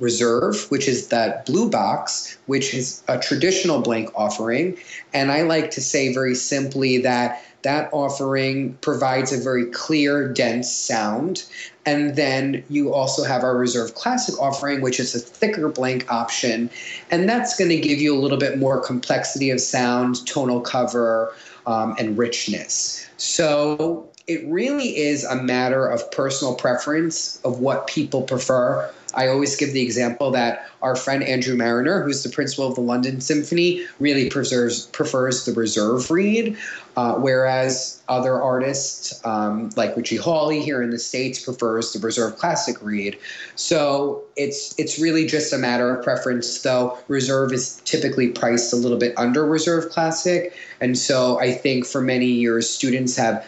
reserve, 0.00 0.70
which 0.70 0.88
is 0.88 1.08
that 1.08 1.46
blue 1.46 1.68
box, 1.68 2.38
which 2.46 2.74
is 2.74 3.02
a 3.08 3.18
traditional 3.18 3.80
blank 3.80 4.10
offering. 4.14 4.76
And 5.12 5.30
I 5.30 5.42
like 5.42 5.70
to 5.72 5.80
say 5.80 6.12
very 6.12 6.34
simply 6.34 6.98
that 6.98 7.42
that 7.64 7.90
offering 7.92 8.74
provides 8.80 9.32
a 9.32 9.42
very 9.42 9.66
clear, 9.66 10.32
dense 10.32 10.72
sound. 10.72 11.44
And 11.84 12.16
then 12.16 12.64
you 12.70 12.94
also 12.94 13.24
have 13.24 13.42
our 13.42 13.56
Reserve 13.56 13.94
Classic 13.94 14.40
offering, 14.40 14.80
which 14.80 15.00
is 15.00 15.14
a 15.14 15.18
thicker 15.18 15.68
blank 15.68 16.10
option. 16.10 16.70
And 17.10 17.28
that's 17.28 17.58
going 17.58 17.70
to 17.70 17.80
give 17.80 17.98
you 17.98 18.16
a 18.16 18.20
little 18.20 18.38
bit 18.38 18.58
more 18.58 18.80
complexity 18.80 19.50
of 19.50 19.60
sound, 19.60 20.26
tonal 20.26 20.60
cover, 20.60 21.34
um, 21.66 21.94
and 21.98 22.16
richness. 22.16 23.06
So 23.16 24.08
it 24.26 24.46
really 24.46 24.96
is 24.96 25.24
a 25.24 25.36
matter 25.36 25.86
of 25.86 26.10
personal 26.10 26.54
preference 26.54 27.40
of 27.44 27.60
what 27.60 27.86
people 27.86 28.22
prefer. 28.22 28.90
I 29.14 29.28
always 29.28 29.56
give 29.56 29.72
the 29.72 29.82
example 29.82 30.30
that 30.32 30.66
our 30.82 30.96
friend 30.96 31.22
Andrew 31.22 31.56
Marriner, 31.56 32.02
who's 32.02 32.22
the 32.22 32.28
principal 32.28 32.66
of 32.66 32.74
the 32.74 32.80
London 32.80 33.20
Symphony, 33.20 33.86
really 34.00 34.28
preserves, 34.28 34.86
prefers 34.86 35.44
the 35.44 35.52
reserve 35.52 36.10
reed, 36.10 36.56
uh, 36.96 37.14
whereas 37.14 38.02
other 38.08 38.40
artists 38.40 39.24
um, 39.24 39.70
like 39.76 39.96
Richie 39.96 40.16
Hawley 40.16 40.60
here 40.60 40.82
in 40.82 40.90
the 40.90 40.98
States 40.98 41.42
prefers 41.42 41.92
the 41.92 41.98
reserve 41.98 42.36
classic 42.36 42.80
reed. 42.82 43.18
So 43.56 44.22
it's 44.36 44.78
it's 44.78 44.98
really 44.98 45.26
just 45.26 45.52
a 45.52 45.58
matter 45.58 45.94
of 45.94 46.04
preference, 46.04 46.60
though 46.62 46.98
reserve 47.08 47.52
is 47.52 47.80
typically 47.84 48.28
priced 48.28 48.72
a 48.72 48.76
little 48.76 48.98
bit 48.98 49.14
under 49.16 49.46
reserve 49.46 49.90
classic. 49.90 50.54
And 50.80 50.98
so 50.98 51.38
I 51.40 51.52
think 51.52 51.86
for 51.86 52.00
many 52.00 52.26
years 52.26 52.68
students 52.68 53.16
have 53.16 53.46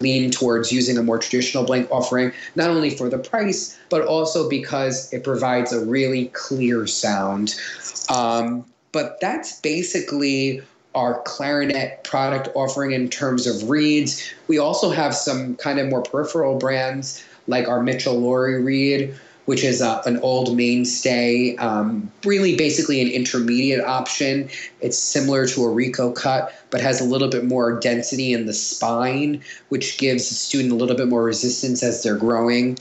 lean 0.00 0.30
towards 0.30 0.72
using 0.72 0.98
a 0.98 1.02
more 1.02 1.18
traditional 1.18 1.64
blank 1.64 1.90
offering, 1.90 2.32
not 2.54 2.70
only 2.70 2.90
for 2.90 3.08
the 3.08 3.18
price, 3.18 3.78
but 3.88 4.02
also 4.02 4.48
because 4.48 5.12
it 5.12 5.24
provides 5.24 5.72
a 5.72 5.84
really 5.84 6.26
clear 6.34 6.86
sound. 6.86 7.54
Um, 8.08 8.64
but 8.92 9.20
that's 9.20 9.60
basically 9.60 10.62
our 10.94 11.20
clarinet 11.22 12.02
product 12.04 12.48
offering 12.54 12.92
in 12.92 13.08
terms 13.08 13.46
of 13.46 13.68
reeds. 13.68 14.32
We 14.48 14.58
also 14.58 14.90
have 14.90 15.14
some 15.14 15.56
kind 15.56 15.78
of 15.78 15.88
more 15.88 16.02
peripheral 16.02 16.58
brands 16.58 17.24
like 17.46 17.68
our 17.68 17.82
Mitchell 17.82 18.20
Lurie 18.20 18.64
reed, 18.64 19.14
which 19.48 19.64
is 19.64 19.80
a, 19.80 20.02
an 20.04 20.18
old 20.18 20.54
mainstay, 20.54 21.56
um, 21.56 22.12
really 22.22 22.54
basically 22.54 23.00
an 23.00 23.08
intermediate 23.08 23.82
option. 23.82 24.46
It's 24.82 24.98
similar 24.98 25.46
to 25.46 25.64
a 25.64 25.70
Rico 25.70 26.12
cut, 26.12 26.52
but 26.68 26.82
has 26.82 27.00
a 27.00 27.04
little 27.04 27.30
bit 27.30 27.46
more 27.46 27.80
density 27.80 28.34
in 28.34 28.44
the 28.44 28.52
spine, 28.52 29.42
which 29.70 29.96
gives 29.96 30.28
the 30.28 30.34
student 30.34 30.70
a 30.72 30.74
little 30.74 30.94
bit 30.94 31.08
more 31.08 31.24
resistance 31.24 31.82
as 31.82 32.02
they're 32.02 32.14
growing. 32.14 32.76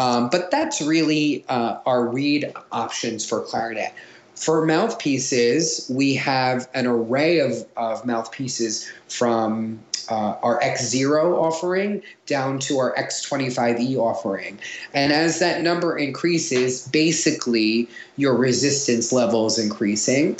Um, 0.00 0.28
but 0.30 0.50
that's 0.50 0.82
really 0.82 1.44
uh, 1.48 1.78
our 1.86 2.08
reed 2.08 2.52
options 2.72 3.24
for 3.24 3.42
clarinet. 3.42 3.94
For 4.40 4.64
mouthpieces, 4.64 5.86
we 5.94 6.14
have 6.14 6.66
an 6.72 6.86
array 6.86 7.40
of, 7.40 7.66
of 7.76 8.06
mouthpieces 8.06 8.90
from 9.06 9.78
uh, 10.08 10.36
our 10.42 10.58
X0 10.60 11.36
offering 11.36 12.02
down 12.24 12.58
to 12.60 12.78
our 12.78 12.94
X25E 12.94 13.98
offering. 13.98 14.58
And 14.94 15.12
as 15.12 15.40
that 15.40 15.60
number 15.60 15.98
increases, 15.98 16.88
basically 16.88 17.86
your 18.16 18.34
resistance 18.34 19.12
level 19.12 19.44
is 19.44 19.58
increasing. 19.58 20.38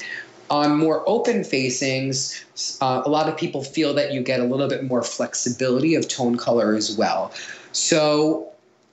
On 0.49 0.79
more 0.79 1.07
open 1.07 1.45
facings, 1.45 2.43
uh, 2.81 3.03
a 3.05 3.11
lot 3.11 3.29
of 3.29 3.37
people 3.37 3.63
feel 3.63 3.93
that 3.93 4.15
you 4.15 4.23
get 4.23 4.41
a 4.41 4.45
little 4.45 4.67
bit 4.67 4.83
more 4.83 5.03
flexibility 5.03 5.95
of 5.95 6.09
tone 6.09 6.39
color 6.39 6.75
as 6.75 6.97
well. 6.97 7.35
So 7.73 8.50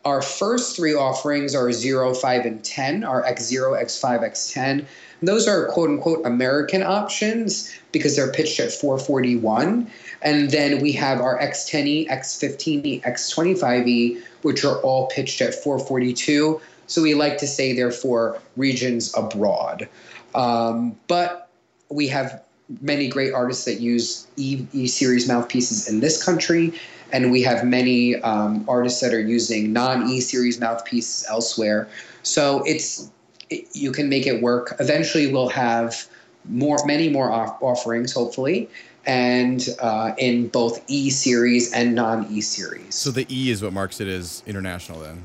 our 0.08 0.22
first 0.22 0.78
three 0.78 0.96
offerings 0.96 1.54
are 1.54 1.70
0, 1.74 2.14
5, 2.14 2.46
and 2.46 2.64
10, 2.64 3.04
our 3.04 3.24
X0, 3.24 3.84
X5, 3.84 4.24
X10. 4.24 4.86
Those 5.22 5.50
are 5.50 5.66
quote 5.68 5.90
unquote 5.90 6.26
American 6.26 6.82
options 6.82 7.76
because 7.92 8.16
they're 8.16 8.32
pitched 8.32 8.58
at 8.62 8.72
441. 8.72 9.92
And 10.22 10.50
then 10.50 10.80
we 10.82 10.94
have 10.94 11.20
our 11.20 11.38
X10E, 11.40 12.08
X15E, 12.08 13.04
X25E, 13.04 14.22
which 14.44 14.64
are 14.64 14.78
all 14.82 15.08
pitched 15.08 15.42
at 15.42 15.54
442. 15.54 16.62
So 16.88 17.02
we 17.02 17.14
like 17.14 17.38
to 17.40 17.48
say 17.48 17.74
they're 17.74 17.92
for 17.92 18.40
regions 18.56 19.14
abroad. 19.18 19.90
Um, 20.36 20.96
but 21.10 21.50
we 21.90 22.08
have 22.08 22.42
many 22.80 23.10
great 23.10 23.34
artists 23.34 23.66
that 23.66 23.82
use 23.82 24.26
E, 24.38 24.66
e 24.72 24.88
series 24.88 25.28
mouthpieces 25.28 25.90
in 25.90 26.00
this 26.00 26.24
country, 26.24 26.74
and 27.12 27.32
we 27.32 27.42
have 27.44 27.66
many 27.66 28.16
um, 28.18 28.66
artists 28.68 29.02
that 29.02 29.14
are 29.14 29.20
using 29.20 29.74
non 29.74 30.10
E 30.10 30.20
series 30.22 30.60
mouthpieces 30.60 31.26
elsewhere. 31.30 31.88
So 32.24 32.64
it's 32.66 33.10
it, 33.50 33.68
you 33.74 33.92
can 33.92 34.10
make 34.10 34.28
it 34.28 34.42
work. 34.42 34.76
Eventually, 34.80 35.32
we'll 35.32 35.50
have 35.50 36.08
more, 36.46 36.78
many 36.86 37.10
more 37.10 37.32
off- 37.32 37.62
offerings, 37.62 38.14
hopefully, 38.14 38.70
and 39.06 39.68
uh, 39.80 40.14
in 40.18 40.48
both 40.50 40.84
E 40.88 41.10
series 41.10 41.74
and 41.74 41.96
non 41.96 42.28
E 42.32 42.42
series. 42.42 42.96
So 42.96 43.12
the 43.12 43.26
E 43.30 43.52
is 43.52 43.64
what 43.64 43.74
marks 43.74 44.02
it 44.02 44.08
as 44.08 44.44
international, 44.46 45.00
then. 45.00 45.24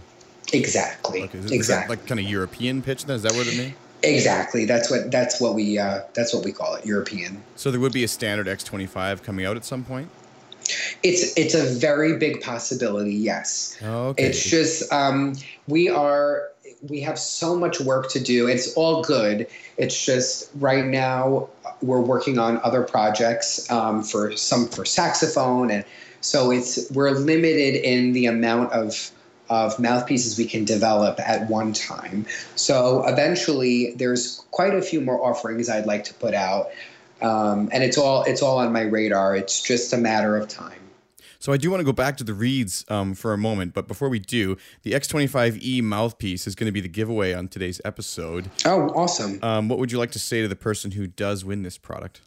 Exactly. 0.52 1.22
Okay. 1.22 1.38
Is, 1.38 1.50
exactly. 1.50 1.96
like 1.96 2.06
kind 2.06 2.20
of 2.20 2.26
European 2.26 2.82
pitch? 2.82 3.06
Then 3.06 3.16
is 3.16 3.22
that 3.22 3.32
what 3.32 3.46
it 3.46 3.56
means? 3.56 3.74
Exactly. 4.02 4.64
That's 4.64 4.90
what 4.90 5.10
that's 5.10 5.40
what 5.40 5.54
we 5.54 5.78
uh, 5.78 6.02
that's 6.14 6.34
what 6.34 6.44
we 6.44 6.52
call 6.52 6.74
it, 6.74 6.84
European. 6.84 7.42
So 7.56 7.70
there 7.70 7.80
would 7.80 7.92
be 7.92 8.04
a 8.04 8.08
standard 8.08 8.46
X25 8.46 9.22
coming 9.22 9.46
out 9.46 9.56
at 9.56 9.64
some 9.64 9.84
point. 9.84 10.08
It's 11.02 11.36
it's 11.36 11.54
a 11.54 11.64
very 11.64 12.16
big 12.16 12.40
possibility. 12.40 13.14
Yes. 13.14 13.76
Okay. 13.82 14.22
It's 14.22 14.42
just 14.42 14.92
um, 14.92 15.34
we 15.66 15.88
are 15.88 16.48
we 16.88 17.00
have 17.00 17.18
so 17.18 17.56
much 17.56 17.80
work 17.80 18.10
to 18.10 18.20
do. 18.20 18.48
It's 18.48 18.74
all 18.74 19.02
good. 19.02 19.46
It's 19.76 20.04
just 20.04 20.50
right 20.56 20.84
now 20.84 21.48
we're 21.80 22.00
working 22.00 22.38
on 22.38 22.60
other 22.62 22.82
projects 22.82 23.70
um, 23.70 24.02
for 24.02 24.36
some 24.36 24.68
for 24.68 24.84
saxophone, 24.84 25.70
and 25.70 25.84
so 26.20 26.50
it's 26.50 26.90
we're 26.90 27.10
limited 27.10 27.76
in 27.76 28.12
the 28.12 28.26
amount 28.26 28.72
of 28.72 29.10
of 29.50 29.78
mouthpieces 29.78 30.38
we 30.38 30.46
can 30.46 30.64
develop 30.64 31.20
at 31.20 31.48
one 31.48 31.72
time. 31.72 32.24
So 32.54 33.06
eventually, 33.06 33.92
there's 33.96 34.44
quite 34.50 34.74
a 34.74 34.80
few 34.80 35.00
more 35.00 35.22
offerings 35.22 35.68
I'd 35.68 35.86
like 35.86 36.04
to 36.04 36.14
put 36.14 36.32
out, 36.32 36.70
um, 37.22 37.68
and 37.72 37.82
it's 37.82 37.98
all 37.98 38.24
it's 38.24 38.42
all 38.42 38.58
on 38.58 38.72
my 38.72 38.82
radar. 38.82 39.36
It's 39.36 39.62
just 39.62 39.92
a 39.92 39.96
matter 39.96 40.36
of 40.36 40.48
time. 40.48 40.78
So 41.38 41.52
I 41.52 41.56
do 41.56 41.70
want 41.72 41.80
to 41.80 41.84
go 41.84 41.92
back 41.92 42.16
to 42.18 42.24
the 42.24 42.34
reeds 42.34 42.84
um, 42.88 43.14
for 43.14 43.32
a 43.32 43.38
moment, 43.38 43.74
but 43.74 43.88
before 43.88 44.08
we 44.08 44.20
do, 44.20 44.56
the 44.82 44.92
X25E 44.92 45.82
mouthpiece 45.82 46.46
is 46.46 46.54
going 46.54 46.66
to 46.66 46.72
be 46.72 46.80
the 46.80 46.88
giveaway 46.88 47.32
on 47.32 47.48
today's 47.48 47.80
episode. 47.84 48.48
Oh, 48.64 48.90
awesome! 48.90 49.40
Um, 49.42 49.68
what 49.68 49.78
would 49.78 49.90
you 49.90 49.98
like 49.98 50.12
to 50.12 50.20
say 50.20 50.42
to 50.42 50.48
the 50.48 50.54
person 50.54 50.92
who 50.92 51.08
does 51.08 51.44
win 51.44 51.62
this 51.62 51.78
product? 51.78 52.20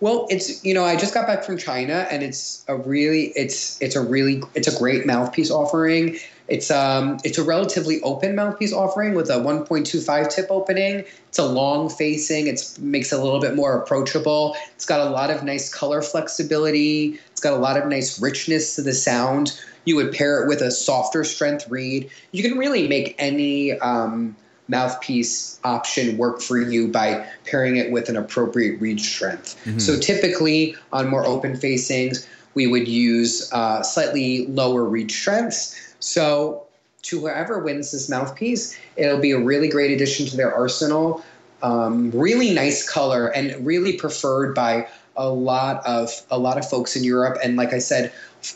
Well, 0.00 0.26
it's 0.30 0.64
you 0.64 0.74
know 0.74 0.84
I 0.84 0.96
just 0.96 1.14
got 1.14 1.26
back 1.26 1.44
from 1.44 1.58
China 1.58 2.06
and 2.10 2.22
it's 2.22 2.64
a 2.68 2.76
really 2.76 3.32
it's 3.36 3.80
it's 3.80 3.96
a 3.96 4.00
really 4.00 4.42
it's 4.54 4.68
a 4.68 4.78
great 4.78 5.06
mouthpiece 5.06 5.50
offering. 5.50 6.18
It's 6.48 6.70
um 6.70 7.18
it's 7.24 7.38
a 7.38 7.42
relatively 7.42 8.00
open 8.02 8.34
mouthpiece 8.34 8.72
offering 8.72 9.14
with 9.14 9.30
a 9.30 9.34
1.25 9.34 10.30
tip 10.30 10.46
opening. 10.50 11.04
It's 11.28 11.38
a 11.38 11.46
long 11.46 11.88
facing. 11.88 12.46
It 12.46 12.62
makes 12.80 13.12
it 13.12 13.18
a 13.18 13.22
little 13.22 13.40
bit 13.40 13.54
more 13.54 13.76
approachable. 13.76 14.56
It's 14.74 14.86
got 14.86 15.00
a 15.00 15.10
lot 15.10 15.30
of 15.30 15.42
nice 15.42 15.72
color 15.72 16.02
flexibility. 16.02 17.18
It's 17.32 17.40
got 17.40 17.52
a 17.52 17.58
lot 17.58 17.76
of 17.76 17.88
nice 17.88 18.20
richness 18.20 18.76
to 18.76 18.82
the 18.82 18.94
sound. 18.94 19.58
You 19.84 19.96
would 19.96 20.12
pair 20.12 20.42
it 20.42 20.48
with 20.48 20.62
a 20.62 20.70
softer 20.70 21.24
strength 21.24 21.68
reed. 21.68 22.10
You 22.32 22.42
can 22.42 22.58
really 22.58 22.88
make 22.88 23.14
any 23.18 23.78
um, 23.80 24.36
mouthpiece 24.68 25.60
option 25.64 26.16
work 26.16 26.40
for 26.40 26.60
you 26.60 26.88
by 26.88 27.26
pairing 27.44 27.76
it 27.76 27.92
with 27.92 28.08
an 28.08 28.16
appropriate 28.16 28.80
reed 28.80 29.00
strength. 29.00 29.60
Mm-hmm. 29.64 29.78
So 29.78 29.98
typically 29.98 30.76
on 30.92 31.08
more 31.08 31.24
open 31.24 31.56
facings, 31.56 32.26
we 32.54 32.66
would 32.66 32.88
use 32.88 33.52
uh, 33.52 33.82
slightly 33.82 34.46
lower 34.46 34.84
reed 34.84 35.10
strengths. 35.10 35.94
So 36.00 36.66
to 37.02 37.20
whoever 37.20 37.60
wins 37.60 37.92
this 37.92 38.08
mouthpiece, 38.08 38.76
it'll 38.96 39.20
be 39.20 39.32
a 39.32 39.38
really 39.38 39.68
great 39.68 39.92
addition 39.92 40.26
to 40.26 40.36
their 40.36 40.52
arsenal. 40.54 41.24
Um, 41.62 42.10
really 42.10 42.52
nice 42.52 42.88
color 42.88 43.28
and 43.28 43.64
really 43.64 43.96
preferred 43.96 44.54
by 44.54 44.88
a 45.16 45.30
lot 45.30 45.84
of 45.86 46.10
a 46.30 46.38
lot 46.38 46.58
of 46.58 46.68
folks 46.68 46.96
in 46.96 47.04
Europe. 47.04 47.38
And 47.42 47.56
like 47.56 47.72
I 47.72 47.78
said, 47.78 48.12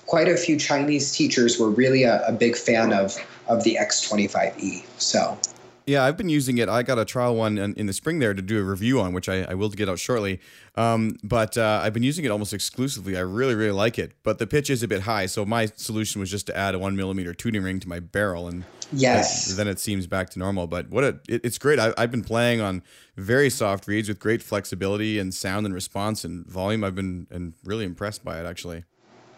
quite 0.07 0.29
a 0.29 0.37
few 0.37 0.59
Chinese 0.59 1.13
teachers 1.13 1.59
were 1.59 1.71
really 1.71 2.03
a, 2.03 2.27
a 2.27 2.33
big 2.33 2.57
fan 2.57 2.93
of 2.93 3.17
of 3.49 3.65
the 3.65 3.79
X25E. 3.81 4.85
So 4.99 5.39
yeah, 5.91 6.05
I've 6.05 6.17
been 6.17 6.29
using 6.29 6.59
it. 6.59 6.69
I 6.69 6.85
got 6.85 7.01
a 7.01 7.05
trial 7.05 7.35
one 7.35 7.59
in, 7.59 7.75
in 7.75 7.87
the 7.87 7.93
spring 7.93 8.21
there 8.21 8.33
to 8.33 8.41
do 8.41 8.61
a 8.61 8.63
review 8.63 9.01
on, 9.01 9.13
which 9.13 9.29
I, 9.29 9.43
I 9.43 9.55
will 9.55 9.69
get 9.71 9.89
out 9.89 9.99
shortly. 9.99 10.41
Um, 10.77 11.17
but 11.25 11.59
uh, 11.59 11.81
I've 11.83 11.93
been 11.93 12.05
using 12.05 12.25
it 12.25 12.31
almost 12.31 12.55
exclusively. 12.55 13.17
I 13.17 13.21
really, 13.21 13.57
really 13.57 13.73
like 13.73 13.99
it. 13.99 14.13
But 14.23 14.39
the 14.39 14.47
pitch 14.47 14.71
is 14.71 14.85
a 14.85 14.89
bit 14.89 15.03
high, 15.03 15.27
so 15.27 15.45
my 15.45 15.67
solution 15.67 16.21
was 16.21 16.31
just 16.31 16.47
to 16.47 16.57
add 16.57 16.77
a 16.77 16.79
one 16.79 16.95
millimeter 16.95 17.35
tuning 17.35 17.65
ring 17.65 17.81
to 17.81 17.89
my 17.89 17.99
barrel, 17.99 18.47
and 18.47 18.65
yes, 18.93 19.57
then 19.57 19.67
it 19.67 19.81
seems 19.81 20.07
back 20.07 20.31
to 20.31 20.39
normal. 20.39 20.69
But 20.69 20.91
what 20.91 21.03
a, 21.03 21.19
it, 21.29 21.45
it's 21.45 21.59
great. 21.59 21.81
I, 21.81 21.93
I've 21.99 22.13
been 22.13 22.25
playing 22.25 22.61
on 22.61 22.85
very 23.17 23.51
soft 23.51 23.89
reeds 23.89 24.09
with 24.09 24.21
great 24.21 24.43
flexibility 24.43 25.19
and 25.19 25.35
sound 25.35 25.67
and 25.67 25.75
response 25.75 26.25
and 26.25 26.47
volume. 26.47 26.85
I've 26.85 26.95
been 26.95 27.27
and 27.31 27.55
really 27.65 27.85
impressed 27.85 28.25
by 28.25 28.39
it 28.41 28.47
actually. 28.47 28.85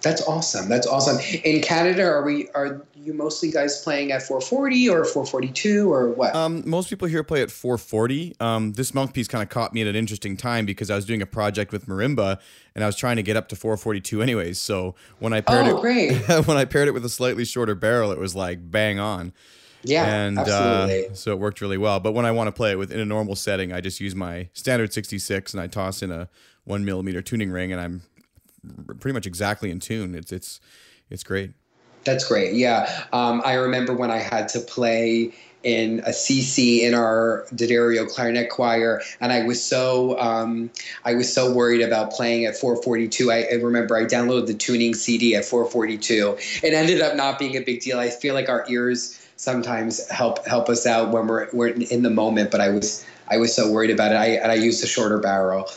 That's 0.03 0.26
awesome. 0.26 0.68
That's 0.68 0.86
awesome. 0.86 1.18
In 1.44 1.62
Canada, 1.62 2.05
are 2.05 2.24
we 2.24 2.48
are 2.50 2.82
you 2.96 3.14
mostly 3.14 3.50
guys 3.50 3.82
playing 3.82 4.12
at 4.12 4.22
440 4.22 4.88
or 4.88 5.05
442 5.05 5.92
or 5.92 6.11
what? 6.11 6.34
Um, 6.34 6.68
most 6.68 6.90
people 6.90 7.09
here 7.09 7.22
play 7.22 7.42
at 7.42 7.50
440. 7.50 8.36
Um, 8.40 8.72
this 8.72 8.94
mouthpiece 8.94 9.28
kind 9.28 9.42
of 9.42 9.48
caught 9.48 9.72
me 9.72 9.80
at 9.80 9.86
an 9.86 9.96
interesting 9.96 10.36
time 10.36 10.66
because 10.66 10.90
I 10.90 10.96
was 10.96 11.05
doing 11.05 11.22
a 11.22 11.26
project 11.26 11.72
with 11.72 11.86
marimba 11.86 12.38
and 12.74 12.82
I 12.82 12.86
was 12.86 12.96
trying 12.96 13.16
to 13.16 13.22
get 13.22 13.36
up 13.36 13.48
to 13.48 13.57
442 13.57 14.22
anyways. 14.22 14.61
So 14.61 14.94
when 15.18 15.32
I 15.32 15.40
paired 15.40 15.66
oh, 15.68 15.78
it, 15.78 15.80
great. 15.80 16.16
when 16.46 16.57
I 16.57 16.64
paired 16.64 16.88
it 16.88 16.92
with 16.92 17.05
a 17.05 17.11
slightly 17.11 17.44
shorter 17.44 17.74
barrel, 17.74 18.12
it 18.12 18.18
was 18.18 18.34
like 18.34 18.70
bang 18.70 18.98
on. 18.98 19.32
Yeah, 19.84 20.07
and 20.07 20.38
absolutely. 20.38 21.09
Uh, 21.09 21.14
so 21.14 21.32
it 21.32 21.38
worked 21.38 21.61
really 21.61 21.78
well. 21.78 21.98
But 21.98 22.12
when 22.12 22.24
I 22.24 22.30
want 22.30 22.48
to 22.48 22.53
play 22.53 22.70
it 22.70 22.78
within 22.78 23.00
a 23.00 23.05
normal 23.05 23.34
setting, 23.34 23.72
I 23.72 23.80
just 23.80 24.00
use 24.00 24.14
my 24.14 24.48
standard 24.53 24.92
66 24.92 25.53
and 25.53 25.61
I 25.61 25.66
toss 25.66 26.03
in 26.03 26.12
a 26.12 26.28
one 26.64 26.84
millimeter 26.84 27.20
tuning 27.22 27.50
ring, 27.50 27.72
and 27.72 27.80
I'm 27.80 28.03
pretty 28.98 29.12
much 29.12 29.26
exactly 29.26 29.70
in 29.70 29.80
tune. 29.80 30.14
It's 30.14 30.32
it's 30.32 30.60
it's 31.10 31.22
great. 31.22 31.52
That's 32.04 32.26
great. 32.26 32.54
Yeah, 32.54 33.04
um, 33.12 33.42
I 33.44 33.54
remember 33.54 33.94
when 33.94 34.10
I 34.10 34.18
had 34.18 34.48
to 34.48 34.60
play 34.60 35.32
in 35.62 36.00
a 36.00 36.10
CC 36.10 36.80
in 36.80 36.94
our 36.94 37.46
D'Addario 37.54 38.08
clarinet 38.08 38.50
choir, 38.50 39.00
and 39.20 39.32
I 39.32 39.44
was 39.44 39.62
so 39.62 40.18
um, 40.18 40.70
I 41.04 41.14
was 41.14 41.32
so 41.32 41.52
worried 41.52 41.80
about 41.80 42.12
playing 42.12 42.44
at 42.44 42.56
442. 42.56 43.30
I, 43.30 43.42
I, 43.42 43.54
remember 43.54 43.96
I 43.96 44.04
downloaded 44.04 44.46
the 44.46 44.54
tuning 44.54 44.94
CD 44.94 45.36
at 45.36 45.44
442. 45.44 46.36
It 46.62 46.74
ended 46.74 47.00
up 47.00 47.16
not 47.16 47.38
being 47.38 47.56
a 47.56 47.60
big 47.60 47.80
deal. 47.80 47.98
I 47.98 48.10
feel 48.10 48.34
like 48.34 48.48
our 48.48 48.64
ears 48.68 49.18
sometimes 49.36 50.08
help 50.10 50.44
help 50.46 50.68
us 50.68 50.86
out 50.86 51.10
when 51.10 51.26
we're 51.26 51.48
we're 51.52 51.68
in 51.68 52.02
the 52.02 52.10
moment, 52.10 52.50
but 52.50 52.60
I 52.60 52.70
was 52.70 53.04
I 53.28 53.36
was 53.36 53.54
so 53.54 53.70
worried 53.70 53.90
about 53.90 54.12
it. 54.12 54.16
I 54.16 54.26
and 54.26 54.50
I 54.50 54.56
used 54.56 54.82
a 54.82 54.86
shorter 54.86 55.18
barrel 55.18 55.68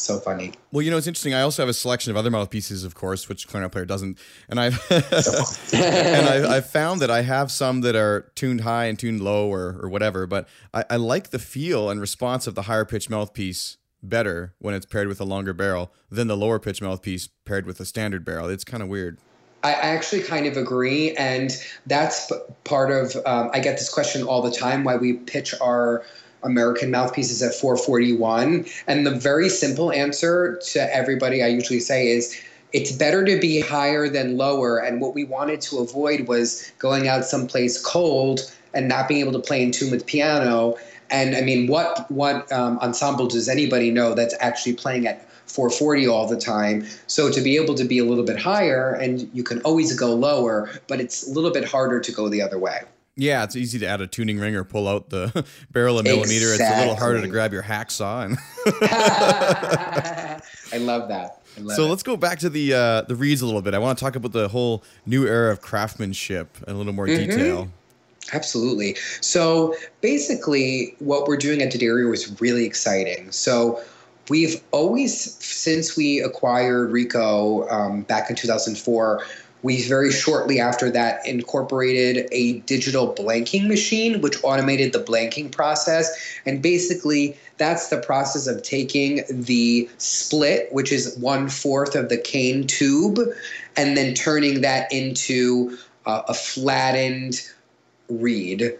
so 0.00 0.18
funny. 0.18 0.52
Well, 0.72 0.82
you 0.82 0.90
know, 0.90 0.96
it's 0.96 1.06
interesting. 1.06 1.34
I 1.34 1.42
also 1.42 1.62
have 1.62 1.68
a 1.68 1.74
selection 1.74 2.10
of 2.10 2.16
other 2.16 2.30
mouthpieces, 2.30 2.84
of 2.84 2.94
course, 2.94 3.28
which 3.28 3.46
clarinet 3.46 3.72
player 3.72 3.84
doesn't. 3.84 4.18
And 4.48 4.58
I've 4.58 4.80
and 4.90 6.28
I, 6.28 6.54
have 6.54 6.70
found 6.70 7.00
that 7.00 7.10
I 7.10 7.22
have 7.22 7.50
some 7.50 7.82
that 7.82 7.96
are 7.96 8.30
tuned 8.34 8.62
high 8.62 8.86
and 8.86 8.98
tuned 8.98 9.20
low 9.20 9.52
or, 9.52 9.78
or 9.82 9.88
whatever. 9.88 10.26
But 10.26 10.48
I, 10.72 10.84
I 10.90 10.96
like 10.96 11.30
the 11.30 11.38
feel 11.38 11.90
and 11.90 12.00
response 12.00 12.46
of 12.46 12.54
the 12.54 12.62
higher 12.62 12.84
pitch 12.84 13.10
mouthpiece 13.10 13.76
better 14.02 14.54
when 14.58 14.74
it's 14.74 14.86
paired 14.86 15.08
with 15.08 15.20
a 15.20 15.24
longer 15.24 15.52
barrel 15.52 15.92
than 16.10 16.26
the 16.26 16.36
lower 16.36 16.58
pitch 16.58 16.80
mouthpiece 16.80 17.28
paired 17.44 17.66
with 17.66 17.80
a 17.80 17.84
standard 17.84 18.24
barrel. 18.24 18.48
It's 18.48 18.64
kind 18.64 18.82
of 18.82 18.88
weird. 18.88 19.18
I 19.62 19.72
actually 19.72 20.22
kind 20.22 20.46
of 20.46 20.56
agree, 20.56 21.14
and 21.16 21.50
that's 21.86 22.32
part 22.64 22.90
of. 22.90 23.14
Um, 23.26 23.50
I 23.52 23.60
get 23.60 23.76
this 23.76 23.90
question 23.90 24.22
all 24.22 24.40
the 24.40 24.50
time: 24.50 24.84
why 24.84 24.96
we 24.96 25.14
pitch 25.14 25.54
our 25.60 26.04
American 26.42 26.90
mouthpieces 26.90 27.42
at 27.42 27.54
441. 27.54 28.66
And 28.86 29.06
the 29.06 29.14
very 29.14 29.48
simple 29.48 29.92
answer 29.92 30.60
to 30.72 30.94
everybody 30.94 31.42
I 31.42 31.48
usually 31.48 31.80
say 31.80 32.08
is 32.08 32.40
it's 32.72 32.92
better 32.92 33.24
to 33.24 33.38
be 33.40 33.60
higher 33.60 34.08
than 34.08 34.36
lower. 34.36 34.78
And 34.78 35.00
what 35.00 35.14
we 35.14 35.24
wanted 35.24 35.60
to 35.62 35.78
avoid 35.78 36.28
was 36.28 36.70
going 36.78 37.08
out 37.08 37.24
someplace 37.24 37.80
cold 37.82 38.40
and 38.74 38.88
not 38.88 39.08
being 39.08 39.20
able 39.20 39.32
to 39.32 39.40
play 39.40 39.62
in 39.62 39.72
tune 39.72 39.90
with 39.90 40.06
piano. 40.06 40.76
And 41.10 41.36
I 41.36 41.40
mean, 41.40 41.66
what 41.66 42.10
what 42.10 42.50
um, 42.52 42.78
ensemble 42.78 43.26
does 43.26 43.48
anybody 43.48 43.90
know 43.90 44.14
that's 44.14 44.34
actually 44.38 44.74
playing 44.74 45.08
at 45.08 45.28
440 45.46 46.06
all 46.06 46.28
the 46.28 46.38
time? 46.38 46.86
So 47.08 47.32
to 47.32 47.40
be 47.40 47.56
able 47.56 47.74
to 47.74 47.84
be 47.84 47.98
a 47.98 48.04
little 48.04 48.24
bit 48.24 48.38
higher, 48.38 48.94
and 48.94 49.28
you 49.34 49.42
can 49.42 49.60
always 49.62 49.98
go 49.98 50.14
lower, 50.14 50.70
but 50.86 51.00
it's 51.00 51.26
a 51.26 51.32
little 51.32 51.50
bit 51.50 51.64
harder 51.64 51.98
to 51.98 52.12
go 52.12 52.28
the 52.28 52.42
other 52.42 52.58
way. 52.58 52.80
Yeah, 53.20 53.44
it's 53.44 53.54
easy 53.54 53.78
to 53.80 53.86
add 53.86 54.00
a 54.00 54.06
tuning 54.06 54.38
ring 54.38 54.56
or 54.56 54.64
pull 54.64 54.88
out 54.88 55.10
the 55.10 55.44
barrel 55.70 55.98
a 55.98 56.02
millimeter. 56.02 56.52
Exactly. 56.52 56.64
It's 56.64 56.74
a 56.74 56.80
little 56.80 56.96
harder 56.96 57.20
to 57.20 57.28
grab 57.28 57.52
your 57.52 57.62
hacksaw. 57.62 58.24
And 58.24 58.38
I 60.72 60.78
love 60.78 61.08
that. 61.08 61.42
I 61.58 61.60
love 61.60 61.76
so 61.76 61.84
it. 61.84 61.88
let's 61.88 62.02
go 62.02 62.16
back 62.16 62.38
to 62.38 62.48
the 62.48 62.72
uh, 62.72 63.02
the 63.02 63.14
reeds 63.14 63.42
a 63.42 63.46
little 63.46 63.60
bit. 63.60 63.74
I 63.74 63.78
want 63.78 63.98
to 63.98 64.02
talk 64.02 64.16
about 64.16 64.32
the 64.32 64.48
whole 64.48 64.82
new 65.04 65.26
era 65.26 65.52
of 65.52 65.60
craftsmanship 65.60 66.56
in 66.66 66.74
a 66.74 66.78
little 66.78 66.94
more 66.94 67.06
mm-hmm. 67.06 67.28
detail. 67.30 67.68
Absolutely. 68.32 68.96
So 69.20 69.74
basically, 70.00 70.94
what 71.00 71.28
we're 71.28 71.36
doing 71.36 71.60
at 71.60 71.70
D'Addario 71.70 72.14
is 72.14 72.40
really 72.40 72.64
exciting. 72.64 73.30
So 73.32 73.82
we've 74.30 74.62
always, 74.70 75.34
since 75.44 75.94
we 75.94 76.20
acquired 76.20 76.90
Rico 76.90 77.68
um, 77.68 78.00
back 78.02 78.30
in 78.30 78.36
2004, 78.36 79.22
we 79.62 79.86
very 79.86 80.10
shortly 80.10 80.58
after 80.60 80.90
that 80.90 81.26
incorporated 81.26 82.28
a 82.32 82.60
digital 82.60 83.14
blanking 83.14 83.68
machine, 83.68 84.20
which 84.20 84.36
automated 84.42 84.92
the 84.92 85.00
blanking 85.00 85.50
process. 85.50 86.10
And 86.46 86.62
basically, 86.62 87.36
that's 87.58 87.88
the 87.88 87.98
process 87.98 88.46
of 88.46 88.62
taking 88.62 89.22
the 89.28 89.88
split, 89.98 90.72
which 90.72 90.92
is 90.92 91.16
one 91.18 91.48
fourth 91.48 91.94
of 91.94 92.08
the 92.08 92.16
cane 92.16 92.66
tube, 92.66 93.18
and 93.76 93.96
then 93.96 94.14
turning 94.14 94.62
that 94.62 94.90
into 94.92 95.76
uh, 96.06 96.22
a 96.28 96.34
flattened 96.34 97.42
reed, 98.08 98.76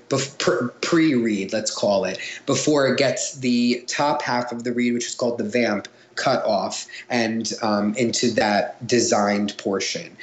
pre 0.80 1.14
reed, 1.14 1.52
let's 1.52 1.72
call 1.72 2.04
it, 2.04 2.18
before 2.46 2.88
it 2.88 2.98
gets 2.98 3.36
the 3.36 3.84
top 3.86 4.22
half 4.22 4.50
of 4.50 4.64
the 4.64 4.72
reed, 4.72 4.94
which 4.94 5.06
is 5.06 5.14
called 5.14 5.38
the 5.38 5.44
vamp, 5.44 5.88
cut 6.16 6.44
off 6.44 6.86
and 7.08 7.52
um, 7.62 7.94
into 7.94 8.30
that 8.32 8.84
designed 8.86 9.56
portion. 9.58 10.16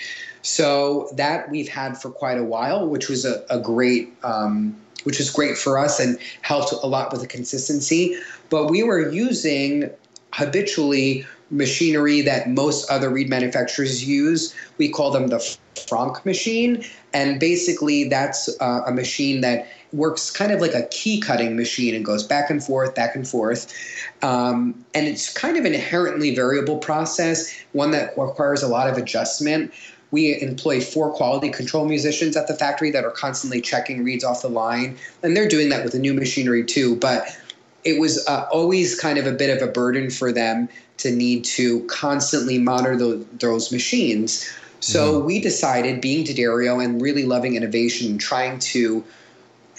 So 0.47 1.09
that 1.11 1.51
we've 1.51 1.67
had 1.67 2.01
for 2.01 2.09
quite 2.09 2.37
a 2.37 2.43
while, 2.43 2.87
which 2.87 3.09
was 3.09 3.25
a, 3.25 3.43
a 3.49 3.59
great, 3.59 4.13
um, 4.23 4.73
which 5.03 5.19
was 5.19 5.29
great 5.29 5.57
for 5.57 5.77
us 5.77 5.99
and 5.99 6.17
helped 6.41 6.71
a 6.71 6.87
lot 6.87 7.11
with 7.11 7.19
the 7.19 7.27
consistency. 7.27 8.17
But 8.49 8.67
we 8.67 8.81
were 8.81 9.11
using 9.11 9.91
habitually 10.31 11.25
machinery 11.49 12.21
that 12.21 12.49
most 12.49 12.89
other 12.89 13.09
reed 13.09 13.29
manufacturers 13.29 14.07
use. 14.07 14.55
We 14.77 14.87
call 14.87 15.11
them 15.11 15.27
the 15.27 15.39
Franck 15.85 16.25
machine, 16.25 16.81
and 17.13 17.41
basically 17.41 18.05
that's 18.05 18.49
uh, 18.61 18.83
a 18.87 18.93
machine 18.93 19.41
that 19.41 19.67
works 19.91 20.31
kind 20.31 20.53
of 20.53 20.61
like 20.61 20.73
a 20.73 20.87
key 20.87 21.19
cutting 21.19 21.57
machine 21.57 21.93
and 21.93 22.05
goes 22.05 22.23
back 22.23 22.49
and 22.49 22.63
forth, 22.63 22.95
back 22.95 23.15
and 23.15 23.27
forth. 23.27 23.73
Um, 24.21 24.85
and 24.93 25.07
it's 25.07 25.31
kind 25.31 25.57
of 25.57 25.65
an 25.65 25.73
inherently 25.73 26.33
variable 26.33 26.77
process, 26.77 27.53
one 27.73 27.91
that 27.91 28.17
requires 28.17 28.63
a 28.63 28.67
lot 28.69 28.89
of 28.89 28.97
adjustment. 28.97 29.73
We 30.11 30.39
employ 30.41 30.81
four 30.81 31.11
quality 31.11 31.49
control 31.49 31.85
musicians 31.85 32.37
at 32.37 32.47
the 32.47 32.53
factory 32.53 32.91
that 32.91 33.03
are 33.03 33.11
constantly 33.11 33.61
checking 33.61 34.03
reeds 34.03 34.23
off 34.23 34.41
the 34.41 34.49
line, 34.49 34.97
and 35.21 35.35
they're 35.35 35.47
doing 35.49 35.69
that 35.69 35.83
with 35.83 35.93
the 35.93 35.99
new 35.99 36.13
machinery 36.13 36.63
too. 36.63 36.95
But 36.95 37.27
it 37.83 37.99
was 37.99 38.25
uh, 38.27 38.47
always 38.51 38.99
kind 38.99 39.17
of 39.17 39.27
a 39.27 39.31
bit 39.31 39.55
of 39.55 39.67
a 39.67 39.71
burden 39.71 40.09
for 40.09 40.31
them 40.31 40.69
to 40.97 41.11
need 41.11 41.45
to 41.45 41.83
constantly 41.85 42.57
monitor 42.57 42.97
those, 42.97 43.25
those 43.39 43.71
machines. 43.71 44.49
So 44.79 45.13
mm-hmm. 45.13 45.25
we 45.25 45.39
decided, 45.39 46.01
being 46.01 46.23
D'Addario 46.23 46.83
and 46.83 47.01
really 47.01 47.25
loving 47.25 47.55
innovation, 47.55 48.17
trying 48.17 48.59
to 48.59 49.03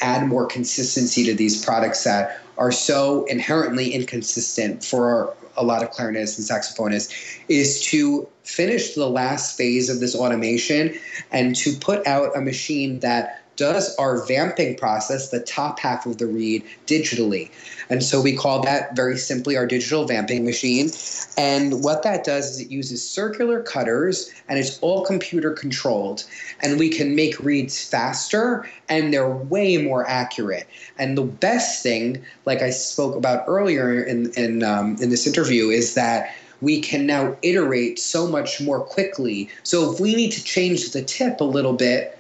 add 0.00 0.26
more 0.26 0.46
consistency 0.46 1.24
to 1.24 1.34
these 1.34 1.64
products 1.64 2.04
that 2.04 2.40
are 2.59 2.72
so 2.72 3.24
inherently 3.26 3.94
inconsistent 3.94 4.84
for 4.84 5.34
a 5.56 5.64
lot 5.64 5.82
of 5.82 5.90
clarinetists 5.90 6.36
and 6.38 6.46
saxophonists 6.46 7.38
is 7.48 7.82
to 7.86 8.28
finish 8.44 8.94
the 8.94 9.09
last 9.09 9.56
phase 9.56 9.88
of 9.88 10.00
this 10.00 10.14
automation 10.14 10.94
and 11.32 11.56
to 11.56 11.72
put 11.76 12.06
out 12.06 12.36
a 12.36 12.40
machine 12.40 13.00
that 13.00 13.42
does 13.59 13.94
our 13.96 14.24
vamping 14.24 14.76
process, 14.76 15.30
the 15.30 15.40
top 15.40 15.80
half 15.80 16.06
of 16.06 16.16
the 16.18 16.26
reed, 16.26 16.64
digitally. 16.86 17.50
And 17.90 18.02
so 18.02 18.22
we 18.22 18.34
call 18.34 18.62
that 18.62 18.94
very 18.94 19.18
simply 19.18 19.56
our 19.56 19.66
digital 19.66 20.06
vamping 20.06 20.44
machine. 20.44 20.90
And 21.36 21.82
what 21.82 22.04
that 22.04 22.22
does 22.22 22.52
is 22.52 22.61
it 22.61 22.70
uses 22.70 23.06
circular 23.06 23.61
cutters 23.61 24.32
and 24.48 24.59
it's 24.61 24.78
all 24.78 25.04
computer 25.04 25.52
controlled. 25.52 26.24
And 26.61 26.78
we 26.78 26.88
can 26.88 27.16
make 27.16 27.38
reeds 27.40 27.84
faster 27.84 28.66
and 28.88 29.12
they're 29.12 29.28
way 29.28 29.76
more 29.76 30.09
accurate. 30.09 30.68
And 30.96 31.18
the 31.18 31.24
best 31.24 31.82
thing, 31.82 32.24
like 32.46 32.62
I 32.62 32.70
spoke 32.70 33.16
about 33.16 33.44
earlier 33.48 34.02
in, 34.02 34.30
in, 34.34 34.62
um, 34.62 34.96
in 35.00 35.11
this 35.11 35.26
interview, 35.26 35.68
is 35.68 35.94
that 35.94 36.32
we 36.61 36.80
can 36.80 37.06
now 37.06 37.36
iterate 37.42 37.98
so 37.98 38.28
much 38.28 38.61
more 38.61 38.80
quickly. 38.80 39.48
So 39.64 39.92
if 39.92 40.00
we 40.00 40.14
need 40.14 40.30
to 40.32 40.44
change 40.44 40.90
the 40.90 41.02
tip 41.02 41.40
a 41.40 41.44
little 41.44 41.74
bit, 41.74 42.17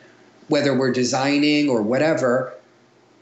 whether 0.48 0.76
we're 0.76 0.92
designing 0.92 1.68
or 1.68 1.82
whatever, 1.82 2.52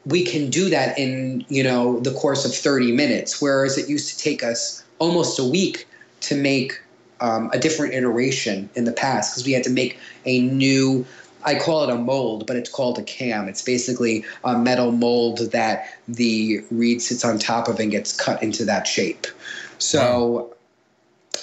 we 0.06 0.24
can 0.24 0.50
do 0.50 0.70
that 0.70 0.98
in 0.98 1.44
you 1.48 1.62
know 1.62 2.00
the 2.00 2.12
course 2.12 2.44
of 2.44 2.54
30 2.54 2.92
minutes. 2.92 3.42
Whereas 3.42 3.76
it 3.76 3.88
used 3.88 4.16
to 4.16 4.22
take 4.22 4.42
us 4.42 4.84
almost 4.98 5.38
a 5.38 5.44
week 5.44 5.86
to 6.20 6.34
make 6.34 6.80
um, 7.20 7.50
a 7.52 7.58
different 7.58 7.94
iteration 7.94 8.68
in 8.74 8.84
the 8.84 8.92
past 8.92 9.32
because 9.32 9.46
we 9.46 9.52
had 9.52 9.64
to 9.64 9.70
make 9.70 9.98
a 10.24 10.40
new 10.42 11.06
i 11.44 11.54
call 11.54 11.82
it 11.84 11.90
a 11.90 11.96
mold 11.96 12.46
but 12.46 12.56
it's 12.56 12.70
called 12.70 12.98
a 12.98 13.02
cam. 13.02 13.48
It's 13.48 13.62
basically 13.62 14.24
a 14.44 14.58
metal 14.58 14.92
mold 14.92 15.50
that 15.52 15.88
the 16.08 16.60
reed 16.70 17.00
sits 17.00 17.24
on 17.24 17.38
top 17.38 17.68
of 17.68 17.78
and 17.78 17.90
gets 17.90 18.14
cut 18.14 18.42
into 18.42 18.64
that 18.64 18.86
shape. 18.86 19.26
So 19.78 20.30
wow. 20.30 20.50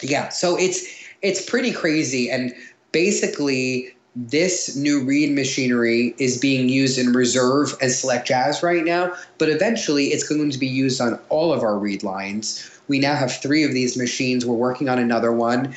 yeah 0.01 0.29
so 0.29 0.57
it's 0.57 0.86
it's 1.21 1.43
pretty 1.49 1.71
crazy. 1.71 2.29
And 2.29 2.53
basically 2.91 3.92
this 4.16 4.76
new 4.76 5.03
reed 5.03 5.34
machinery 5.34 6.14
is 6.20 6.38
being 6.38 6.70
used 6.70 6.99
in 6.99 7.14
reserve 7.14 7.76
and 7.82 7.91
select 7.91 8.28
jazz 8.28 8.61
right 8.61 8.84
now, 8.84 9.14
but 9.39 9.49
eventually 9.49 10.07
it's 10.07 10.28
going 10.28 10.51
to 10.51 10.59
be 10.59 10.68
used 10.68 11.01
on 11.01 11.20
all 11.30 11.51
of 11.51 11.64
our 11.64 11.78
reed 11.80 12.03
lines. 12.03 12.70
We 12.88 12.99
now 12.99 13.16
have 13.16 13.34
three 13.41 13.64
of 13.64 13.74
these 13.74 13.97
machines. 13.97 14.45
We're 14.45 14.55
working 14.55 14.88
on 14.88 14.99
another 14.99 15.32
one. 15.32 15.74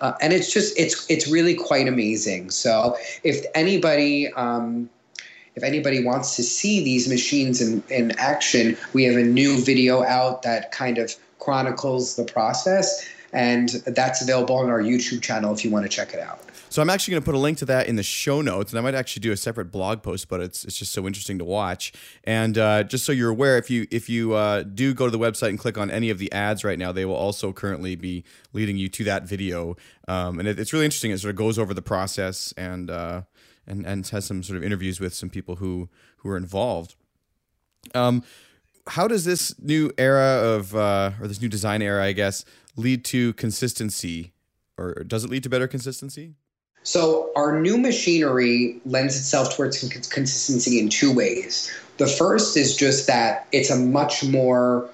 Uh, 0.00 0.12
and 0.22 0.32
it's 0.32 0.52
just 0.52 0.78
it's 0.78 1.04
it's 1.10 1.28
really 1.28 1.54
quite 1.54 1.86
amazing. 1.86 2.50
So 2.50 2.96
if 3.22 3.44
anybody 3.54 4.32
um, 4.32 4.88
if 5.56 5.62
anybody 5.62 6.02
wants 6.02 6.36
to 6.36 6.42
see 6.42 6.82
these 6.82 7.08
machines 7.08 7.60
in, 7.60 7.82
in 7.90 8.12
action, 8.18 8.78
we 8.94 9.04
have 9.04 9.16
a 9.16 9.24
new 9.24 9.62
video 9.62 10.02
out 10.04 10.42
that 10.42 10.72
kind 10.72 10.96
of 10.96 11.14
chronicles 11.38 12.16
the 12.16 12.24
process, 12.24 13.06
and 13.32 13.68
that's 13.86 14.22
available 14.22 14.56
on 14.56 14.70
our 14.70 14.80
YouTube 14.80 15.20
channel 15.20 15.52
if 15.52 15.64
you 15.64 15.70
want 15.70 15.84
to 15.84 15.88
check 15.90 16.14
it 16.14 16.20
out. 16.20 16.49
So 16.70 16.80
I'm 16.80 16.88
actually 16.88 17.12
going 17.12 17.22
to 17.22 17.24
put 17.24 17.34
a 17.34 17.38
link 17.38 17.58
to 17.58 17.64
that 17.64 17.88
in 17.88 17.96
the 17.96 18.04
show 18.04 18.40
notes, 18.40 18.70
and 18.70 18.78
I 18.78 18.82
might 18.82 18.94
actually 18.94 19.20
do 19.20 19.32
a 19.32 19.36
separate 19.36 19.72
blog 19.72 20.04
post. 20.04 20.28
But 20.28 20.40
it's 20.40 20.64
it's 20.64 20.76
just 20.76 20.92
so 20.92 21.04
interesting 21.04 21.36
to 21.38 21.44
watch. 21.44 21.92
And 22.22 22.56
uh, 22.56 22.84
just 22.84 23.04
so 23.04 23.10
you're 23.10 23.30
aware, 23.30 23.58
if 23.58 23.70
you 23.70 23.88
if 23.90 24.08
you 24.08 24.34
uh, 24.34 24.62
do 24.62 24.94
go 24.94 25.04
to 25.04 25.10
the 25.10 25.18
website 25.18 25.48
and 25.48 25.58
click 25.58 25.76
on 25.76 25.90
any 25.90 26.10
of 26.10 26.18
the 26.18 26.30
ads 26.30 26.62
right 26.62 26.78
now, 26.78 26.92
they 26.92 27.04
will 27.04 27.16
also 27.16 27.52
currently 27.52 27.96
be 27.96 28.22
leading 28.52 28.76
you 28.76 28.88
to 28.88 29.02
that 29.04 29.24
video. 29.24 29.76
Um, 30.06 30.38
and 30.38 30.46
it, 30.46 30.60
it's 30.60 30.72
really 30.72 30.84
interesting. 30.84 31.10
It 31.10 31.18
sort 31.18 31.30
of 31.30 31.36
goes 31.36 31.58
over 31.58 31.74
the 31.74 31.82
process 31.82 32.54
and 32.56 32.88
uh, 32.88 33.22
and 33.66 33.84
and 33.84 34.06
has 34.06 34.24
some 34.24 34.44
sort 34.44 34.56
of 34.56 34.62
interviews 34.62 35.00
with 35.00 35.12
some 35.12 35.28
people 35.28 35.56
who 35.56 35.88
who 36.18 36.30
are 36.30 36.36
involved. 36.36 36.94
Um, 37.96 38.22
how 38.86 39.08
does 39.08 39.24
this 39.24 39.58
new 39.58 39.90
era 39.98 40.40
of 40.40 40.76
uh, 40.76 41.12
or 41.20 41.26
this 41.26 41.42
new 41.42 41.48
design 41.48 41.82
era, 41.82 42.04
I 42.04 42.12
guess, 42.12 42.44
lead 42.76 43.04
to 43.06 43.32
consistency, 43.32 44.34
or 44.78 45.02
does 45.04 45.24
it 45.24 45.30
lead 45.30 45.42
to 45.42 45.48
better 45.48 45.66
consistency? 45.66 46.34
So, 46.82 47.30
our 47.36 47.60
new 47.60 47.76
machinery 47.76 48.80
lends 48.86 49.16
itself 49.16 49.54
towards 49.54 49.86
consistency 50.08 50.78
in 50.78 50.88
two 50.88 51.12
ways. 51.14 51.70
The 51.98 52.06
first 52.06 52.56
is 52.56 52.74
just 52.74 53.06
that 53.06 53.46
it's 53.52 53.70
a 53.70 53.76
much 53.76 54.24
more 54.24 54.88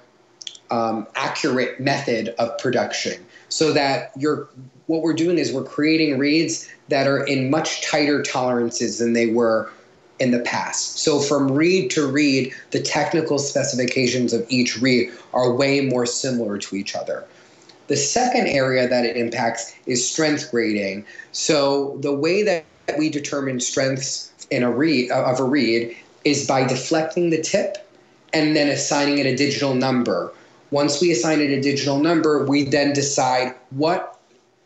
um, 0.69 1.07
accurate 1.15 1.79
method 1.79 2.35
of 2.39 2.57
production, 2.57 3.25
so 3.47 3.71
that 3.71 4.11
you're 4.17 4.49
what 4.87 5.01
we're 5.01 5.13
doing 5.13 5.37
is 5.37 5.53
we're 5.53 5.63
creating 5.63 6.17
reeds 6.17 6.69
that 6.89 7.07
are 7.07 7.23
in 7.25 7.49
much 7.49 7.81
tighter 7.81 8.21
tolerances 8.21 8.99
than 8.99 9.13
they 9.13 9.27
were 9.27 9.69
in 10.19 10.31
the 10.31 10.39
past. 10.39 10.99
So 10.99 11.19
from 11.19 11.51
reed 11.51 11.91
to 11.91 12.07
reed, 12.07 12.53
the 12.71 12.81
technical 12.81 13.37
specifications 13.37 14.33
of 14.33 14.45
each 14.49 14.81
reed 14.81 15.11
are 15.33 15.53
way 15.53 15.81
more 15.81 16.05
similar 16.05 16.57
to 16.57 16.75
each 16.75 16.95
other. 16.95 17.25
The 17.87 17.97
second 17.97 18.47
area 18.47 18.87
that 18.87 19.05
it 19.05 19.15
impacts 19.15 19.73
is 19.85 20.09
strength 20.09 20.51
grading. 20.51 21.05
So 21.31 21.97
the 22.01 22.13
way 22.13 22.43
that 22.43 22.65
we 22.97 23.09
determine 23.09 23.59
strengths 23.59 24.31
in 24.49 24.63
a 24.63 24.71
reed 24.71 25.11
of 25.11 25.39
a 25.39 25.43
reed 25.43 25.95
is 26.23 26.47
by 26.47 26.67
deflecting 26.67 27.29
the 27.29 27.41
tip 27.41 27.89
and 28.33 28.55
then 28.55 28.67
assigning 28.69 29.17
it 29.19 29.25
a 29.25 29.35
digital 29.35 29.73
number. 29.73 30.33
Once 30.71 30.99
we 30.99 31.11
assign 31.11 31.39
it 31.39 31.49
a 31.49 31.61
digital 31.61 31.99
number, 31.99 32.45
we 32.45 32.63
then 32.63 32.91
decide 32.91 33.55
what 33.69 34.19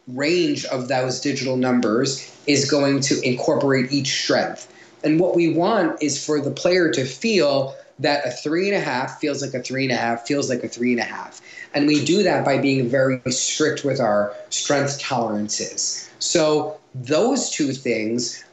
range 0.08 0.66
of 0.66 0.88
those 0.88 1.22
digital 1.22 1.58
numbers 1.58 2.36
is 2.48 2.70
going 2.70 3.00
to 3.02 3.22
incorporate 3.22 3.92
each 3.92 4.24
strength. 4.24 4.68
And 5.04 5.20
what 5.20 5.36
we 5.36 5.54
want 5.54 6.02
is 6.02 6.24
for 6.24 6.42
the 6.42 6.52
player 6.52 6.92
to 6.92 7.06
feel 7.06 7.76
that 8.02 8.26
a 8.26 8.32
three 8.32 8.68
and 8.68 8.76
a 8.76 8.80
half 8.80 9.20
feels 9.20 9.41
like 9.41 9.54
a 9.54 9.64
three 9.64 9.84
and 9.84 9.91
a 9.91 9.95
half, 9.95 10.28
feels 10.28 10.49
like 10.49 10.64
a 10.64 10.68
three 10.68 10.91
and 10.91 10.99
a 10.99 11.06
half. 11.06 11.41
And 11.74 11.88
we 11.88 12.04
do 12.04 12.24
that 12.24 12.43
by 12.43 12.58
being 12.58 12.89
very 12.89 13.22
strict 13.32 13.86
with 13.86 13.99
our 13.99 14.34
strength 14.49 14.99
tolerances. 14.99 16.10
So 16.20 16.80
those 16.93 17.49
two 17.49 17.74
things 17.74 18.43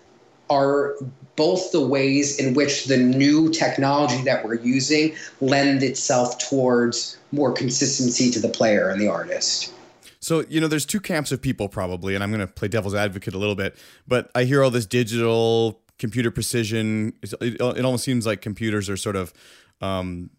are 0.51 0.95
both 1.37 1.73
the 1.73 1.81
ways 1.81 2.39
in 2.39 2.55
which 2.55 2.87
the 2.87 2.97
new 2.97 3.51
technology 3.51 4.23
that 4.23 4.45
we're 4.45 4.55
using 4.57 5.15
lends 5.41 5.85
itself 5.85 6.39
towards 6.39 7.17
more 7.33 7.53
consistency 7.53 8.31
to 8.31 8.41
the 8.41 8.49
player 8.49 8.89
and 8.89 9.01
the 9.01 9.09
artist. 9.09 9.73
So, 10.21 10.45
you 10.49 10.61
know, 10.61 10.67
there's 10.67 10.85
two 10.85 11.01
camps 11.01 11.31
of 11.31 11.41
people 11.41 11.69
probably, 11.69 12.15
and 12.15 12.25
I'm 12.25 12.31
going 12.31 12.47
to 12.47 12.53
play 12.53 12.69
devil's 12.69 12.95
advocate 12.95 13.35
a 13.35 13.39
little 13.39 13.55
bit, 13.55 13.77
but 14.07 14.31
I 14.35 14.45
hear 14.45 14.65
all 14.65 14.71
this 14.71 14.87
digital 14.87 15.81
computer 15.99 16.31
precision. 16.31 17.13
It, 17.23 17.61
it 17.61 17.85
almost 17.85 18.05
seems 18.05 18.27
like 18.27 18.41
computers 18.41 18.89
are 18.89 18.97
sort 18.97 19.17
of 19.17 19.33
um, 19.81 20.31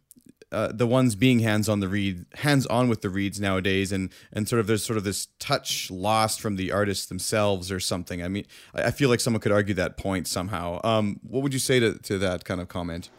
uh, 0.51 0.71
the 0.73 0.87
ones 0.87 1.15
being 1.15 1.39
hands 1.39 1.69
on 1.69 1.79
the 1.79 1.87
reed, 1.87 2.25
hands 2.35 2.65
on 2.67 2.89
with 2.89 3.01
the 3.01 3.09
reeds 3.09 3.39
nowadays, 3.39 3.91
and 3.91 4.09
and 4.33 4.47
sort 4.47 4.59
of 4.59 4.67
there's 4.67 4.83
sort 4.83 4.97
of 4.97 5.03
this 5.03 5.27
touch 5.37 5.91
lost 5.91 6.41
from 6.41 6.55
the 6.55 6.71
artists 6.71 7.05
themselves 7.05 7.71
or 7.71 7.79
something. 7.79 8.23
I 8.23 8.27
mean, 8.27 8.45
I, 8.73 8.85
I 8.85 8.91
feel 8.91 9.09
like 9.09 9.19
someone 9.19 9.41
could 9.41 9.51
argue 9.51 9.75
that 9.75 9.97
point 9.97 10.27
somehow. 10.27 10.79
Um, 10.83 11.19
what 11.21 11.43
would 11.43 11.53
you 11.53 11.59
say 11.59 11.79
to 11.79 11.97
to 11.99 12.17
that 12.19 12.45
kind 12.45 12.61
of 12.61 12.67
comment? 12.67 13.09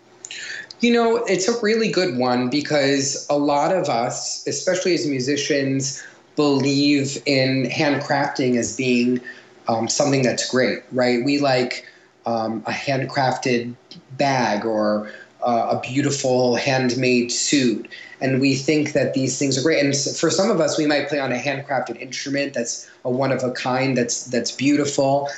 You 0.80 0.92
know, 0.92 1.16
it's 1.24 1.48
a 1.48 1.60
really 1.60 1.90
good 1.90 2.16
one 2.16 2.50
because 2.50 3.26
a 3.28 3.36
lot 3.36 3.74
of 3.74 3.88
us, 3.88 4.46
especially 4.46 4.94
as 4.94 5.06
musicians, 5.06 6.02
believe 6.36 7.20
in 7.26 7.68
handcrafting 7.70 8.56
as 8.56 8.76
being 8.76 9.20
um, 9.68 9.88
something 9.88 10.22
that's 10.22 10.50
great, 10.50 10.82
right? 10.92 11.24
We 11.24 11.38
like 11.38 11.86
um, 12.26 12.62
a 12.66 12.72
handcrafted 12.72 13.74
bag 14.16 14.64
or 14.64 15.12
uh, 15.42 15.78
a 15.78 15.80
beautiful 15.80 16.56
handmade 16.56 17.32
suit. 17.32 17.88
And 18.20 18.40
we 18.40 18.54
think 18.54 18.92
that 18.92 19.14
these 19.14 19.38
things 19.38 19.56
are 19.58 19.62
great. 19.62 19.82
And 19.84 19.96
for 19.96 20.30
some 20.30 20.50
of 20.50 20.60
us, 20.60 20.76
we 20.76 20.86
might 20.86 21.08
play 21.08 21.18
on 21.18 21.32
a 21.32 21.38
handcrafted 21.38 21.98
instrument 22.00 22.54
that's 22.54 22.90
a 23.04 23.10
one 23.10 23.32
of 23.32 23.42
a 23.42 23.50
kind, 23.52 23.96
that's 23.96 24.26
that's 24.26 24.52
beautiful, 24.52 25.28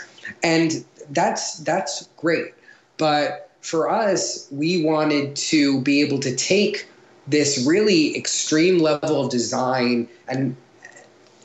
and 0.43 0.85
that's 1.11 1.59
that's 1.59 2.09
great. 2.17 2.55
But 2.97 3.51
for 3.61 3.89
us, 3.89 4.49
we 4.51 4.85
wanted 4.85 5.37
to 5.37 5.81
be 5.83 6.01
able 6.01 6.19
to 6.21 6.35
take 6.35 6.89
this 7.29 7.65
really 7.67 8.17
extreme 8.17 8.81
level 8.81 9.25
of 9.25 9.31
design 9.31 10.09
and 10.27 10.57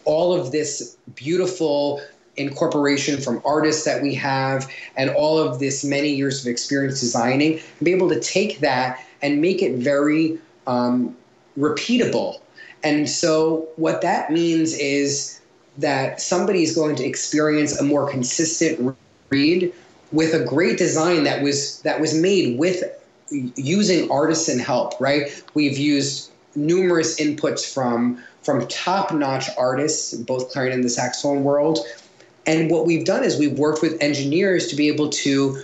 all 0.05 0.33
of 0.33 0.51
this 0.51 0.97
beautiful 1.13 2.01
incorporation 2.37 3.19
from 3.19 3.41
artists 3.43 3.83
that 3.85 4.01
we 4.01 4.13
have 4.15 4.71
and 4.95 5.09
all 5.09 5.39
of 5.39 5.59
this 5.59 5.83
many 5.83 6.09
years 6.09 6.41
of 6.41 6.47
experience 6.49 6.99
designing 7.01 7.53
and 7.53 7.83
be 7.83 7.91
able 7.91 8.09
to 8.09 8.19
take 8.19 8.59
that 8.59 9.03
and 9.21 9.41
make 9.41 9.61
it 9.61 9.75
very 9.75 10.39
um, 10.67 11.15
repeatable. 11.57 12.39
And 12.83 13.09
so 13.09 13.67
what 13.75 14.01
that 14.01 14.31
means 14.31 14.73
is 14.77 15.41
that 15.77 16.21
somebody 16.21 16.63
is 16.63 16.75
going 16.75 16.95
to 16.97 17.05
experience 17.05 17.79
a 17.79 17.83
more 17.83 18.09
consistent 18.09 18.95
reed 19.29 19.73
with 20.11 20.33
a 20.33 20.43
great 20.43 20.77
design 20.77 21.23
that 21.25 21.43
was 21.43 21.81
that 21.81 21.99
was 21.99 22.13
made 22.13 22.57
with 22.57 22.83
using 23.55 24.09
artisan 24.09 24.57
help 24.57 24.99
right? 24.99 25.43
We've 25.53 25.77
used 25.77 26.31
numerous 26.55 27.19
inputs 27.19 27.71
from 27.71 28.23
from 28.41 28.65
top-notch 28.67 29.49
artists 29.57 30.13
both 30.13 30.51
clarinet 30.51 30.75
and 30.75 30.83
the 30.83 30.89
saxophone 30.89 31.43
world 31.43 31.79
and 32.47 32.71
what 32.71 32.85
we've 32.85 33.05
done 33.05 33.23
is 33.23 33.37
we've 33.37 33.59
worked 33.59 33.81
with 33.81 34.01
engineers 34.01 34.67
to 34.67 34.75
be 34.75 34.87
able 34.87 35.09
to 35.09 35.61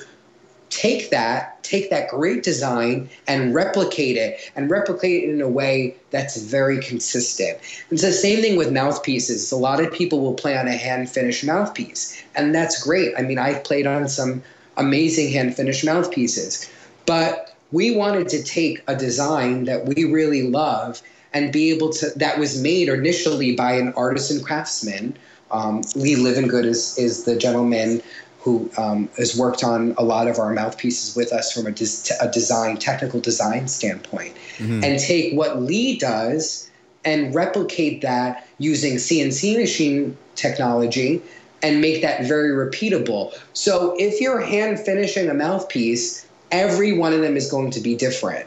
take 0.70 1.12
that, 1.12 1.64
take 1.64 1.90
that 1.92 2.10
great 2.10 2.44
design 2.44 3.10
and 3.28 3.54
replicate 3.54 4.18
it 4.18 4.52
and 4.56 4.70
replicate 4.70 5.24
it 5.24 5.30
in 5.30 5.40
a 5.40 5.48
way 5.48 5.96
that's 6.10 6.38
very 6.42 6.82
consistent. 6.82 7.60
It's 7.92 8.02
the 8.02 8.12
same 8.12 8.42
thing 8.42 8.58
with 8.58 8.72
mouthpieces. 8.72 9.52
A 9.52 9.56
lot 9.56 9.80
of 9.80 9.94
people 9.94 10.20
will 10.20 10.34
play 10.34 10.58
on 10.58 10.68
a 10.68 10.76
hand 10.76 11.10
finished 11.10 11.46
mouthpiece, 11.46 12.22
and 12.36 12.54
that's 12.54 12.84
great. 12.84 13.14
I 13.18 13.22
mean, 13.22 13.38
I've 13.38 13.64
played 13.64 13.88
on 13.88 14.08
some 14.08 14.42
amazing 14.78 15.32
hand 15.32 15.56
finished 15.56 15.86
mouthpieces, 15.86 16.70
but 17.06 17.56
we 17.72 17.96
wanted 17.96 18.28
to 18.30 18.44
take 18.44 18.84
a 18.88 18.96
design 18.96 19.66
that 19.66 19.86
we 19.86 20.06
really 20.06 20.50
love 20.50 21.02
and 21.34 21.52
be 21.52 21.72
able 21.72 21.92
to, 21.92 22.10
that 22.16 22.40
was 22.40 22.62
made 22.62 22.90
initially 22.90 23.56
by 23.56 23.74
an 23.74 23.94
artisan 23.94 24.44
craftsman. 24.44 25.16
Um, 25.54 25.82
Lee 25.96 26.16
Livengood 26.16 26.66
is, 26.66 26.98
is 26.98 27.24
the 27.24 27.38
gentleman 27.38 28.02
who 28.40 28.70
um, 28.78 29.08
has 29.18 29.38
worked 29.38 29.64
on 29.64 29.96
a 29.98 30.04
lot 30.04 30.28
of 30.28 30.38
our 30.38 30.54
mouthpieces 30.54 31.16
with 31.16 31.32
us 31.32 31.54
from 31.54 31.66
a, 31.66 31.72
des- 31.72 32.14
a 32.20 32.30
design, 32.30 32.76
technical 32.76 33.22
design 33.22 33.70
standpoint, 33.70 34.36
mm-hmm. 34.58 34.84
and 34.84 35.00
take 35.00 35.34
what 35.38 35.62
Lee 35.62 35.98
does 35.98 36.70
and 37.06 37.34
replicate 37.34 38.02
that 38.02 38.46
using 38.58 38.96
CNC 38.96 39.58
machine 39.58 40.18
technology 40.36 41.22
and 41.62 41.80
make 41.80 42.02
that 42.02 42.26
very 42.26 42.50
repeatable. 42.50 43.34
So 43.54 43.96
if 43.98 44.20
you're 44.20 44.42
hand 44.42 44.80
finishing 44.80 45.30
a 45.30 45.34
mouthpiece, 45.34 46.28
every 46.52 46.98
one 46.98 47.14
of 47.14 47.22
them 47.22 47.38
is 47.38 47.50
going 47.50 47.72
to 47.72 47.80
be 47.80 47.96
different. 47.96 48.46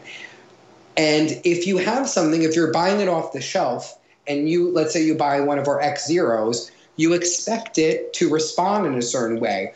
And 0.98 1.30
if 1.44 1.66
you 1.66 1.78
have 1.78 2.08
something, 2.08 2.42
if 2.42 2.54
you're 2.54 2.72
buying 2.72 3.00
it 3.00 3.08
off 3.08 3.32
the 3.32 3.40
shelf, 3.40 3.98
and 4.28 4.48
you, 4.48 4.70
let's 4.72 4.92
say 4.92 5.04
you 5.04 5.14
buy 5.14 5.40
one 5.40 5.58
of 5.58 5.68
our 5.68 5.80
X 5.80 6.06
Zeros, 6.06 6.70
you 6.96 7.12
expect 7.12 7.78
it 7.78 8.12
to 8.14 8.28
respond 8.28 8.86
in 8.86 8.94
a 8.94 9.02
certain 9.02 9.40
way. 9.40 9.72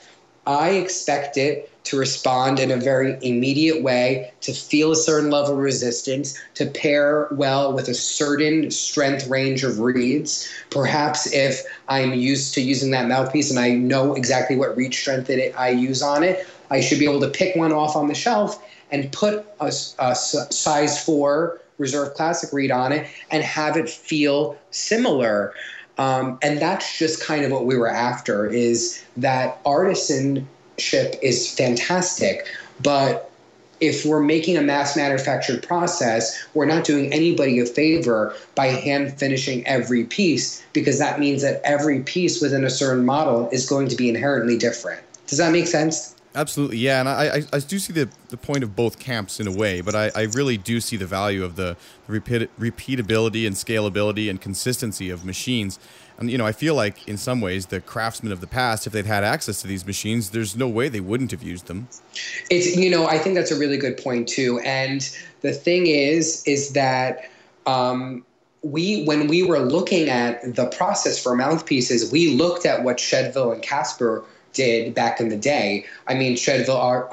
I 0.46 0.70
expect 0.70 1.36
it 1.36 1.70
to 1.84 1.98
respond 1.98 2.58
in 2.58 2.70
a 2.70 2.76
very 2.76 3.18
immediate 3.22 3.82
way, 3.82 4.32
to 4.40 4.52
feel 4.52 4.92
a 4.92 4.96
certain 4.96 5.30
level 5.30 5.52
of 5.52 5.58
resistance, 5.58 6.38
to 6.54 6.66
pair 6.66 7.28
well 7.32 7.72
with 7.72 7.88
a 7.88 7.94
certain 7.94 8.70
strength 8.70 9.28
range 9.28 9.64
of 9.64 9.80
reeds. 9.80 10.50
Perhaps 10.70 11.32
if 11.32 11.62
I'm 11.88 12.14
used 12.14 12.54
to 12.54 12.60
using 12.60 12.90
that 12.92 13.06
mouthpiece 13.06 13.50
and 13.50 13.58
I 13.58 13.70
know 13.70 14.14
exactly 14.14 14.56
what 14.56 14.76
reed 14.76 14.94
strength 14.94 15.30
it, 15.30 15.54
I 15.56 15.70
use 15.70 16.02
on 16.02 16.22
it, 16.22 16.46
I 16.70 16.80
should 16.80 16.98
be 16.98 17.04
able 17.04 17.20
to 17.20 17.28
pick 17.30 17.56
one 17.56 17.72
off 17.72 17.96
on 17.96 18.08
the 18.08 18.14
shelf 18.14 18.62
and 18.90 19.10
put 19.12 19.46
a, 19.60 19.66
a 19.98 20.14
size 20.14 21.02
four 21.02 21.60
reserve 21.78 22.14
classic 22.14 22.52
reed 22.52 22.70
on 22.70 22.92
it 22.92 23.08
and 23.30 23.42
have 23.42 23.76
it 23.76 23.88
feel 23.88 24.56
similar. 24.70 25.54
Um, 26.00 26.38
and 26.40 26.58
that's 26.58 26.98
just 26.98 27.22
kind 27.22 27.44
of 27.44 27.52
what 27.52 27.66
we 27.66 27.76
were 27.76 27.90
after 27.90 28.46
is 28.46 29.04
that 29.18 29.62
artisanship 29.64 30.46
is 31.22 31.52
fantastic, 31.52 32.46
but 32.82 33.30
if 33.80 34.06
we're 34.06 34.22
making 34.22 34.56
a 34.56 34.62
mass 34.62 34.96
manufactured 34.96 35.62
process, 35.62 36.42
we're 36.54 36.64
not 36.64 36.84
doing 36.84 37.12
anybody 37.12 37.58
a 37.58 37.66
favor 37.66 38.34
by 38.54 38.68
hand 38.68 39.18
finishing 39.18 39.66
every 39.66 40.04
piece 40.04 40.64
because 40.72 40.98
that 40.98 41.20
means 41.20 41.42
that 41.42 41.60
every 41.64 42.00
piece 42.00 42.40
within 42.40 42.64
a 42.64 42.70
certain 42.70 43.04
model 43.04 43.50
is 43.52 43.68
going 43.68 43.88
to 43.88 43.96
be 43.96 44.08
inherently 44.08 44.56
different. 44.56 45.02
Does 45.26 45.36
that 45.36 45.52
make 45.52 45.66
sense? 45.66 46.16
Absolutely, 46.32 46.78
yeah, 46.78 47.00
and 47.00 47.08
I, 47.08 47.38
I, 47.38 47.42
I, 47.54 47.58
do 47.58 47.80
see 47.80 47.92
the, 47.92 48.08
the 48.28 48.36
point 48.36 48.62
of 48.62 48.76
both 48.76 49.00
camps 49.00 49.40
in 49.40 49.48
a 49.48 49.52
way, 49.52 49.80
but 49.80 49.96
I, 49.96 50.12
I 50.14 50.22
really 50.22 50.56
do 50.56 50.80
see 50.80 50.96
the 50.96 51.06
value 51.06 51.42
of 51.42 51.56
the 51.56 51.76
repeat, 52.06 52.48
repeatability 52.56 53.48
and 53.48 53.56
scalability 53.56 54.30
and 54.30 54.40
consistency 54.40 55.10
of 55.10 55.24
machines. 55.24 55.80
And 56.18 56.30
you 56.30 56.38
know, 56.38 56.46
I 56.46 56.52
feel 56.52 56.76
like 56.76 57.08
in 57.08 57.16
some 57.16 57.40
ways 57.40 57.66
the 57.66 57.80
craftsmen 57.80 58.30
of 58.30 58.40
the 58.40 58.46
past, 58.46 58.86
if 58.86 58.92
they'd 58.92 59.06
had 59.06 59.24
access 59.24 59.60
to 59.62 59.66
these 59.66 59.84
machines, 59.84 60.30
there's 60.30 60.54
no 60.54 60.68
way 60.68 60.88
they 60.88 61.00
wouldn't 61.00 61.32
have 61.32 61.42
used 61.42 61.66
them. 61.66 61.88
It's 62.48 62.76
you 62.76 62.90
know, 62.90 63.06
I 63.06 63.18
think 63.18 63.34
that's 63.34 63.50
a 63.50 63.58
really 63.58 63.78
good 63.78 63.96
point 63.96 64.28
too. 64.28 64.60
And 64.60 65.00
the 65.40 65.52
thing 65.52 65.88
is, 65.88 66.44
is 66.46 66.74
that 66.74 67.28
um, 67.66 68.24
we 68.62 69.04
when 69.04 69.26
we 69.26 69.42
were 69.42 69.58
looking 69.58 70.08
at 70.08 70.54
the 70.54 70.66
process 70.66 71.20
for 71.20 71.34
mouthpieces, 71.34 72.12
we 72.12 72.36
looked 72.36 72.66
at 72.66 72.84
what 72.84 72.98
Chedeville 72.98 73.52
and 73.52 73.62
Kaspar 73.62 74.24
did 74.52 74.94
back 74.94 75.20
in 75.20 75.28
the 75.28 75.36
day. 75.36 75.84
I 76.06 76.14
mean, 76.14 76.36
Chedeville 76.36 76.76
are 76.76 77.08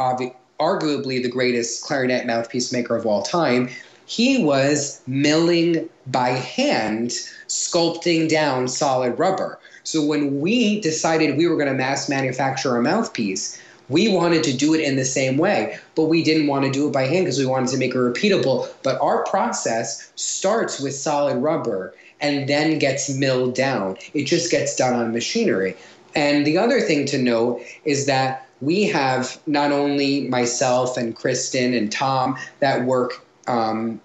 arguably 0.60 1.22
the 1.22 1.30
greatest 1.30 1.84
clarinet 1.84 2.26
mouthpiece 2.26 2.72
maker 2.72 2.96
of 2.96 3.06
all 3.06 3.24
time. 3.24 3.70
He 4.06 4.44
was 4.44 5.02
milling 5.06 5.90
by 6.08 6.30
hand, 6.30 7.10
sculpting 7.48 8.30
down 8.30 8.68
solid 8.68 9.20
rubber. 9.20 9.60
So 9.84 10.06
when 10.06 10.40
we 10.40 10.82
decided 10.82 11.38
we 11.38 11.48
were 11.48 11.56
going 11.56 11.68
to 11.68 11.74
mass 11.74 12.10
manufacture 12.10 12.76
a 12.76 12.82
mouthpiece, 12.82 13.62
we 13.90 14.10
wanted 14.10 14.44
to 14.44 14.54
do 14.56 14.74
it 14.74 14.82
in 14.82 14.98
the 14.98 15.06
same 15.06 15.38
way, 15.38 15.78
but 15.96 16.06
we 16.06 16.24
didn't 16.24 16.48
want 16.48 16.66
to 16.66 16.72
do 16.72 16.88
it 16.88 16.92
by 16.92 17.04
hand 17.04 17.26
because 17.26 17.40
we 17.40 17.46
wanted 17.46 17.70
to 17.70 17.78
make 17.78 17.96
it 17.96 17.98
repeatable. 17.98 18.68
But 18.84 19.00
our 19.02 19.24
process 19.26 20.12
starts 20.16 20.80
with 20.80 20.94
solid 20.94 21.38
rubber 21.38 21.94
and 22.20 22.50
then 22.50 22.80
gets 22.80 23.10
milled 23.14 23.56
down. 23.56 23.96
It 24.14 24.24
just 24.24 24.52
gets 24.52 24.76
done 24.76 24.94
on 24.94 25.14
machinery. 25.14 25.78
And 26.16 26.46
the 26.46 26.58
other 26.58 26.82
thing 26.82 27.06
to 27.08 27.18
note 27.18 27.62
is 27.86 28.06
that 28.06 28.48
we 28.62 28.84
have 28.86 29.40
not 29.46 29.72
only 29.72 30.28
myself 30.30 30.98
and 30.98 31.16
Kristen 31.16 31.74
and 31.74 31.92
Tom 31.92 32.38
that 32.60 32.86
work 32.86 33.26
um, 33.48 34.02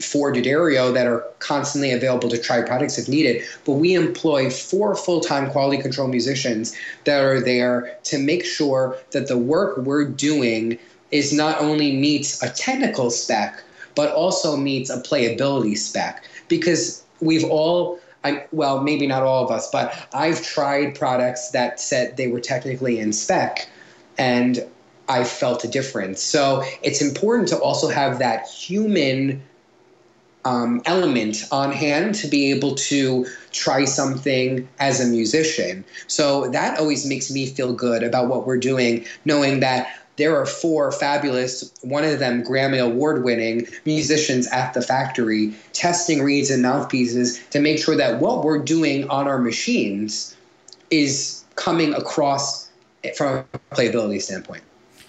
for 0.00 0.32
D'Addario 0.32 0.92
that 0.92 1.06
are 1.06 1.24
constantly 1.38 1.92
available 1.92 2.28
to 2.28 2.38
try 2.38 2.62
products 2.62 2.98
if 2.98 3.08
needed, 3.08 3.44
but 3.64 3.72
we 3.72 3.94
employ 3.94 4.50
four 4.50 4.94
full 4.96 5.20
time 5.20 5.50
quality 5.50 5.80
control 5.80 6.08
musicians 6.08 6.76
that 7.04 7.22
are 7.22 7.40
there 7.40 7.96
to 8.04 8.18
make 8.18 8.44
sure 8.44 8.96
that 9.12 9.28
the 9.28 9.38
work 9.38 9.76
we're 9.78 10.04
doing 10.04 10.78
is 11.10 11.32
not 11.32 11.60
only 11.60 11.96
meets 11.96 12.42
a 12.42 12.50
technical 12.50 13.10
spec, 13.10 13.62
but 13.94 14.12
also 14.12 14.56
meets 14.56 14.90
a 14.90 15.00
playability 15.00 15.78
spec. 15.78 16.24
Because 16.48 17.04
we've 17.20 17.44
all 17.44 18.00
I, 18.24 18.46
well, 18.52 18.82
maybe 18.82 19.06
not 19.06 19.22
all 19.22 19.44
of 19.44 19.50
us, 19.50 19.70
but 19.70 20.08
I've 20.14 20.42
tried 20.42 20.94
products 20.94 21.50
that 21.50 21.78
said 21.78 22.16
they 22.16 22.26
were 22.26 22.40
technically 22.40 22.98
in 22.98 23.12
spec, 23.12 23.68
and 24.16 24.66
I 25.08 25.24
felt 25.24 25.62
a 25.64 25.68
difference. 25.68 26.22
So 26.22 26.64
it's 26.82 27.02
important 27.02 27.48
to 27.48 27.58
also 27.58 27.88
have 27.88 28.18
that 28.20 28.48
human 28.48 29.42
um, 30.46 30.82
element 30.84 31.44
on 31.52 31.72
hand 31.72 32.14
to 32.16 32.28
be 32.28 32.50
able 32.50 32.74
to 32.74 33.26
try 33.52 33.84
something 33.84 34.68
as 34.78 35.00
a 35.00 35.06
musician. 35.06 35.84
So 36.06 36.48
that 36.50 36.78
always 36.78 37.06
makes 37.06 37.30
me 37.30 37.46
feel 37.46 37.72
good 37.72 38.02
about 38.02 38.28
what 38.28 38.46
we're 38.46 38.58
doing, 38.58 39.06
knowing 39.24 39.60
that 39.60 39.88
there 40.16 40.36
are 40.40 40.46
four 40.46 40.92
fabulous, 40.92 41.72
one 41.82 42.04
of 42.04 42.18
them 42.18 42.42
Grammy 42.44 42.80
Award 42.80 43.24
winning 43.24 43.66
musicians 43.84 44.46
at 44.48 44.74
the 44.74 44.82
factory 44.82 45.54
testing 45.72 46.22
reeds 46.22 46.50
and 46.50 46.62
mouthpieces 46.62 47.44
to 47.48 47.60
make 47.60 47.78
sure 47.82 47.96
that 47.96 48.20
what 48.20 48.44
we're 48.44 48.62
doing 48.62 49.08
on 49.10 49.26
our 49.26 49.38
machines 49.38 50.36
is 50.90 51.44
coming 51.56 51.94
across 51.94 52.70
from 53.16 53.44
a 53.52 53.58
playability 53.74 54.20
standpoint. 54.20 54.62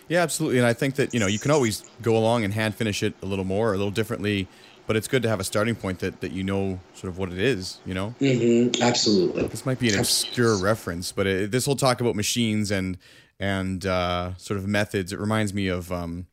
Yeah, 0.07 0.21
absolutely. 0.21 0.59
And 0.59 0.67
I 0.67 0.73
think 0.73 0.95
that, 0.95 1.13
you 1.13 1.19
know, 1.19 1.27
you 1.27 1.39
can 1.39 1.51
always 1.51 1.83
go 2.01 2.17
along 2.17 2.43
and 2.43 2.53
hand 2.53 2.75
finish 2.75 3.01
it 3.01 3.13
a 3.21 3.25
little 3.25 3.45
more, 3.45 3.73
a 3.73 3.77
little 3.77 3.91
differently, 3.91 4.47
but 4.87 4.95
it's 4.95 5.07
good 5.07 5.23
to 5.23 5.29
have 5.29 5.39
a 5.39 5.43
starting 5.43 5.75
point 5.75 5.99
that, 5.99 6.21
that 6.21 6.31
you 6.31 6.43
know 6.43 6.79
sort 6.93 7.09
of 7.09 7.17
what 7.17 7.31
it 7.31 7.39
is, 7.39 7.79
you 7.85 7.93
know? 7.93 8.13
Mm-hmm. 8.21 8.83
Absolutely. 8.83 9.47
This 9.47 9.65
might 9.65 9.79
be 9.79 9.89
an 9.89 9.99
obscure 9.99 10.57
reference, 10.57 11.11
but 11.11 11.25
it, 11.25 11.51
this 11.51 11.65
whole 11.65 11.75
talk 11.75 12.01
about 12.01 12.15
machines 12.15 12.69
and 12.69 12.97
and 13.39 13.85
uh, 13.85 14.35
sort 14.37 14.57
of 14.57 14.67
methods. 14.67 15.11
It 15.11 15.19
reminds 15.19 15.53
me 15.53 15.67
of, 15.67 15.91
um, 15.91 16.27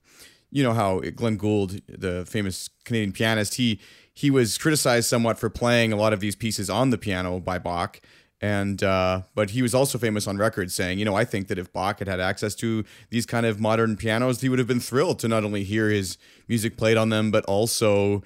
you 0.50 0.62
know, 0.62 0.72
how 0.72 1.00
Glenn 1.00 1.36
Gould, 1.36 1.80
the 1.86 2.24
famous 2.26 2.68
Canadian 2.84 3.12
pianist, 3.12 3.54
he 3.54 3.80
he 4.14 4.30
was 4.30 4.58
criticized 4.58 5.08
somewhat 5.08 5.38
for 5.38 5.48
playing 5.48 5.92
a 5.92 5.96
lot 5.96 6.12
of 6.12 6.20
these 6.20 6.36
pieces 6.36 6.68
on 6.68 6.90
the 6.90 6.98
piano 6.98 7.40
by 7.40 7.58
Bach. 7.58 8.00
And 8.40 8.82
uh, 8.82 9.22
but 9.36 9.50
he 9.50 9.62
was 9.62 9.72
also 9.72 9.98
famous 9.98 10.26
on 10.26 10.36
record 10.36 10.72
saying, 10.72 10.98
you 10.98 11.04
know, 11.04 11.14
I 11.14 11.24
think 11.24 11.46
that 11.46 11.58
if 11.58 11.72
Bach 11.72 12.00
had 12.00 12.08
had 12.08 12.18
access 12.18 12.56
to 12.56 12.84
these 13.10 13.24
kind 13.24 13.46
of 13.46 13.60
modern 13.60 13.96
pianos, 13.96 14.40
he 14.40 14.48
would 14.48 14.58
have 14.58 14.66
been 14.68 14.80
thrilled 14.80 15.20
to 15.20 15.28
not 15.28 15.44
only 15.44 15.62
hear 15.62 15.88
his 15.88 16.18
music 16.48 16.76
played 16.76 16.96
on 16.96 17.10
them, 17.10 17.30
but 17.30 17.44
also 17.44 18.22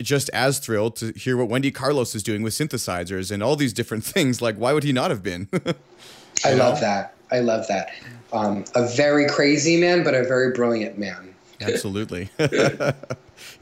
just 0.00 0.30
as 0.30 0.58
thrilled 0.60 0.96
to 0.96 1.12
hear 1.16 1.36
what 1.36 1.48
Wendy 1.48 1.70
Carlos 1.70 2.14
is 2.14 2.22
doing 2.22 2.42
with 2.42 2.52
synthesizers 2.52 3.30
and 3.30 3.42
all 3.42 3.56
these 3.56 3.72
different 3.72 4.04
things. 4.14 4.40
Like, 4.40 4.56
why 4.56 4.72
would 4.72 4.84
he 4.84 4.92
not 4.92 5.10
have 5.10 5.24
been? 5.24 5.48
I 6.44 6.54
love 6.54 6.80
that. 6.80 7.14
I 7.32 7.40
love 7.40 7.66
that. 7.68 7.92
Um, 8.32 8.64
a 8.74 8.86
very 8.86 9.26
crazy 9.26 9.76
man, 9.76 10.04
but 10.04 10.14
a 10.14 10.22
very 10.22 10.52
brilliant 10.52 10.98
man. 10.98 11.34
Absolutely. 11.60 12.30
he 12.38 12.46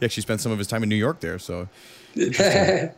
actually 0.02 0.22
spent 0.22 0.40
some 0.40 0.52
of 0.52 0.58
his 0.58 0.66
time 0.66 0.82
in 0.82 0.88
New 0.88 0.96
York 0.96 1.20
there. 1.20 1.38
So, 1.38 1.68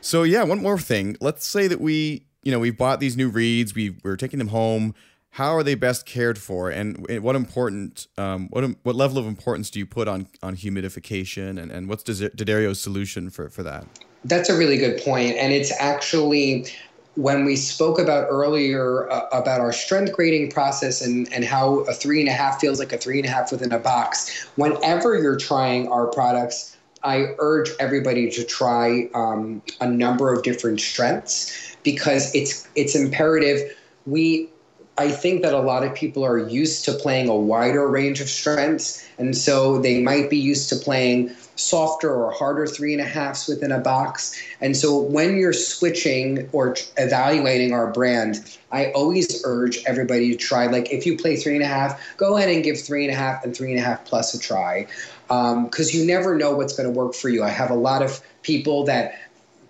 so 0.00 0.22
yeah. 0.22 0.44
One 0.44 0.62
more 0.62 0.78
thing. 0.78 1.16
Let's 1.20 1.46
say 1.46 1.68
that 1.68 1.80
we, 1.80 2.24
you 2.42 2.52
know, 2.52 2.58
we've 2.58 2.76
bought 2.76 3.00
these 3.00 3.16
new 3.16 3.28
reeds. 3.28 3.74
We 3.74 3.96
we're 4.04 4.16
taking 4.16 4.38
them 4.38 4.48
home. 4.48 4.94
How 5.30 5.54
are 5.54 5.62
they 5.62 5.74
best 5.74 6.06
cared 6.06 6.38
for, 6.38 6.70
and 6.70 7.22
what 7.22 7.36
important, 7.36 8.06
um, 8.16 8.48
what 8.48 8.64
what 8.84 8.96
level 8.96 9.18
of 9.18 9.26
importance 9.26 9.68
do 9.68 9.78
you 9.78 9.84
put 9.84 10.08
on 10.08 10.28
on 10.42 10.56
humidification, 10.56 11.60
and, 11.60 11.70
and 11.70 11.90
what's 11.90 12.02
D'Addario's 12.04 12.80
solution 12.80 13.28
for 13.28 13.50
for 13.50 13.62
that? 13.62 13.84
That's 14.24 14.48
a 14.48 14.56
really 14.56 14.78
good 14.78 15.02
point, 15.02 15.36
and 15.36 15.52
it's 15.52 15.72
actually 15.78 16.68
when 17.16 17.44
we 17.44 17.56
spoke 17.56 17.98
about 17.98 18.26
earlier 18.30 19.10
uh, 19.10 19.26
about 19.32 19.60
our 19.60 19.72
strength 19.72 20.12
grading 20.12 20.50
process 20.50 21.00
and, 21.00 21.32
and 21.32 21.44
how 21.44 21.80
a 21.80 21.92
three 21.92 22.20
and 22.20 22.28
a 22.28 22.32
half 22.32 22.60
feels 22.60 22.78
like 22.78 22.92
a 22.92 22.98
three 22.98 23.18
and 23.18 23.26
a 23.26 23.30
half 23.30 23.50
within 23.50 23.72
a 23.72 23.78
box, 23.78 24.46
whenever 24.56 25.18
you're 25.20 25.36
trying 25.36 25.88
our 25.88 26.06
products, 26.06 26.76
I 27.02 27.34
urge 27.38 27.70
everybody 27.80 28.30
to 28.30 28.44
try 28.44 29.08
um, 29.14 29.62
a 29.80 29.88
number 29.88 30.32
of 30.32 30.42
different 30.42 30.80
strengths 30.80 31.76
because 31.82 32.34
it's 32.34 32.68
it's 32.74 32.94
imperative. 32.94 33.74
We 34.04 34.50
I 34.98 35.10
think 35.10 35.42
that 35.42 35.52
a 35.52 35.60
lot 35.60 35.84
of 35.84 35.94
people 35.94 36.24
are 36.24 36.38
used 36.38 36.84
to 36.86 36.92
playing 36.92 37.28
a 37.28 37.36
wider 37.36 37.86
range 37.86 38.20
of 38.20 38.28
strengths, 38.28 39.06
and 39.18 39.36
so 39.36 39.78
they 39.78 40.00
might 40.02 40.30
be 40.30 40.38
used 40.38 40.70
to 40.70 40.76
playing 40.76 41.30
softer 41.56 42.14
or 42.14 42.30
harder 42.32 42.66
three 42.66 42.92
and 42.92 43.00
a 43.00 43.04
halfs 43.04 43.48
within 43.48 43.72
a 43.72 43.78
box. 43.78 44.38
And 44.60 44.76
so 44.76 44.98
when 44.98 45.36
you're 45.36 45.52
switching 45.52 46.48
or 46.52 46.76
evaluating 46.98 47.72
our 47.72 47.90
brand, 47.92 48.58
I 48.72 48.90
always 48.92 49.42
urge 49.44 49.82
everybody 49.86 50.32
to 50.32 50.36
try. 50.36 50.66
Like 50.66 50.92
if 50.92 51.06
you 51.06 51.16
play 51.16 51.36
three 51.36 51.54
and 51.54 51.62
a 51.62 51.66
half, 51.66 52.00
go 52.16 52.36
ahead 52.36 52.50
and 52.50 52.62
give 52.62 52.80
three 52.80 53.04
and 53.04 53.12
a 53.12 53.16
half 53.16 53.44
and 53.44 53.56
three 53.56 53.70
and 53.70 53.78
a 53.78 53.82
half 53.82 54.04
plus 54.04 54.34
a 54.34 54.38
try, 54.38 54.86
because 55.28 55.94
um, 55.94 56.00
you 56.00 56.06
never 56.06 56.36
know 56.36 56.54
what's 56.54 56.76
going 56.76 56.92
to 56.92 56.98
work 56.98 57.14
for 57.14 57.28
you. 57.28 57.42
I 57.42 57.50
have 57.50 57.70
a 57.70 57.74
lot 57.74 58.02
of 58.02 58.20
people 58.42 58.84
that 58.84 59.18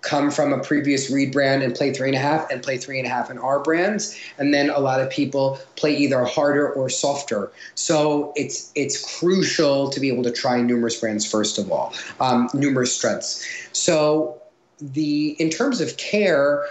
come 0.07 0.31
from 0.31 0.53
a 0.53 0.59
previous 0.59 1.11
reed 1.11 1.33
brand 1.33 1.61
and 1.61 1.75
play 1.75 1.93
three 1.93 2.07
and 2.07 2.15
a 2.15 2.19
half 2.19 2.49
and 2.49 2.63
play 2.63 2.77
three 2.77 2.97
and 2.97 3.05
a 3.05 3.09
half 3.09 3.29
in 3.29 3.37
our 3.37 3.59
brands. 3.59 4.17
And 4.37 4.53
then 4.53 4.69
a 4.69 4.79
lot 4.79 5.01
of 5.01 5.09
people 5.09 5.59
play 5.75 5.95
either 5.95 6.23
harder 6.23 6.71
or 6.71 6.89
softer. 6.89 7.51
So 7.75 8.31
it's 8.35 8.71
it's 8.75 9.19
crucial 9.19 9.89
to 9.89 9.99
be 9.99 10.07
able 10.09 10.23
to 10.23 10.31
try 10.31 10.61
numerous 10.61 10.99
brands 10.99 11.29
first 11.29 11.57
of 11.57 11.71
all 11.71 11.93
um, 12.19 12.49
numerous 12.53 12.95
strengths. 12.95 13.45
So 13.73 14.41
the 14.79 15.35
in 15.39 15.49
terms 15.49 15.81
of 15.81 15.97
care 15.97 16.65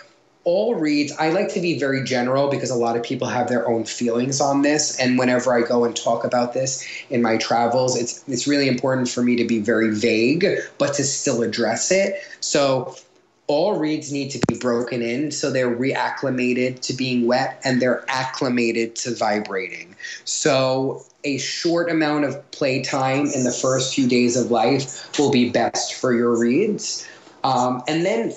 all 0.45 0.77
reeds, 0.77 1.13
i 1.19 1.29
like 1.31 1.53
to 1.53 1.61
be 1.61 1.77
very 1.77 2.05
general 2.05 2.49
because 2.49 2.71
a 2.71 2.77
lot 2.77 2.97
of 2.97 3.03
people 3.03 3.27
have 3.27 3.49
their 3.49 3.69
own 3.69 3.85
feelings 3.85 4.41
on 4.41 4.63
this. 4.63 4.99
And 4.99 5.19
whenever 5.19 5.53
i 5.53 5.61
go 5.61 5.85
and 5.85 5.95
talk 5.95 6.25
about 6.25 6.55
this 6.55 6.87
in 7.11 7.21
my 7.21 7.37
travels 7.37 8.01
it's 8.01 8.27
it's 8.29 8.47
really 8.47 8.69
important 8.69 9.09
for 9.09 9.23
me 9.23 9.37
to 9.37 9.45
be 9.45 9.59
very 9.59 9.91
vague 9.91 10.47
but 10.79 10.95
to 10.95 11.05
still 11.05 11.43
address 11.43 11.91
it. 11.91 12.15
So 12.41 12.97
all 13.49 13.79
reeds 13.79 14.13
need 14.13 14.31
to 14.31 14.41
be 14.49 14.59
broken 14.59 15.03
in 15.03 15.31
so 15.31 15.51
they're 15.51 15.75
reacclimated 15.75 16.81
to 16.81 16.93
being 16.93 17.27
wet 17.27 17.61
and 17.65 17.81
they're 17.81 18.05
acclimated 18.09 18.97
to 18.97 19.15
vibrating. 19.15 19.95
So 20.25 21.05
a 21.25 21.39
short 21.39 21.91
amount 21.91 22.25
of 22.25 22.51
play 22.51 22.83
time 22.83 23.27
in 23.27 23.45
the 23.45 23.53
first 23.53 23.95
few 23.95 24.09
days 24.09 24.37
of 24.37 24.51
life 24.51 25.19
will 25.19 25.31
be 25.31 25.51
best 25.51 25.95
for 25.95 26.13
your 26.13 26.39
reeds. 26.39 27.07
Um, 27.45 27.83
and 27.87 28.05
then 28.05 28.33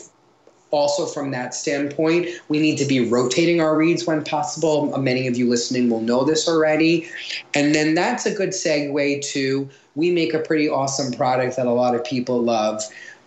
also 0.72 1.08
from 1.08 1.32
that 1.32 1.56
standpoint, 1.56 2.28
we 2.48 2.60
need 2.60 2.78
to 2.78 2.86
be 2.86 3.00
rotating 3.10 3.60
our 3.60 3.76
reeds 3.76 4.06
when 4.06 4.24
possible. 4.24 4.96
Many 4.98 5.28
of 5.28 5.36
you 5.36 5.50
listening 5.50 5.90
will 5.90 6.02
know 6.02 6.24
this 6.24 6.48
already. 6.48 7.10
And 7.56 7.74
then 7.74 7.96
that's 7.96 8.28
a 8.28 8.34
good 8.34 8.50
segue 8.50 9.24
to 9.32 9.70
we 9.96 10.12
make 10.12 10.34
a 10.34 10.40
pretty 10.40 10.70
awesome 10.70 11.12
product 11.12 11.58
that 11.58 11.68
a 11.68 11.72
lot 11.72 11.96
of 11.96 12.04
people 12.06 12.42
love 12.42 12.82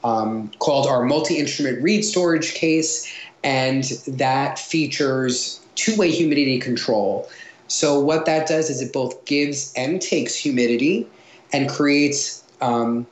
um, 0.04 0.50
called 0.58 0.86
our 0.86 1.04
multi 1.04 1.38
instrument 1.38 1.82
reed 1.82 2.04
storage 2.04 2.54
case, 2.54 3.12
and 3.44 3.84
that 4.06 4.58
features 4.58 5.60
two 5.74 5.96
way 5.96 6.10
humidity 6.10 6.58
control. 6.58 7.28
So, 7.68 7.98
what 7.98 8.26
that 8.26 8.46
does 8.46 8.68
is 8.68 8.82
it 8.82 8.92
both 8.92 9.24
gives 9.24 9.72
and 9.76 10.00
takes 10.00 10.34
humidity 10.34 11.08
and 11.52 11.68
creates 11.68 12.42
um, 12.60 13.06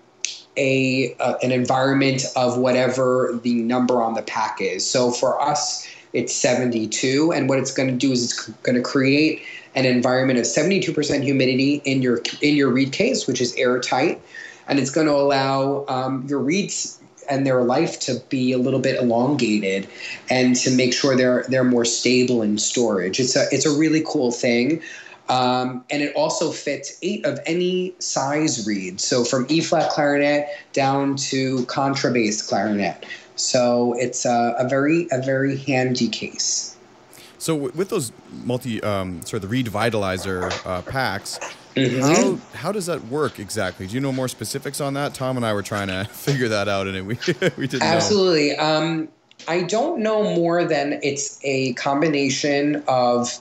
a, 0.57 1.15
uh, 1.19 1.37
an 1.43 1.53
environment 1.53 2.25
of 2.37 2.59
whatever 2.59 3.39
the 3.43 3.55
number 3.55 4.03
on 4.03 4.15
the 4.15 4.23
pack 4.23 4.61
is. 4.61 4.89
So, 4.89 5.11
for 5.11 5.41
us, 5.41 5.89
it's 6.13 6.35
72, 6.35 7.33
and 7.33 7.49
what 7.49 7.59
it's 7.59 7.73
going 7.73 7.89
to 7.89 7.97
do 7.97 8.13
is 8.13 8.25
it's 8.25 8.49
going 8.63 8.77
to 8.77 8.83
create 8.83 9.43
an 9.75 9.87
environment 9.87 10.39
of 10.39 10.45
72% 10.45 11.23
humidity 11.23 11.81
in 11.85 12.03
your 12.03 12.21
in 12.43 12.57
your 12.57 12.71
reed 12.71 12.93
case, 12.93 13.27
which 13.27 13.41
is 13.41 13.55
airtight 13.55 14.21
and 14.71 14.79
it's 14.79 14.91
going 14.91 15.09
to 15.09 15.13
allow 15.13 15.85
um, 15.89 16.25
your 16.29 16.39
reeds 16.39 16.99
and 17.29 17.47
their 17.47 17.63
life 17.63 17.99
to 18.01 18.23
be 18.29 18.53
a 18.53 18.59
little 18.59 18.81
bit 18.81 18.97
elongated 18.97 19.87
and 20.31 20.57
to 20.57 20.71
make 20.71 20.95
sure 20.95 21.17
they're 21.17 21.45
they're 21.49 21.65
more 21.65 21.85
stable 21.85 22.41
in 22.41 22.57
storage. 22.57 23.21
It's 23.21 23.37
a 23.37 23.47
it's 23.53 23.67
a 23.67 23.77
really 23.77 24.03
cool 24.07 24.33
thing. 24.33 24.81
Um, 25.29 25.85
and 25.91 26.03
it 26.03 26.13
also 26.17 26.51
fits 26.51 26.99
eight 27.03 27.25
of 27.25 27.39
any 27.47 27.95
size 28.01 28.67
reed, 28.67 29.01
so 29.01 29.23
from 29.23 29.47
E 29.49 29.61
flat 29.61 29.91
clarinet 29.91 30.49
down 30.73 31.15
to 31.17 31.59
contrabass 31.67 32.49
clarinet. 32.49 33.07
So 33.37 33.95
it's 33.97 34.25
a, 34.25 34.57
a, 34.59 34.69
very 34.69 35.07
a 35.13 35.23
very 35.23 35.57
handy 35.57 36.09
case. 36.09 36.77
So 37.39 37.55
with 37.55 37.91
those 37.91 38.11
multi, 38.45 38.83
um, 38.83 39.21
of 39.33 39.41
the 39.41 39.49
Reed 39.49 39.67
Vitalizer 39.67 40.51
uh, 40.67 40.83
packs, 40.83 41.39
Mm-hmm. 41.77 42.01
How 42.01 42.59
how 42.59 42.73
does 42.73 42.87
that 42.87 43.05
work 43.07 43.39
exactly? 43.39 43.87
Do 43.87 43.95
you 43.95 44.01
know 44.01 44.13
more 44.13 44.29
specifics 44.29 44.81
on 44.81 44.95
that? 44.95 45.15
Tom 45.15 45.37
and 45.37 45.47
I 45.47 45.53
were 45.53 45.63
trying 45.63 45.89
to 45.89 46.05
figure 46.13 46.49
that 46.49 46.69
out, 46.69 46.87
and 46.87 47.07
we 47.07 47.15
we 47.57 47.67
didn't. 47.67 47.83
Absolutely. 47.83 48.57
Um, 48.57 49.09
I 49.49 49.63
don't 49.63 50.01
know 50.01 50.23
more 50.23 50.65
than 50.65 50.99
it's 51.03 51.39
a 51.45 51.73
combination 51.75 52.83
of 52.89 53.39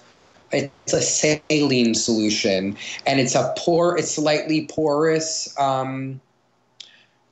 it's 0.52 0.94
a 0.94 1.02
saline 1.02 1.96
solution, 1.96 2.78
and 3.06 3.20
it's 3.20 3.36
a 3.36 3.54
pore. 3.58 3.98
It's 3.98 4.12
slightly 4.12 4.68
porous. 4.68 5.54
Um, 5.60 6.22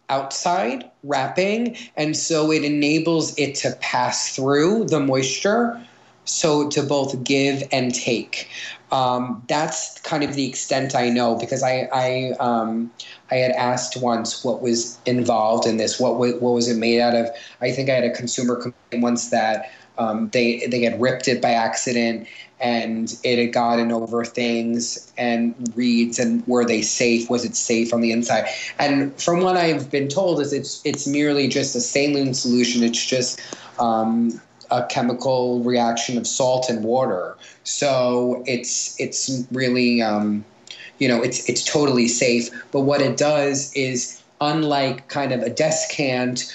outside 0.10 0.90
wrapping 1.04 1.76
and 1.98 2.16
so 2.16 2.50
it 2.50 2.64
enables 2.64 3.38
it 3.38 3.56
to 3.56 3.76
pass 3.82 4.34
through 4.34 4.86
the 4.86 5.02
moisture 5.02 5.78
so 6.24 6.70
to 6.70 6.82
both 6.82 7.24
give 7.24 7.64
and 7.72 7.94
take 7.94 8.50
um, 8.92 9.44
that's 9.48 10.00
kind 10.02 10.24
of 10.24 10.34
the 10.36 10.48
extent 10.48 10.96
I 10.96 11.10
know 11.10 11.36
because 11.36 11.64
I 11.64 11.90
I, 11.94 12.32
um, 12.40 12.92
I 13.32 13.36
had 13.36 13.52
asked 13.52 14.02
once 14.02 14.44
what 14.44 14.62
was 14.62 14.98
involved 15.06 15.68
in 15.68 15.78
this, 15.78 16.00
what 16.00 16.18
what 16.18 16.42
was 16.42 16.70
it 16.70 16.78
made 16.78 17.02
out 17.02 17.16
of? 17.16 17.30
I 17.62 17.72
think 17.72 17.90
I 17.90 17.94
had 17.94 18.04
a 18.04 18.14
consumer 18.14 18.56
complaint 18.56 19.04
once 19.04 19.30
that 19.30 19.70
um, 19.98 20.30
they 20.30 20.66
they 20.68 20.82
had 20.82 21.00
ripped 21.02 21.28
it 21.28 21.42
by 21.42 21.52
accident 21.52 22.28
and 22.60 23.20
it 23.24 23.38
had 23.38 23.54
gotten 23.54 23.92
over 23.92 24.26
things 24.26 25.12
and 25.18 25.72
reeds 25.76 26.18
and 26.18 26.46
were 26.48 26.66
they 26.66 26.82
safe? 26.82 27.30
Was 27.30 27.46
it 27.46 27.56
safe 27.56 27.94
on 27.94 28.02
the 28.02 28.12
inside? 28.12 28.48
And 28.80 29.20
from 29.22 29.42
what 29.42 29.58
I've 29.58 29.92
been 29.92 30.08
told 30.08 30.40
is 30.40 30.54
it's 30.54 30.82
it's 30.86 31.08
merely 31.08 31.48
just 31.48 31.76
a 31.76 31.82
saline 31.82 32.34
solution. 32.34 32.84
It's 32.84 33.06
just 33.06 33.40
um, 33.80 34.42
a 34.72 34.86
chemical 34.86 35.62
reaction 35.64 36.18
of 36.18 36.28
salt 36.28 36.70
and 36.70 36.84
water. 36.84 37.36
So 37.64 38.44
it's 38.46 39.00
it's 39.00 39.46
really 39.52 40.02
um, 40.02 40.46
you 41.00 41.08
know 41.08 41.22
it's 41.22 41.48
it's 41.50 41.64
totally 41.64 42.08
safe. 42.08 42.50
But 42.72 42.82
what 42.82 43.02
it 43.02 43.18
does 43.18 43.74
is 43.74 44.22
unlike 44.42 45.08
kind 45.08 45.32
of 45.32 45.42
a 45.42 45.50
desiccant 45.50 46.52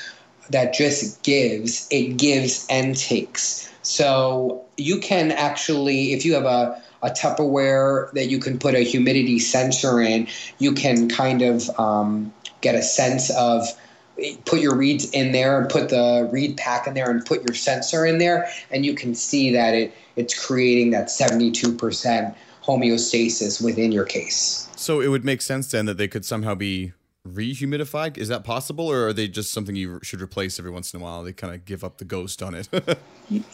that 0.51 0.75
just 0.75 1.23
gives, 1.23 1.89
it 1.91 2.17
gives 2.17 2.67
and 2.69 2.97
takes. 2.97 3.71
So 3.83 4.65
you 4.77 5.01
can 5.01 5.33
actually, 5.33 6.13
if 6.13 6.25
you 6.25 6.35
have 6.35 6.45
a 6.45 6.81
a 7.03 7.11
Tupperware 7.11 8.13
that 8.13 8.27
you 8.27 8.39
can 8.39 8.59
put 8.59 8.75
a 8.75 8.81
humidity 8.81 9.41
sensor 9.41 10.01
in, 10.01 10.29
you 10.59 10.73
can 10.73 11.09
kind 11.09 11.43
of 11.43 11.69
um, 11.79 12.33
get 12.61 12.77
a 12.77 12.83
sense 12.83 13.29
of 13.31 13.67
put 14.45 14.61
your 14.61 14.77
reeds 14.77 15.11
in 15.11 15.33
there 15.33 15.61
and 15.61 15.69
put 15.71 15.89
the 15.89 16.29
reed 16.33 16.57
pack 16.57 16.87
in 16.87 16.95
there 16.95 17.11
and 17.11 17.25
put 17.25 17.43
your 17.49 17.55
sensor 17.55 18.05
in 18.05 18.19
there 18.19 18.49
and 18.71 18.85
you 18.85 18.95
can 18.95 19.15
see 19.15 19.51
that 19.53 19.75
it 19.75 19.95
it's 20.17 20.47
creating 20.47 20.91
that 20.91 21.07
72% 21.07 22.35
homeostasis 22.63 23.65
within 23.65 23.93
your 23.93 24.05
case. 24.05 24.69
So 24.77 25.01
it 25.01 25.09
would 25.09 25.25
make 25.25 25.43
sense 25.43 25.71
then 25.71 25.87
that 25.87 25.97
they 25.97 26.09
could 26.09 26.25
somehow 26.25 26.55
be 26.55 26.93
rehumidified? 27.27 28.19
Is 28.19 28.29
that 28.29 28.45
possible, 28.45 28.89
or 28.89 29.09
are 29.09 29.13
they 29.13 29.29
just 29.29 29.53
something 29.53 29.77
you 29.77 30.01
should 30.03 30.21
replace 30.21 30.59
every 30.59 30.71
once 30.71 30.93
in 30.93 31.01
a 31.01 31.03
while? 31.03 31.23
They 31.23 31.33
kind 31.33 31.55
of 31.55 31.65
give 31.65 31.85
up 31.85 31.99
the 31.99 32.05
ghost 32.05 32.43
on 32.43 32.55
it. 32.55 32.69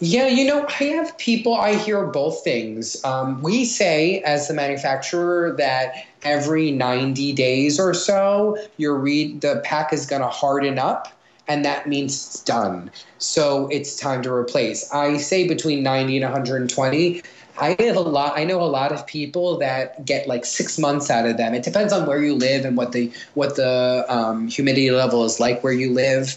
yeah, 0.01 0.27
you 0.27 0.45
know, 0.47 0.67
I 0.67 0.85
have 0.85 1.17
people. 1.19 1.55
I 1.55 1.75
hear 1.75 2.07
both 2.07 2.43
things. 2.43 3.03
Um, 3.05 3.43
we 3.43 3.65
say 3.65 4.21
as 4.23 4.49
the 4.49 4.55
manufacturer 4.55 5.55
that 5.59 5.95
every 6.23 6.71
ninety 6.71 7.33
days 7.33 7.79
or 7.79 7.95
so, 7.95 8.57
your 8.77 8.99
reed 8.99 9.41
the 9.41 9.61
pack 9.65 9.93
is 9.93 10.07
going 10.07 10.23
to 10.23 10.29
harden 10.29 10.79
up. 10.79 11.13
And 11.51 11.65
that 11.65 11.89
means 11.89 12.27
it's 12.27 12.45
done. 12.45 12.91
So 13.17 13.69
it's 13.69 13.97
time 13.97 14.21
to 14.23 14.31
replace. 14.31 14.93
I 14.93 15.17
say 15.17 15.49
between 15.49 15.83
90 15.83 16.19
and 16.19 16.25
120 16.25 17.23
I 17.61 17.77
have 17.81 17.97
a 17.97 18.01
lot. 18.01 18.39
I 18.39 18.45
know 18.45 18.63
a 18.63 18.65
lot 18.65 18.93
of 18.93 19.07
people 19.07 19.59
that 19.59 20.05
get 20.05 20.29
like 20.29 20.45
six 20.45 20.79
months 20.79 21.11
out 21.11 21.27
of 21.27 21.37
them. 21.37 21.55
It 21.55 21.65
depends 21.65 21.93
on 21.93 22.07
where 22.07 22.23
you 22.23 22.35
live 22.35 22.65
and 22.65 22.77
what 22.77 22.93
the 22.93 23.13
what 23.35 23.57
the 23.57 24.05
um, 24.09 24.49
humidity 24.49 24.91
level 24.91 25.25
is 25.25 25.41
like 25.41 25.63
where 25.65 25.73
you 25.73 25.93
live. 25.93 26.37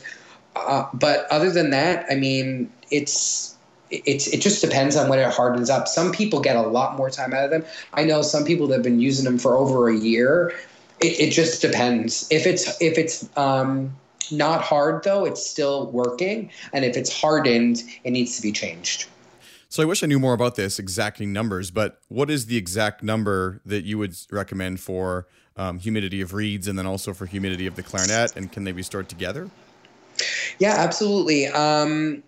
Uh, 0.55 0.87
but 0.93 1.27
other 1.29 1.51
than 1.51 1.69
that, 1.69 2.05
I 2.09 2.15
mean, 2.15 2.71
it's 2.89 3.55
it's 3.91 4.27
it 4.27 4.41
just 4.41 4.61
depends 4.61 4.95
on 4.95 5.09
when 5.09 5.19
it 5.19 5.31
hardens 5.31 5.69
up. 5.69 5.87
Some 5.87 6.11
people 6.11 6.39
get 6.39 6.55
a 6.55 6.61
lot 6.61 6.97
more 6.97 7.09
time 7.09 7.33
out 7.33 7.45
of 7.45 7.51
them. 7.51 7.65
I 7.93 8.03
know 8.03 8.21
some 8.21 8.43
people 8.43 8.67
that 8.67 8.75
have 8.75 8.83
been 8.83 8.99
using 8.99 9.25
them 9.25 9.37
for 9.37 9.55
over 9.55 9.89
a 9.89 9.95
year. 9.95 10.53
It, 11.01 11.19
it 11.19 11.31
just 11.31 11.61
depends. 11.61 12.27
If 12.31 12.47
it's 12.47 12.81
if 12.81 12.97
it's 12.97 13.29
um, 13.37 13.95
not 14.31 14.61
hard 14.61 15.03
though, 15.03 15.25
it's 15.25 15.45
still 15.45 15.91
working. 15.91 16.51
And 16.73 16.83
if 16.83 16.97
it's 16.97 17.13
hardened, 17.13 17.83
it 18.03 18.11
needs 18.11 18.35
to 18.37 18.41
be 18.41 18.51
changed. 18.51 19.07
So 19.71 19.81
I 19.81 19.85
wish 19.85 20.03
I 20.03 20.07
knew 20.07 20.19
more 20.19 20.33
about 20.33 20.55
this 20.55 20.79
exacting 20.79 21.31
numbers, 21.31 21.71
but 21.71 22.01
what 22.09 22.29
is 22.29 22.47
the 22.47 22.57
exact 22.57 23.03
number 23.03 23.61
that 23.65 23.85
you 23.85 23.97
would 23.99 24.13
recommend 24.29 24.81
for 24.81 25.27
um, 25.55 25.79
humidity 25.79 26.19
of 26.19 26.33
reeds 26.33 26.67
and 26.67 26.77
then 26.77 26.85
also 26.85 27.13
for 27.13 27.25
humidity 27.25 27.67
of 27.67 27.77
the 27.77 27.81
clarinet? 27.81 28.35
And 28.35 28.51
can 28.51 28.65
they 28.65 28.73
be 28.73 28.83
stored 28.83 29.07
together? 29.07 29.49
Yeah, 30.59 30.73
absolutely. 30.77 31.47
Um, 31.47 32.21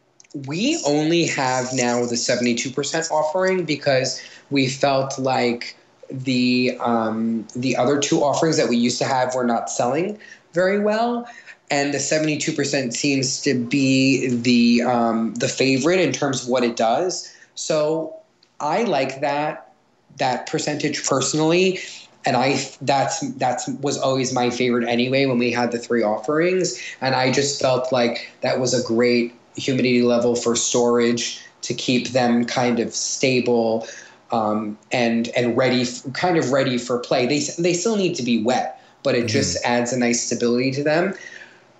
we 0.47 0.81
only 0.87 1.27
have 1.27 1.67
now 1.73 2.05
the 2.05 2.15
72% 2.15 3.11
offering 3.11 3.65
because 3.65 4.23
we 4.49 4.69
felt 4.69 5.19
like 5.19 5.75
the 6.09 6.77
um, 6.79 7.45
the 7.57 7.75
other 7.75 7.99
two 7.99 8.23
offerings 8.23 8.55
that 8.55 8.69
we 8.69 8.77
used 8.77 8.99
to 8.99 9.05
have 9.05 9.35
were 9.35 9.43
not 9.43 9.69
selling 9.69 10.17
very 10.53 10.79
well 10.79 11.27
and 11.71 11.93
the 11.93 11.97
72% 11.97 12.93
seems 12.93 13.41
to 13.41 13.53
be 13.55 14.27
the 14.27 14.83
um, 14.83 15.33
the 15.35 15.47
favorite 15.47 15.99
in 15.99 16.11
terms 16.11 16.43
of 16.43 16.49
what 16.49 16.63
it 16.63 16.75
does 16.75 17.33
so 17.55 18.15
I 18.59 18.83
like 18.83 19.21
that 19.21 19.73
that 20.17 20.47
percentage 20.47 21.07
personally, 21.07 21.79
and 22.25 22.37
I 22.37 22.65
that's 22.81 23.19
that's 23.31 23.67
was 23.67 23.97
always 23.97 24.33
my 24.33 24.49
favorite 24.49 24.87
anyway 24.87 25.25
when 25.25 25.37
we 25.37 25.51
had 25.51 25.71
the 25.71 25.79
three 25.79 26.03
offerings, 26.03 26.79
and 27.01 27.15
I 27.15 27.31
just 27.31 27.61
felt 27.61 27.91
like 27.91 28.31
that 28.41 28.59
was 28.59 28.73
a 28.73 28.85
great 28.85 29.35
humidity 29.55 30.01
level 30.01 30.35
for 30.35 30.55
storage 30.55 31.41
to 31.61 31.73
keep 31.73 32.09
them 32.09 32.45
kind 32.45 32.79
of 32.79 32.93
stable 32.93 33.87
um, 34.31 34.77
and 34.91 35.29
and 35.29 35.57
ready, 35.57 35.85
kind 36.13 36.37
of 36.37 36.51
ready 36.51 36.77
for 36.77 36.99
play. 36.99 37.25
They 37.25 37.39
they 37.59 37.73
still 37.73 37.97
need 37.97 38.15
to 38.15 38.23
be 38.23 38.41
wet, 38.43 38.81
but 39.03 39.15
it 39.15 39.19
mm-hmm. 39.19 39.27
just 39.27 39.63
adds 39.65 39.91
a 39.93 39.99
nice 39.99 40.23
stability 40.23 40.71
to 40.71 40.83
them. 40.83 41.13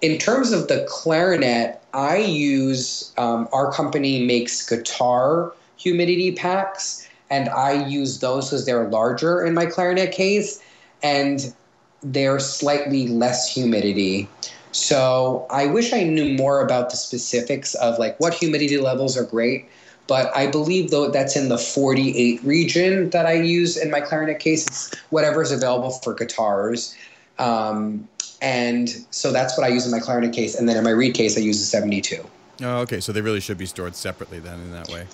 In 0.04 0.18
terms 0.18 0.52
of 0.52 0.68
the 0.68 0.86
clarinet, 0.90 1.82
I 1.94 2.18
use 2.18 3.14
um, 3.18 3.48
our 3.54 3.72
company 3.72 4.26
makes 4.26 4.68
guitar 4.68 5.54
humidity 5.78 6.34
packs, 6.34 7.08
and 7.30 7.48
I 7.48 7.88
use 7.88 8.20
those 8.20 8.50
because 8.50 8.66
they're 8.66 8.90
larger 8.90 9.46
in 9.46 9.54
my 9.54 9.66
clarinet 9.66 10.12
case, 10.12 10.62
and 11.02 11.56
they're 12.02 12.42
slightly 12.42 13.08
less 13.08 13.52
humidity. 13.52 14.28
So 14.74 15.48
I 15.50 15.68
wish 15.68 15.94
I 15.94 16.04
knew 16.04 16.34
more 16.34 16.60
about 16.60 16.90
the 16.90 16.98
specifics 16.98 17.74
of 17.76 17.98
like 17.98 18.20
what 18.20 18.34
humidity 18.34 18.80
levels 18.80 19.16
are 19.16 19.24
great, 19.24 19.70
but 20.08 20.36
I 20.36 20.48
believe 20.48 20.92
though 20.92 21.12
that's 21.12 21.38
in 21.38 21.48
the 21.48 21.58
48 21.58 22.44
region 22.44 23.10
that 23.12 23.26
I 23.26 23.36
use 23.36 23.78
in 23.78 23.90
my 23.90 24.02
clarinet 24.02 24.40
case. 24.40 24.68
It's 24.68 24.94
whatever 25.12 25.42
is 25.42 25.54
available 25.54 25.92
for 25.92 26.14
guitars. 26.14 26.94
Um, 27.40 28.10
and 28.44 28.90
so 29.10 29.32
that's 29.32 29.58
what 29.58 29.66
I 29.66 29.70
use 29.70 29.86
in 29.86 29.92
my 29.92 30.00
clarinet 30.00 30.34
case. 30.34 30.54
And 30.54 30.68
then 30.68 30.76
in 30.76 30.84
my 30.84 30.90
reed 30.90 31.16
case, 31.16 31.38
I 31.38 31.40
use 31.40 31.62
a 31.62 31.66
72. 31.66 32.24
Oh, 32.62 32.80
okay. 32.80 33.00
So 33.00 33.14
they 33.14 33.22
really 33.22 33.40
should 33.40 33.58
be 33.58 33.66
stored 33.66 33.96
separately 33.96 34.40
then 34.40 34.60
in 34.60 34.72
that 34.74 34.90
way. 34.90 35.08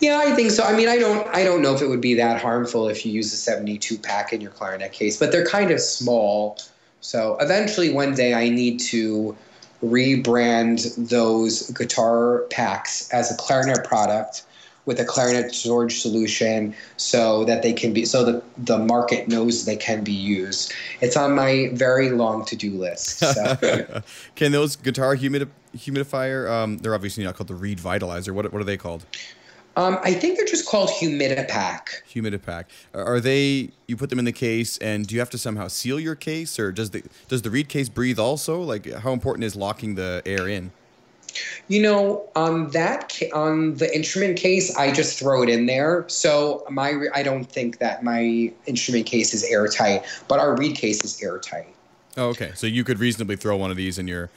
Yeah, 0.00 0.18
I 0.18 0.34
think 0.34 0.50
so. 0.50 0.64
I 0.64 0.74
mean, 0.74 0.88
I 0.88 0.98
don't, 0.98 1.26
I 1.28 1.44
don't 1.44 1.62
know 1.62 1.72
if 1.72 1.80
it 1.80 1.86
would 1.86 2.00
be 2.00 2.14
that 2.14 2.42
harmful 2.42 2.88
if 2.88 3.06
you 3.06 3.12
use 3.12 3.32
a 3.32 3.36
72 3.36 3.96
pack 3.98 4.32
in 4.32 4.40
your 4.40 4.50
clarinet 4.50 4.92
case, 4.92 5.16
but 5.16 5.30
they're 5.30 5.46
kind 5.46 5.70
of 5.70 5.80
small. 5.80 6.58
So 7.00 7.36
eventually, 7.40 7.92
one 7.92 8.12
day, 8.16 8.34
I 8.34 8.48
need 8.48 8.80
to 8.80 9.36
rebrand 9.80 11.08
those 11.08 11.70
guitar 11.70 12.40
packs 12.50 13.08
as 13.12 13.30
a 13.30 13.36
clarinet 13.36 13.84
product 13.84 14.42
with 14.88 14.98
a 14.98 15.04
clarinet 15.04 15.54
storage 15.54 16.00
solution 16.00 16.74
so 16.96 17.44
that 17.44 17.62
they 17.62 17.74
can 17.74 17.92
be 17.92 18.06
so 18.06 18.24
that 18.24 18.42
the 18.64 18.78
market 18.78 19.28
knows 19.28 19.66
they 19.66 19.76
can 19.76 20.02
be 20.02 20.12
used 20.12 20.72
it's 21.02 21.14
on 21.16 21.34
my 21.34 21.68
very 21.74 22.10
long 22.10 22.42
to-do 22.46 22.72
list 22.72 23.18
so. 23.18 24.02
can 24.34 24.50
those 24.50 24.76
guitar 24.76 25.14
humidi- 25.14 25.50
humidifier 25.76 26.50
um, 26.50 26.78
they're 26.78 26.94
obviously 26.94 27.22
not 27.22 27.36
called 27.36 27.48
the 27.48 27.54
reed 27.54 27.78
vitalizer 27.78 28.32
what, 28.32 28.50
what 28.50 28.60
are 28.60 28.64
they 28.64 28.78
called 28.78 29.04
um, 29.76 29.96
I 30.02 30.12
think 30.12 30.36
they're 30.36 30.44
just 30.44 30.66
called 30.66 30.90
Humidipak. 30.90 32.02
Humidipak. 32.12 32.64
Are 32.94 33.20
they? 33.20 33.70
You 33.86 33.96
put 33.96 34.10
them 34.10 34.18
in 34.18 34.24
the 34.24 34.32
case, 34.32 34.76
and 34.78 35.06
do 35.06 35.14
you 35.14 35.20
have 35.20 35.30
to 35.30 35.38
somehow 35.38 35.68
seal 35.68 36.00
your 36.00 36.16
case, 36.16 36.58
or 36.58 36.72
does 36.72 36.90
the 36.90 37.04
does 37.28 37.42
the 37.42 37.50
reed 37.50 37.68
case 37.68 37.88
breathe 37.88 38.18
also? 38.18 38.60
Like, 38.60 38.92
how 38.92 39.12
important 39.12 39.44
is 39.44 39.54
locking 39.54 39.94
the 39.94 40.20
air 40.26 40.48
in? 40.48 40.72
You 41.68 41.82
know, 41.82 42.28
on 42.34 42.70
that 42.70 43.20
on 43.32 43.74
the 43.74 43.94
instrument 43.94 44.38
case, 44.38 44.74
I 44.76 44.92
just 44.92 45.18
throw 45.18 45.42
it 45.42 45.48
in 45.48 45.66
there. 45.66 46.04
So 46.08 46.64
my 46.70 47.06
I 47.14 47.22
don't 47.22 47.44
think 47.44 47.78
that 47.78 48.02
my 48.02 48.52
instrument 48.66 49.06
case 49.06 49.34
is 49.34 49.44
airtight, 49.44 50.04
but 50.28 50.38
our 50.38 50.56
reed 50.56 50.76
case 50.76 51.04
is 51.04 51.22
airtight. 51.22 51.74
Oh, 52.16 52.28
okay. 52.28 52.52
So 52.54 52.66
you 52.66 52.84
could 52.84 52.98
reasonably 52.98 53.36
throw 53.36 53.56
one 53.56 53.70
of 53.70 53.76
these 53.76 53.98
in 53.98 54.08
your 54.08 54.30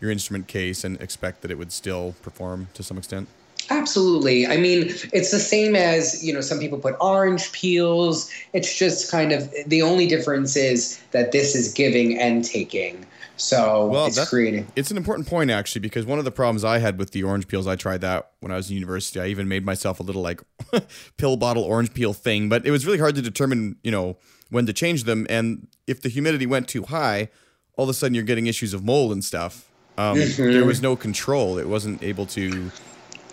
your 0.00 0.10
instrument 0.10 0.46
case 0.46 0.84
and 0.84 1.00
expect 1.00 1.42
that 1.42 1.50
it 1.50 1.58
would 1.58 1.72
still 1.72 2.14
perform 2.22 2.68
to 2.74 2.82
some 2.82 2.98
extent. 2.98 3.28
Absolutely. 3.70 4.46
I 4.46 4.56
mean, 4.56 4.90
it's 5.12 5.30
the 5.32 5.40
same 5.40 5.74
as, 5.74 6.24
you 6.24 6.32
know, 6.32 6.40
some 6.40 6.60
people 6.60 6.78
put 6.78 6.94
orange 7.00 7.50
peels. 7.52 8.30
It's 8.52 8.78
just 8.78 9.10
kind 9.10 9.32
of 9.32 9.50
the 9.66 9.82
only 9.82 10.06
difference 10.06 10.56
is 10.56 11.00
that 11.10 11.32
this 11.32 11.56
is 11.56 11.72
giving 11.72 12.18
and 12.18 12.44
taking. 12.44 13.04
So 13.36 13.86
well, 13.86 14.06
it's 14.06 14.28
creating. 14.28 14.66
It's 14.76 14.90
an 14.90 14.96
important 14.96 15.28
point 15.28 15.50
actually 15.50 15.80
because 15.80 16.06
one 16.06 16.18
of 16.18 16.24
the 16.24 16.30
problems 16.30 16.64
I 16.64 16.78
had 16.78 16.98
with 16.98 17.10
the 17.10 17.22
orange 17.22 17.48
peels, 17.48 17.66
I 17.66 17.76
tried 17.76 18.00
that 18.00 18.30
when 18.40 18.50
I 18.50 18.56
was 18.56 18.70
in 18.70 18.76
university. 18.76 19.20
I 19.20 19.26
even 19.26 19.46
made 19.48 19.64
myself 19.64 20.00
a 20.00 20.02
little 20.02 20.22
like 20.22 20.40
pill 21.16 21.36
bottle 21.36 21.62
orange 21.62 21.92
peel 21.92 22.12
thing, 22.12 22.48
but 22.48 22.66
it 22.66 22.70
was 22.70 22.86
really 22.86 22.98
hard 22.98 23.14
to 23.16 23.22
determine, 23.22 23.76
you 23.82 23.90
know, 23.90 24.16
when 24.50 24.66
to 24.66 24.72
change 24.72 25.04
them. 25.04 25.26
And 25.28 25.68
if 25.86 26.00
the 26.00 26.08
humidity 26.08 26.46
went 26.46 26.68
too 26.68 26.84
high, 26.84 27.28
all 27.76 27.84
of 27.84 27.90
a 27.90 27.94
sudden 27.94 28.14
you're 28.14 28.24
getting 28.24 28.46
issues 28.46 28.72
of 28.72 28.84
mold 28.84 29.12
and 29.12 29.24
stuff. 29.24 29.70
Um, 29.98 30.16
mm-hmm. 30.16 30.52
There 30.52 30.64
was 30.64 30.82
no 30.82 30.96
control. 30.96 31.58
It 31.58 31.68
wasn't 31.68 32.02
able 32.02 32.26
to 32.26 32.70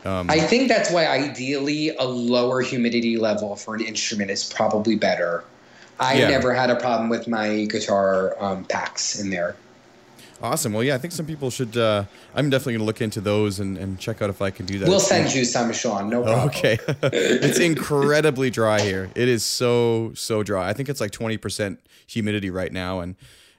um, 0.05 0.29
I 0.29 0.39
think 0.39 0.67
that's 0.67 0.91
why 0.91 1.07
ideally 1.07 1.95
a 1.95 2.03
lower 2.03 2.61
humidity 2.61 3.17
level 3.17 3.55
for 3.55 3.75
an 3.75 3.81
instrument 3.81 4.31
is 4.31 4.51
probably 4.51 4.95
better. 4.95 5.43
I 5.99 6.15
yeah. 6.15 6.29
never 6.29 6.53
had 6.53 6.69
a 6.69 6.75
problem 6.75 7.09
with 7.09 7.27
my 7.27 7.65
guitar 7.65 8.35
um, 8.43 8.65
packs 8.65 9.19
in 9.19 9.29
there. 9.29 9.55
Awesome. 10.43 10.73
Well, 10.73 10.83
yeah, 10.83 10.95
I 10.95 10.97
think 10.97 11.13
some 11.13 11.25
people 11.25 11.49
should. 11.49 11.77
Uh, 11.77 12.03
I'm 12.35 12.49
definitely 12.49 12.73
going 12.73 12.81
to 12.81 12.85
look 12.85 13.01
into 13.01 13.21
those 13.21 13.61
and, 13.61 13.77
and 13.77 13.97
check 13.97 14.21
out 14.21 14.29
if 14.29 14.41
I 14.41 14.51
can 14.51 14.65
do 14.65 14.77
that. 14.79 14.89
We'll 14.89 14.99
send 14.99 15.33
you 15.33 15.45
some, 15.45 15.71
Sean. 15.71 16.09
No 16.09 16.21
problem. 16.21 16.49
Okay. 16.49 16.77
it's 17.01 17.59
incredibly 17.59 18.49
dry 18.49 18.81
here. 18.81 19.09
It 19.15 19.29
is 19.29 19.45
so 19.45 20.11
so 20.15 20.43
dry. 20.43 20.67
I 20.67 20.73
think 20.73 20.89
it's 20.89 20.99
like 20.99 21.11
20% 21.11 21.77
humidity 22.07 22.49
right 22.49 22.73
now, 22.73 22.99
and 22.99 23.15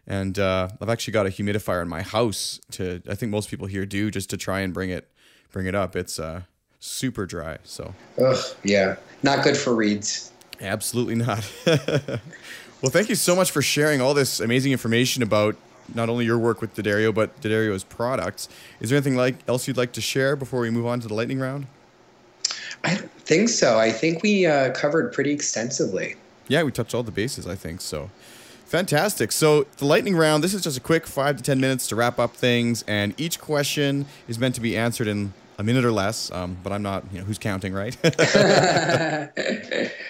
and 0.07 0.39
uh, 0.39 0.68
I've 0.78 0.91
actually 0.91 1.12
got 1.12 1.24
a 1.24 1.30
humidifier 1.30 1.80
in 1.80 1.89
my 1.89 2.03
house. 2.03 2.61
To 2.72 3.01
I 3.09 3.14
think 3.14 3.32
most 3.32 3.49
people 3.49 3.66
here 3.66 3.87
do 3.87 4.11
just 4.11 4.28
to 4.30 4.37
try 4.37 4.61
and 4.61 4.74
bring 4.74 4.91
it 4.91 5.11
bring 5.53 5.64
it 5.64 5.74
up. 5.74 5.97
It's 5.97 6.18
uh, 6.18 6.43
super 6.80 7.24
dry. 7.24 7.57
So. 7.64 7.95
Ugh, 8.18 8.37
yeah, 8.62 8.97
not 9.22 9.43
good 9.43 9.57
for 9.57 9.74
reeds. 9.74 10.32
Absolutely 10.61 11.14
not. 11.14 11.51
well, 11.66 12.91
thank 12.91 13.09
you 13.09 13.14
so 13.14 13.35
much 13.35 13.51
for 13.53 13.62
sharing 13.62 14.03
all 14.03 14.12
this 14.12 14.39
amazing 14.39 14.72
information 14.72 15.22
about 15.22 15.57
not 15.93 16.09
only 16.09 16.24
your 16.24 16.39
work 16.39 16.61
with 16.61 16.74
D'Addario, 16.74 17.14
but 17.14 17.41
D'Addario's 17.41 17.85
products. 17.85 18.49
Is 18.80 18.91
there 18.91 18.97
anything 18.97 19.16
like 19.16 19.37
else 19.49 19.66
you'd 19.66 19.76
like 19.76 19.93
to 19.93 20.01
share 20.01 20.37
before 20.37 20.61
we 20.61 20.70
move 20.70 20.87
on 20.87 21.01
to 21.01 21.09
the 21.09 21.14
lightning 21.14 21.41
round? 21.41 21.66
I 22.85 22.95
don't 22.95 23.11
think 23.12 23.49
so. 23.49 23.78
I 23.78 23.91
think 23.91 24.22
we 24.22 24.47
uh, 24.47 24.72
covered 24.72 25.12
pretty 25.12 25.32
extensively. 25.32 26.16
Yeah, 26.49 26.62
we 26.62 26.70
touched 26.70 26.95
all 26.95 27.03
the 27.03 27.11
bases. 27.11 27.47
I 27.47 27.55
think 27.55 27.80
so. 27.80 28.11
Fantastic. 28.66 29.32
So, 29.32 29.64
the 29.76 29.85
lightning 29.85 30.16
round, 30.16 30.43
this 30.43 30.53
is 30.53 30.62
just 30.62 30.76
a 30.76 30.80
quick 30.80 31.07
five 31.07 31.37
to 31.37 31.43
10 31.43 31.61
minutes 31.61 31.87
to 31.89 31.97
wrap 31.97 32.18
up 32.18 32.35
things, 32.35 32.82
and 32.89 33.14
each 33.18 33.41
question 33.41 34.07
is 34.26 34.39
meant 34.39 34.55
to 34.57 34.61
be 34.61 34.76
answered 34.76 35.07
in 35.07 35.32
a 35.59 35.62
minute 35.62 35.85
or 35.85 35.93
less, 35.93 36.30
um, 36.32 36.57
but 36.62 36.72
I'm 36.72 36.82
not, 36.82 37.05
you 37.12 37.18
know, 37.18 37.24
who's 37.24 37.39
counting, 37.39 37.72
right? 37.72 37.95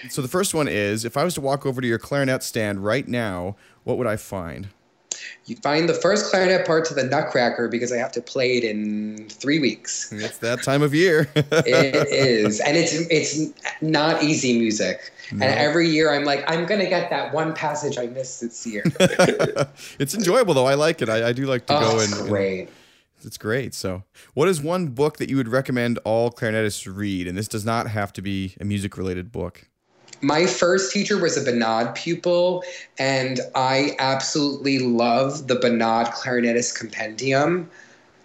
so 0.09 0.21
the 0.21 0.27
first 0.27 0.53
one 0.53 0.67
is 0.67 1.05
if 1.05 1.15
I 1.17 1.23
was 1.23 1.35
to 1.35 1.41
walk 1.41 1.65
over 1.65 1.81
to 1.81 1.87
your 1.87 1.99
clarinet 1.99 2.43
stand 2.43 2.83
right 2.83 3.07
now, 3.07 3.55
what 3.83 3.97
would 3.97 4.07
I 4.07 4.15
find? 4.15 4.69
You 5.45 5.55
find 5.57 5.87
the 5.87 5.93
first 5.93 6.31
clarinet 6.31 6.65
part 6.65 6.85
to 6.85 6.93
the 6.93 7.03
Nutcracker 7.03 7.67
because 7.67 7.91
I 7.91 7.97
have 7.97 8.11
to 8.13 8.21
play 8.21 8.57
it 8.57 8.63
in 8.63 9.27
three 9.29 9.59
weeks. 9.59 10.11
It's 10.11 10.39
that 10.39 10.63
time 10.63 10.81
of 10.81 10.93
year. 10.93 11.29
it 11.35 12.07
is, 12.09 12.59
and 12.59 12.75
it's 12.75 12.93
it's 13.09 13.53
not 13.81 14.23
easy 14.23 14.57
music. 14.57 15.11
No. 15.31 15.45
And 15.45 15.59
every 15.59 15.89
year 15.89 16.13
I'm 16.13 16.23
like, 16.23 16.43
I'm 16.47 16.65
gonna 16.65 16.89
get 16.89 17.09
that 17.09 17.33
one 17.33 17.53
passage 17.53 17.97
I 17.97 18.07
missed 18.07 18.41
this 18.41 18.65
year. 18.65 18.83
it's 19.99 20.13
enjoyable 20.13 20.53
though. 20.53 20.67
I 20.67 20.75
like 20.75 21.01
it. 21.01 21.09
I, 21.09 21.29
I 21.29 21.33
do 21.33 21.45
like 21.45 21.65
to 21.67 21.77
oh, 21.77 21.79
go 21.79 21.99
and 21.99 22.29
great. 22.29 22.59
And, 22.61 22.69
it's 23.25 23.37
great. 23.37 23.73
So, 23.73 24.03
what 24.33 24.47
is 24.47 24.61
one 24.61 24.87
book 24.87 25.17
that 25.17 25.29
you 25.29 25.37
would 25.37 25.47
recommend 25.47 25.97
all 25.99 26.31
clarinetists 26.31 26.93
read? 26.93 27.27
And 27.27 27.37
this 27.37 27.47
does 27.47 27.65
not 27.65 27.87
have 27.87 28.13
to 28.13 28.21
be 28.21 28.55
a 28.59 28.65
music 28.65 28.97
related 28.97 29.31
book. 29.31 29.67
My 30.21 30.45
first 30.45 30.91
teacher 30.91 31.17
was 31.17 31.37
a 31.37 31.41
Bonade 31.41 31.95
pupil, 31.95 32.63
and 32.97 33.39
I 33.53 33.95
absolutely 33.99 34.79
love 34.79 35.47
the 35.47 35.55
Bonade 35.55 36.07
Clarinetist 36.13 36.77
Compendium. 36.77 37.69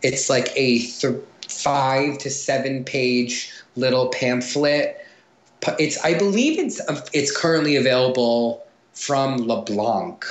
It's 0.03 0.31
like 0.31 0.49
a 0.57 0.79
th- 0.79 1.17
five 1.49 2.19
to 2.19 2.31
seven 2.31 2.85
page 2.85 3.53
little 3.77 4.09
pamphlet. 4.09 5.05
It's 5.79 6.03
I 6.05 6.15
believe 6.15 6.59
it's 6.59 6.81
um, 6.89 6.99
it's 7.13 7.37
currently 7.37 7.77
available 7.77 8.65
from 8.95 9.37
LeBlanc, 9.39 10.25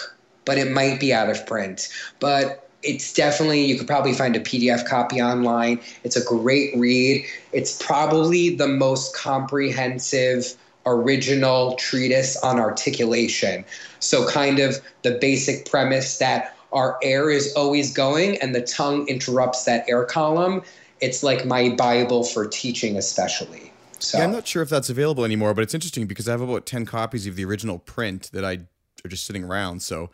but 0.45 0.57
it 0.57 0.71
might 0.71 0.99
be 0.99 1.13
out 1.13 1.29
of 1.29 1.45
print. 1.45 1.89
But 2.19 2.67
it's 2.81 3.13
definitely 3.13 3.65
you 3.65 3.77
could 3.77 3.87
probably 3.87 4.13
find 4.13 4.35
a 4.35 4.39
PDF 4.39 4.87
copy 4.87 5.21
online. 5.21 5.79
It's 6.03 6.15
a 6.15 6.23
great 6.23 6.75
read. 6.75 7.25
It's 7.51 7.81
probably 7.83 8.55
the 8.55 8.67
most 8.67 9.15
comprehensive 9.15 10.55
original 10.89 11.75
treatise 11.75 12.37
on 12.37 12.59
articulation. 12.59 13.65
So 13.99 14.27
kind 14.27 14.59
of 14.59 14.79
the 15.03 15.17
basic 15.19 15.69
premise 15.69 16.17
that 16.19 16.55
our 16.71 16.97
air 17.01 17.29
is 17.29 17.53
always 17.55 17.93
going 17.93 18.37
and 18.37 18.53
the 18.53 18.61
tongue 18.61 19.07
interrupts 19.07 19.65
that 19.65 19.87
air 19.89 20.05
column. 20.05 20.61
It's 21.01 21.23
like 21.23 21.45
my 21.45 21.69
Bible 21.69 22.23
for 22.23 22.47
teaching, 22.47 22.97
especially. 22.97 23.71
So 23.99 24.17
yeah, 24.17 24.25
I'm 24.25 24.31
not 24.31 24.47
sure 24.47 24.61
if 24.61 24.69
that's 24.69 24.89
available 24.89 25.25
anymore, 25.25 25.53
but 25.53 25.61
it's 25.63 25.73
interesting 25.73 26.07
because 26.07 26.27
I 26.27 26.31
have 26.31 26.41
about 26.41 26.65
ten 26.65 26.85
copies 26.85 27.27
of 27.27 27.35
the 27.35 27.45
original 27.45 27.79
print 27.79 28.29
that 28.33 28.45
I 28.45 28.59
are 29.03 29.09
just 29.09 29.25
sitting 29.25 29.43
around. 29.43 29.81
So 29.81 30.09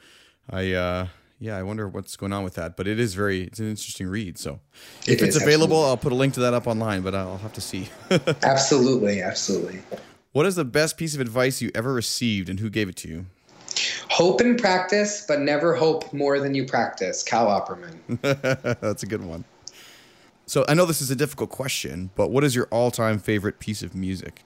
I 0.50 0.72
uh 0.74 1.08
yeah, 1.40 1.58
I 1.58 1.64
wonder 1.64 1.88
what's 1.88 2.16
going 2.16 2.34
on 2.34 2.44
with 2.44 2.56
that. 2.56 2.78
But 2.78 2.88
it 2.88 3.00
is 3.00 3.14
very 3.14 3.44
it's 3.44 3.60
an 3.60 3.70
interesting 3.70 4.08
read. 4.08 4.38
So 4.38 4.60
if 5.02 5.22
It 5.22 5.22
it's 5.22 5.36
is, 5.36 5.42
available, 5.42 5.78
absolutely. 5.78 5.90
I'll 5.90 5.98
put 5.98 6.12
a 6.12 6.16
link 6.16 6.34
to 6.36 6.40
that 6.42 6.54
up 6.54 6.68
online, 6.68 7.02
but 7.02 7.14
I'll 7.14 7.38
have 7.38 7.54
to 7.54 7.62
see. 7.62 7.90
absolutely, 8.44 9.22
absolutely. 9.22 9.82
What 10.36 10.46
is 10.46 10.56
the 10.56 10.66
best 10.66 10.98
piece 10.98 11.16
of 11.16 11.22
advice 11.22 11.62
you 11.62 11.72
ever 11.74 11.94
received 11.94 12.50
and 12.50 12.60
who 12.60 12.70
gave 12.70 12.90
it 12.90 12.98
to 12.98 13.08
you? 13.08 13.26
Hope 14.10 14.42
and 14.42 14.60
practice, 14.60 15.24
but 15.26 15.40
never 15.40 15.74
hope 15.74 16.12
more 16.12 16.42
than 16.42 16.54
you 16.54 16.66
practice. 16.66 17.24
Kal 17.24 17.48
Opperman. 17.48 18.20
That's 18.82 19.02
a 19.02 19.06
good 19.06 19.24
one. 19.24 19.46
So 20.46 20.66
I 20.68 20.74
know 20.74 20.86
this 20.86 21.00
is 21.00 21.10
a 21.10 21.16
difficult 21.16 21.52
question, 21.52 22.10
but 22.18 22.32
what 22.32 22.44
is 22.44 22.54
your 22.54 22.66
all-time 22.66 23.18
favorite 23.18 23.60
piece 23.60 23.82
of 23.82 23.96
music? 23.96 24.44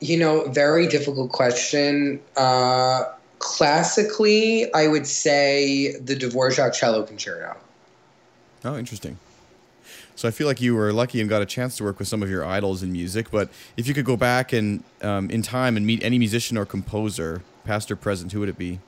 You 0.00 0.18
know, 0.18 0.50
very 0.50 0.86
difficult 0.86 1.32
question. 1.32 2.20
Uh, 2.36 3.04
classically, 3.38 4.70
I 4.74 4.86
would 4.86 5.06
say 5.06 5.98
the 5.98 6.14
Dvorak 6.14 6.74
Cello 6.74 7.04
Concerto. 7.04 7.56
Oh, 8.66 8.76
interesting. 8.76 9.18
So 10.16 10.26
I 10.26 10.30
feel 10.30 10.46
like 10.46 10.62
you 10.62 10.74
were 10.74 10.92
lucky 10.94 11.20
and 11.20 11.28
got 11.28 11.42
a 11.42 11.46
chance 11.46 11.76
to 11.76 11.84
work 11.84 11.98
with 11.98 12.08
some 12.08 12.22
of 12.22 12.30
your 12.30 12.44
idols 12.44 12.82
in 12.82 12.90
music. 12.90 13.30
But 13.30 13.50
if 13.76 13.86
you 13.86 13.92
could 13.92 14.06
go 14.06 14.16
back 14.16 14.54
and 14.54 14.82
um, 15.02 15.30
in 15.30 15.42
time 15.42 15.76
and 15.76 15.86
meet 15.86 16.02
any 16.02 16.18
musician 16.18 16.56
or 16.56 16.64
composer, 16.64 17.42
past 17.64 17.90
or 17.90 17.96
present, 17.96 18.32
who 18.32 18.40
would 18.40 18.48
it 18.48 18.56
be? 18.56 18.80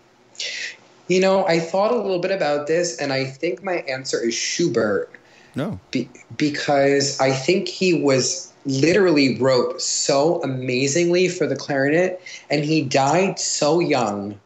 You 1.06 1.20
know, 1.20 1.46
I 1.46 1.60
thought 1.60 1.92
a 1.92 1.96
little 1.96 2.18
bit 2.18 2.30
about 2.30 2.66
this, 2.66 2.98
and 2.98 3.12
I 3.12 3.24
think 3.24 3.62
my 3.62 3.76
answer 3.88 4.26
is 4.26 4.34
Schubert. 4.34 5.10
No. 5.54 5.78
Be- 5.90 6.08
because 6.38 7.20
I 7.20 7.30
think 7.32 7.68
he 7.68 8.02
was 8.02 8.52
literally 8.64 9.38
wrote 9.38 9.82
so 9.82 10.42
amazingly 10.42 11.28
for 11.28 11.46
the 11.46 11.56
clarinet, 11.56 12.22
and 12.48 12.64
he 12.64 12.82
died 12.82 13.38
so 13.38 13.80
young. 13.80 14.40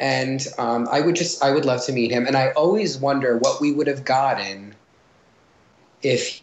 And 0.00 0.46
um, 0.58 0.88
I 0.90 1.00
would 1.00 1.16
just, 1.16 1.42
I 1.42 1.50
would 1.50 1.64
love 1.64 1.84
to 1.86 1.92
meet 1.92 2.10
him. 2.10 2.26
And 2.26 2.36
I 2.36 2.52
always 2.52 2.96
wonder 2.98 3.36
what 3.38 3.60
we 3.60 3.72
would 3.72 3.88
have 3.88 4.04
gotten 4.04 4.74
if 6.02 6.26
he 6.28 6.42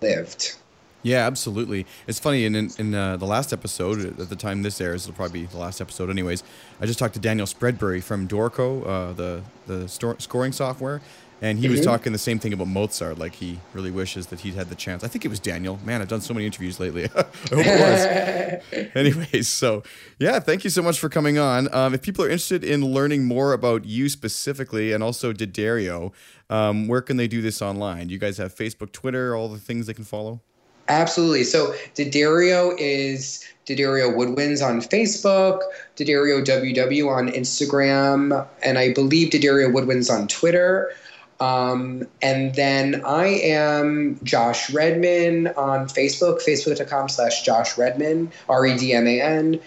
lived. 0.00 0.56
Yeah, 1.04 1.26
absolutely. 1.26 1.84
It's 2.06 2.20
funny. 2.20 2.44
In 2.44 2.54
in, 2.54 2.70
in 2.78 2.94
uh, 2.94 3.16
the 3.16 3.26
last 3.26 3.52
episode, 3.52 4.20
at 4.20 4.28
the 4.28 4.36
time 4.36 4.62
this 4.62 4.80
airs, 4.80 5.04
it'll 5.04 5.16
probably 5.16 5.40
be 5.40 5.46
the 5.46 5.58
last 5.58 5.80
episode, 5.80 6.10
anyways. 6.10 6.44
I 6.80 6.86
just 6.86 6.98
talked 6.98 7.14
to 7.14 7.20
Daniel 7.20 7.46
Spreadbury 7.46 8.00
from 8.02 8.28
Dorico, 8.28 8.86
uh, 8.86 9.12
the 9.12 9.42
the 9.66 9.88
scoring 9.88 10.52
software, 10.52 11.00
and 11.40 11.58
he 11.58 11.68
was 11.68 11.80
Mhm. 11.80 11.84
talking 11.84 12.12
the 12.12 12.18
same 12.18 12.38
thing 12.38 12.52
about 12.52 12.68
Mozart. 12.68 13.18
Like 13.18 13.34
he 13.34 13.58
really 13.74 13.90
wishes 13.90 14.26
that 14.28 14.40
he'd 14.40 14.54
had 14.54 14.68
the 14.68 14.76
chance. 14.76 15.02
I 15.02 15.08
think 15.08 15.24
it 15.24 15.28
was 15.28 15.40
Daniel. 15.40 15.80
Man, 15.84 16.00
I've 16.02 16.08
done 16.08 16.20
so 16.20 16.34
many 16.34 16.46
interviews 16.46 16.78
lately. 16.78 17.04
I 17.06 17.08
hope 17.08 17.26
it 17.50 18.62
was. 18.70 18.90
Anyways, 18.94 19.48
so 19.48 19.82
yeah, 20.20 20.38
thank 20.38 20.62
you 20.62 20.70
so 20.70 20.82
much 20.82 21.00
for 21.00 21.08
coming 21.08 21.36
on. 21.36 21.72
Um, 21.74 21.94
if 21.94 22.02
people 22.02 22.24
are 22.24 22.28
interested 22.28 22.62
in 22.62 22.84
learning 22.84 23.24
more 23.24 23.54
about 23.54 23.84
you 23.86 24.08
specifically 24.08 24.92
and 24.92 25.02
also 25.02 25.32
D'Addario, 25.32 26.12
um, 26.52 26.86
where 26.86 27.00
can 27.00 27.16
they 27.16 27.28
do 27.28 27.40
this 27.40 27.62
online? 27.62 28.08
Do 28.08 28.12
you 28.12 28.20
guys 28.20 28.36
have 28.36 28.54
Facebook, 28.54 28.92
Twitter, 28.92 29.34
all 29.34 29.48
the 29.48 29.58
things 29.58 29.86
they 29.86 29.94
can 29.94 30.04
follow. 30.04 30.42
Absolutely. 30.88 31.44
So 31.44 31.74
D'Addario 31.94 32.76
is 32.78 33.42
D'Addario 33.64 34.14
Woodwinds 34.14 34.66
on 34.66 34.82
Facebook, 34.82 35.60
D'Addario 35.96 36.44
WW 36.44 37.08
on 37.10 37.28
Instagram, 37.30 38.46
and 38.62 38.78
I 38.78 38.92
believe 38.92 39.30
D'Addario 39.30 39.72
Woodwinds 39.72 40.12
on 40.12 40.28
Twitter. 40.28 40.92
Um, 41.40 42.06
and 42.20 42.54
then 42.54 43.02
I 43.06 43.28
am 43.28 44.20
Josh 44.22 44.70
Redman 44.70 45.48
on 45.56 45.86
Facebook, 45.86 46.42
facebook.com 46.46 47.08
slash 47.08 47.42
Josh 47.42 47.78
Redman, 47.78 48.30
R 48.50 48.66
E 48.66 48.76
D 48.76 48.92
M 48.92 49.06
A 49.06 49.22
N. 49.22 49.60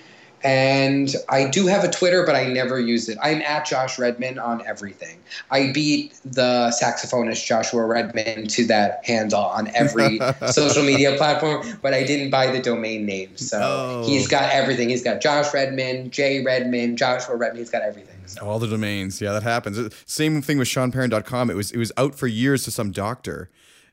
And 0.46 1.16
I 1.28 1.50
do 1.50 1.66
have 1.66 1.84
a 1.84 1.90
Twitter, 1.90 2.24
but 2.24 2.36
I 2.36 2.46
never 2.46 2.80
use 2.80 3.10
it. 3.10 3.18
I'm 3.22 3.42
at 3.42 3.66
Josh 3.66 3.98
Redman 3.98 4.38
on 4.38 4.66
everything. 4.68 5.18
I 5.50 5.72
beat 5.72 6.14
the 6.24 6.72
saxophonist 6.82 7.44
Joshua 7.46 7.84
Redman 7.86 8.46
to 8.50 8.66
that 8.68 9.04
handle 9.04 9.42
on 9.42 9.70
every 9.76 10.20
social 10.52 10.84
media 10.84 11.16
platform, 11.18 11.66
but 11.82 11.96
I 11.96 12.04
didn't 12.04 12.30
buy 12.30 12.52
the 12.52 12.62
domain 12.62 13.06
name. 13.08 13.36
So 13.38 13.60
Oh. 13.62 14.08
he's 14.08 14.28
got 14.28 14.52
everything. 14.54 14.90
He's 14.90 15.04
got 15.04 15.20
Josh 15.20 15.52
Redman, 15.52 16.12
Jay 16.12 16.44
Redman, 16.44 16.96
Joshua 16.96 17.36
Redman. 17.36 17.58
He's 17.62 17.72
got 17.72 17.82
everything. 17.82 18.16
So. 18.28 18.46
All 18.46 18.60
the 18.60 18.68
domains. 18.68 19.20
Yeah, 19.20 19.32
that 19.34 19.44
happens. 19.44 19.80
Same 20.06 20.42
thing 20.44 20.60
with 20.60 20.68
SeanParent.com. 20.68 21.50
It 21.50 21.56
was 21.56 21.72
it 21.72 21.78
was 21.78 21.92
out 21.98 22.14
for 22.16 22.28
years 22.28 22.64
to 22.66 22.72
some 22.72 22.92
doctor. 22.92 23.50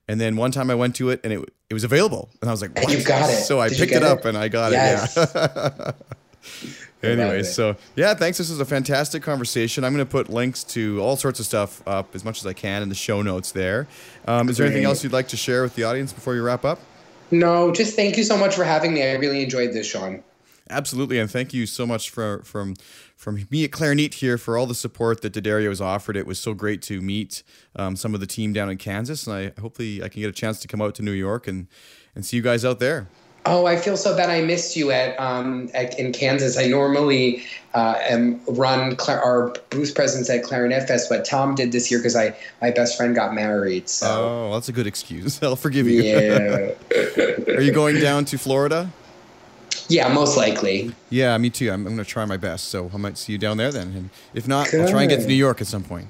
And 0.09 0.21
then 0.21 0.37
one 0.37 0.51
time 0.51 0.71
I 0.71 0.75
went 0.75 0.97
to 0.97 1.09
it 1.11 1.21
and 1.25 1.33
it 1.33 1.49
it 1.71 1.75
was 1.75 1.85
available. 1.85 2.29
And 2.43 2.51
I 2.51 2.53
was 2.53 2.61
like, 2.61 2.73
And 2.77 2.85
what? 2.85 2.99
you 2.99 3.03
got 3.05 3.31
it. 3.31 3.37
So 3.45 3.59
I 3.61 3.69
Did 3.71 3.79
picked 3.79 3.93
it 3.93 4.03
up 4.03 4.21
it? 4.21 4.27
and 4.27 4.37
I 4.37 4.49
got 4.49 4.73
Yes. 4.73 5.17
it. 5.17 5.31
Yeah. 5.35 5.93
Anyway, 7.03 7.43
so 7.43 7.75
yeah, 7.97 8.15
thanks. 8.15 8.39
This 8.39 8.49
was 8.49 8.61
a 8.61 8.65
fantastic 8.65 9.25
conversation. 9.25 9.83
I'm 9.83 9.93
going 9.93 10.07
to 10.07 10.11
put 10.11 10.29
links 10.29 10.63
to 10.65 11.01
all 11.01 11.17
sorts 11.17 11.41
of 11.41 11.47
stuff 11.47 11.83
up 11.85 12.15
as 12.15 12.25
much 12.25 12.39
as 12.39 12.47
I 12.47 12.53
can 12.53 12.81
in 12.81 12.89
the 12.89 12.95
show 12.95 13.23
notes 13.23 13.51
there. 13.51 13.89
Um, 14.29 14.49
is 14.49 14.57
there 14.57 14.67
anything 14.67 14.85
else 14.85 15.03
you'd 15.03 15.13
like 15.13 15.27
to 15.29 15.37
share 15.37 15.65
with 15.65 15.75
the 15.75 15.83
audience 15.83 16.13
before 16.13 16.37
you 16.37 16.45
wrap 16.45 16.65
up? 16.65 16.79
No, 17.33 17.73
just 17.73 17.97
thank 17.97 18.17
you 18.17 18.23
so 18.23 18.37
much 18.37 18.55
for 18.55 18.63
having 18.63 18.95
me. 18.95 19.03
I 19.03 19.15
really 19.15 19.43
enjoyed 19.43 19.73
this, 19.73 19.91
Sean. 19.91 20.23
Absolutely, 20.71 21.19
and 21.19 21.31
thank 21.31 21.53
you 21.53 21.67
so 21.67 21.87
much 21.87 22.11
for 22.11 22.43
from 22.45 22.77
from 23.17 23.47
me 23.51 23.65
at 23.65 23.73
Clarinet 23.73 24.15
here 24.15 24.39
for 24.39 24.57
all 24.57 24.67
the 24.67 24.75
support 24.75 25.23
that 25.23 25.33
D'Addario 25.33 25.69
has 25.69 25.81
offered. 25.81 26.17
It 26.17 26.27
was 26.27 26.39
so 26.39 26.55
great 26.55 26.83
to 26.83 27.01
meet 27.01 27.43
um, 27.77 27.97
some 27.97 28.15
of 28.15 28.21
the 28.21 28.27
team 28.27 28.53
down 28.53 28.71
in 28.71 28.79
Kansas, 28.79 29.27
and 29.27 29.35
I 29.35 29.61
hopefully 29.61 30.03
I 30.03 30.09
can 30.09 30.23
get 30.23 30.29
a 30.29 30.33
chance 30.33 30.61
to 30.61 30.69
come 30.69 30.81
out 30.81 30.95
to 30.97 31.03
New 31.03 31.13
York 31.13 31.49
and 31.49 31.67
and 32.15 32.25
see 32.25 32.37
you 32.37 32.43
guys 32.43 32.65
out 32.65 32.79
there. 32.79 33.09
Oh, 33.45 33.67
I 33.67 33.77
feel 33.77 33.97
so 33.97 34.17
bad. 34.17 34.31
I 34.31 34.41
missed 34.43 34.77
you 34.77 34.93
at, 34.93 35.19
um, 35.19 35.69
at 35.75 35.99
in 35.99 36.13
Kansas. 36.13 36.57
I 36.57 36.67
normally 36.69 37.43
uh, 37.75 37.97
am 38.01 38.41
run 38.47 38.95
cla- 38.95 39.21
our 39.23 39.53
booth 39.71 39.95
presence 39.97 40.31
at 40.31 40.45
Clarinet 40.45 40.87
Fest, 40.87 41.09
but 41.09 41.25
Tom 41.25 41.57
did 41.57 41.73
this 41.73 41.91
year 41.91 41.99
because 41.99 42.15
I 42.15 42.37
my 42.61 42.71
best 42.71 42.97
friend 42.97 43.15
got 43.17 43.35
married. 43.35 43.89
So 43.89 44.07
Oh, 44.51 44.55
that's 44.55 44.69
a 44.69 44.73
good 44.73 44.87
excuse. 44.87 45.43
I'll 45.43 45.57
forgive 45.57 45.89
you. 45.89 46.03
yeah, 46.03 46.71
Are 47.57 47.61
you 47.61 47.73
going 47.73 47.99
down 48.01 48.25
to 48.27 48.39
Florida? 48.39 48.91
yeah, 49.89 50.07
most 50.09 50.37
likely. 50.37 50.95
Yeah, 51.11 51.37
me 51.39 51.51
too. 51.51 51.69
I'm, 51.71 51.87
I'm 51.87 51.95
going 51.97 51.99
to 51.99 52.05
try 52.05 52.25
my 52.25 52.37
best, 52.37 52.69
so 52.69 52.91
I 52.95 52.97
might 52.97 53.19
see 53.19 53.33
you 53.33 53.39
down 53.39 53.57
there 53.57 53.73
then. 53.73 53.89
And 53.97 54.11
if 54.35 54.47
not, 54.47 54.73
I'll 54.73 54.89
try 54.89 55.03
and 55.03 55.11
get 55.11 55.21
to 55.21 55.27
New 55.27 55.35
York 55.35 55.61
at 55.61 55.67
some 55.67 55.83
point. 55.83 56.07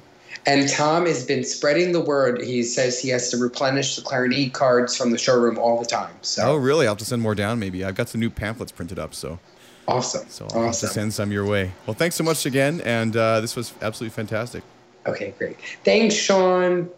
And 0.47 0.68
Tom 0.68 1.07
has 1.07 1.24
been 1.24 1.45
spreading 1.45 1.93
the 1.93 2.01
word. 2.01 2.43
He 2.43 2.62
says 2.64 2.99
he 2.99 3.09
has 3.11 3.30
to 3.30 3.36
replenish 3.36 3.95
the 3.97 4.03
Clarinet 4.03 4.53
cards 4.53 4.97
from 4.97 5.11
the 5.12 5.18
showroom 5.18 5.57
all 5.59 5.78
the 5.78 5.86
time. 5.86 6.14
So 6.22 6.43
Oh, 6.53 6.57
really? 6.57 6.86
I'll 6.86 6.93
have 6.93 6.99
to 6.99 7.05
send 7.05 7.22
more 7.22 7.34
down. 7.34 7.59
Maybe 7.61 7.84
I've 7.84 7.95
got 7.95 8.09
some 8.09 8.20
new 8.20 8.30
pamphlets 8.30 8.72
printed 8.72 8.99
up, 8.99 9.14
so 9.14 9.38
awesome, 9.86 10.28
so 10.28 10.49
I'll 10.53 10.64
have 10.64 10.78
to 10.78 10.88
send 10.88 11.14
some 11.14 11.30
your 11.30 11.47
way. 11.47 11.70
Well, 11.86 11.95
thanks 11.95 12.16
so 12.16 12.24
much 12.24 12.45
again, 12.47 12.80
and 12.80 13.16
uh, 13.16 13.40
this 13.40 13.55
was 13.55 13.73
absolutely 13.82 14.14
fantastic. 14.14 14.64
Okay, 15.06 15.35
great. 15.39 15.56
Thanks, 15.85 16.14
Sean. 16.14 16.90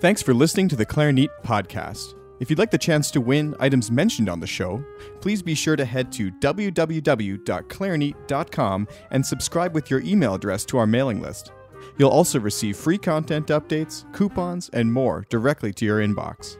Thanks 0.00 0.22
for 0.22 0.32
listening 0.32 0.66
to 0.70 0.76
the 0.76 0.86
Clarinet 0.86 1.28
podcast. 1.44 2.14
If 2.40 2.48
you'd 2.48 2.58
like 2.58 2.70
the 2.70 2.78
chance 2.78 3.10
to 3.10 3.20
win 3.20 3.54
items 3.60 3.90
mentioned 3.90 4.30
on 4.30 4.40
the 4.40 4.46
show, 4.46 4.82
please 5.20 5.42
be 5.42 5.54
sure 5.54 5.76
to 5.76 5.84
head 5.84 6.10
to 6.12 6.32
www.clarinet.com 6.32 8.88
and 9.10 9.26
subscribe 9.26 9.74
with 9.74 9.90
your 9.90 10.00
email 10.00 10.36
address 10.36 10.64
to 10.64 10.78
our 10.78 10.86
mailing 10.86 11.20
list. 11.20 11.52
You'll 11.98 12.08
also 12.08 12.40
receive 12.40 12.78
free 12.78 12.96
content 12.96 13.48
updates, 13.48 14.10
coupons, 14.14 14.70
and 14.72 14.90
more 14.90 15.26
directly 15.28 15.74
to 15.74 15.84
your 15.84 15.98
inbox. 15.98 16.56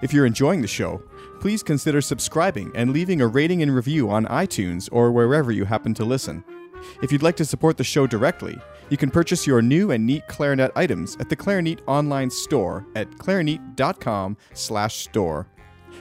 If 0.00 0.14
you're 0.14 0.24
enjoying 0.24 0.62
the 0.62 0.68
show, 0.68 1.02
please 1.40 1.64
consider 1.64 2.00
subscribing 2.00 2.70
and 2.76 2.92
leaving 2.92 3.22
a 3.22 3.26
rating 3.26 3.62
and 3.62 3.74
review 3.74 4.08
on 4.08 4.26
iTunes 4.26 4.88
or 4.92 5.10
wherever 5.10 5.50
you 5.50 5.64
happen 5.64 5.94
to 5.94 6.04
listen. 6.04 6.44
If 7.02 7.10
you'd 7.10 7.24
like 7.24 7.34
to 7.36 7.44
support 7.44 7.76
the 7.76 7.82
show 7.82 8.06
directly, 8.06 8.56
You 8.92 8.98
can 8.98 9.10
purchase 9.10 9.46
your 9.46 9.62
new 9.62 9.92
and 9.92 10.04
neat 10.04 10.28
clarinet 10.28 10.70
items 10.76 11.16
at 11.18 11.30
the 11.30 11.36
Clarinet 11.36 11.80
online 11.86 12.28
store 12.28 12.84
at 12.94 13.16
clarinet.com/store. 13.16 15.46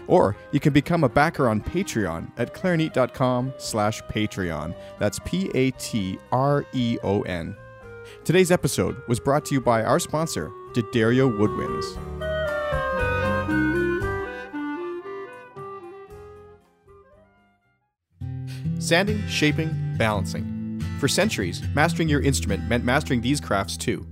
Or 0.07 0.35
you 0.51 0.59
can 0.59 0.73
become 0.73 1.05
a 1.05 1.09
backer 1.09 1.47
on 1.47 1.61
Patreon 1.61 2.29
at 2.37 2.53
clarinet.com 2.53 3.53
slash 3.57 4.01
Patreon. 4.03 4.75
That's 4.99 5.19
P 5.23 5.49
A 5.53 5.71
T 5.71 6.19
R 6.33 6.65
E 6.73 6.97
O 7.01 7.21
N. 7.21 7.55
Today's 8.25 8.51
episode 8.51 8.97
was 9.07 9.21
brought 9.21 9.45
to 9.45 9.53
you 9.53 9.61
by 9.61 9.83
our 9.83 9.97
sponsor, 9.97 10.51
D'Addario 10.73 11.31
Woodwinds. 11.31 11.97
Sanding, 18.81 19.25
shaping, 19.29 19.95
balancing. 19.97 20.60
For 21.01 21.07
centuries, 21.07 21.63
mastering 21.73 22.09
your 22.09 22.21
instrument 22.21 22.69
meant 22.69 22.83
mastering 22.83 23.21
these 23.21 23.41
crafts 23.41 23.75
too. 23.75 24.05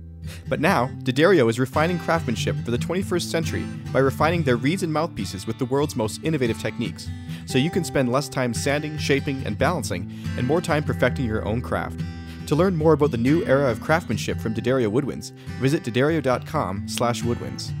But 0.48 0.58
now, 0.58 0.86
D'Addario 1.04 1.48
is 1.48 1.60
refining 1.60 2.00
craftsmanship 2.00 2.56
for 2.64 2.72
the 2.72 2.78
21st 2.78 3.30
century 3.30 3.64
by 3.92 4.00
refining 4.00 4.42
their 4.42 4.56
reeds 4.56 4.82
and 4.82 4.92
mouthpieces 4.92 5.46
with 5.46 5.56
the 5.60 5.66
world's 5.66 5.94
most 5.94 6.20
innovative 6.24 6.58
techniques, 6.58 7.08
so 7.46 7.58
you 7.58 7.70
can 7.70 7.84
spend 7.84 8.10
less 8.10 8.28
time 8.28 8.52
sanding, 8.52 8.98
shaping, 8.98 9.40
and 9.46 9.56
balancing, 9.56 10.12
and 10.36 10.44
more 10.44 10.60
time 10.60 10.82
perfecting 10.82 11.26
your 11.26 11.46
own 11.46 11.62
craft. 11.62 12.00
To 12.48 12.56
learn 12.56 12.74
more 12.74 12.94
about 12.94 13.12
the 13.12 13.18
new 13.18 13.44
era 13.44 13.70
of 13.70 13.80
craftsmanship 13.80 14.40
from 14.40 14.52
D'Addario 14.52 14.90
Woodwinds, 14.90 15.30
visit 15.60 15.84
d'addario.com 15.84 16.88
slash 16.88 17.22
woodwinds. 17.22 17.72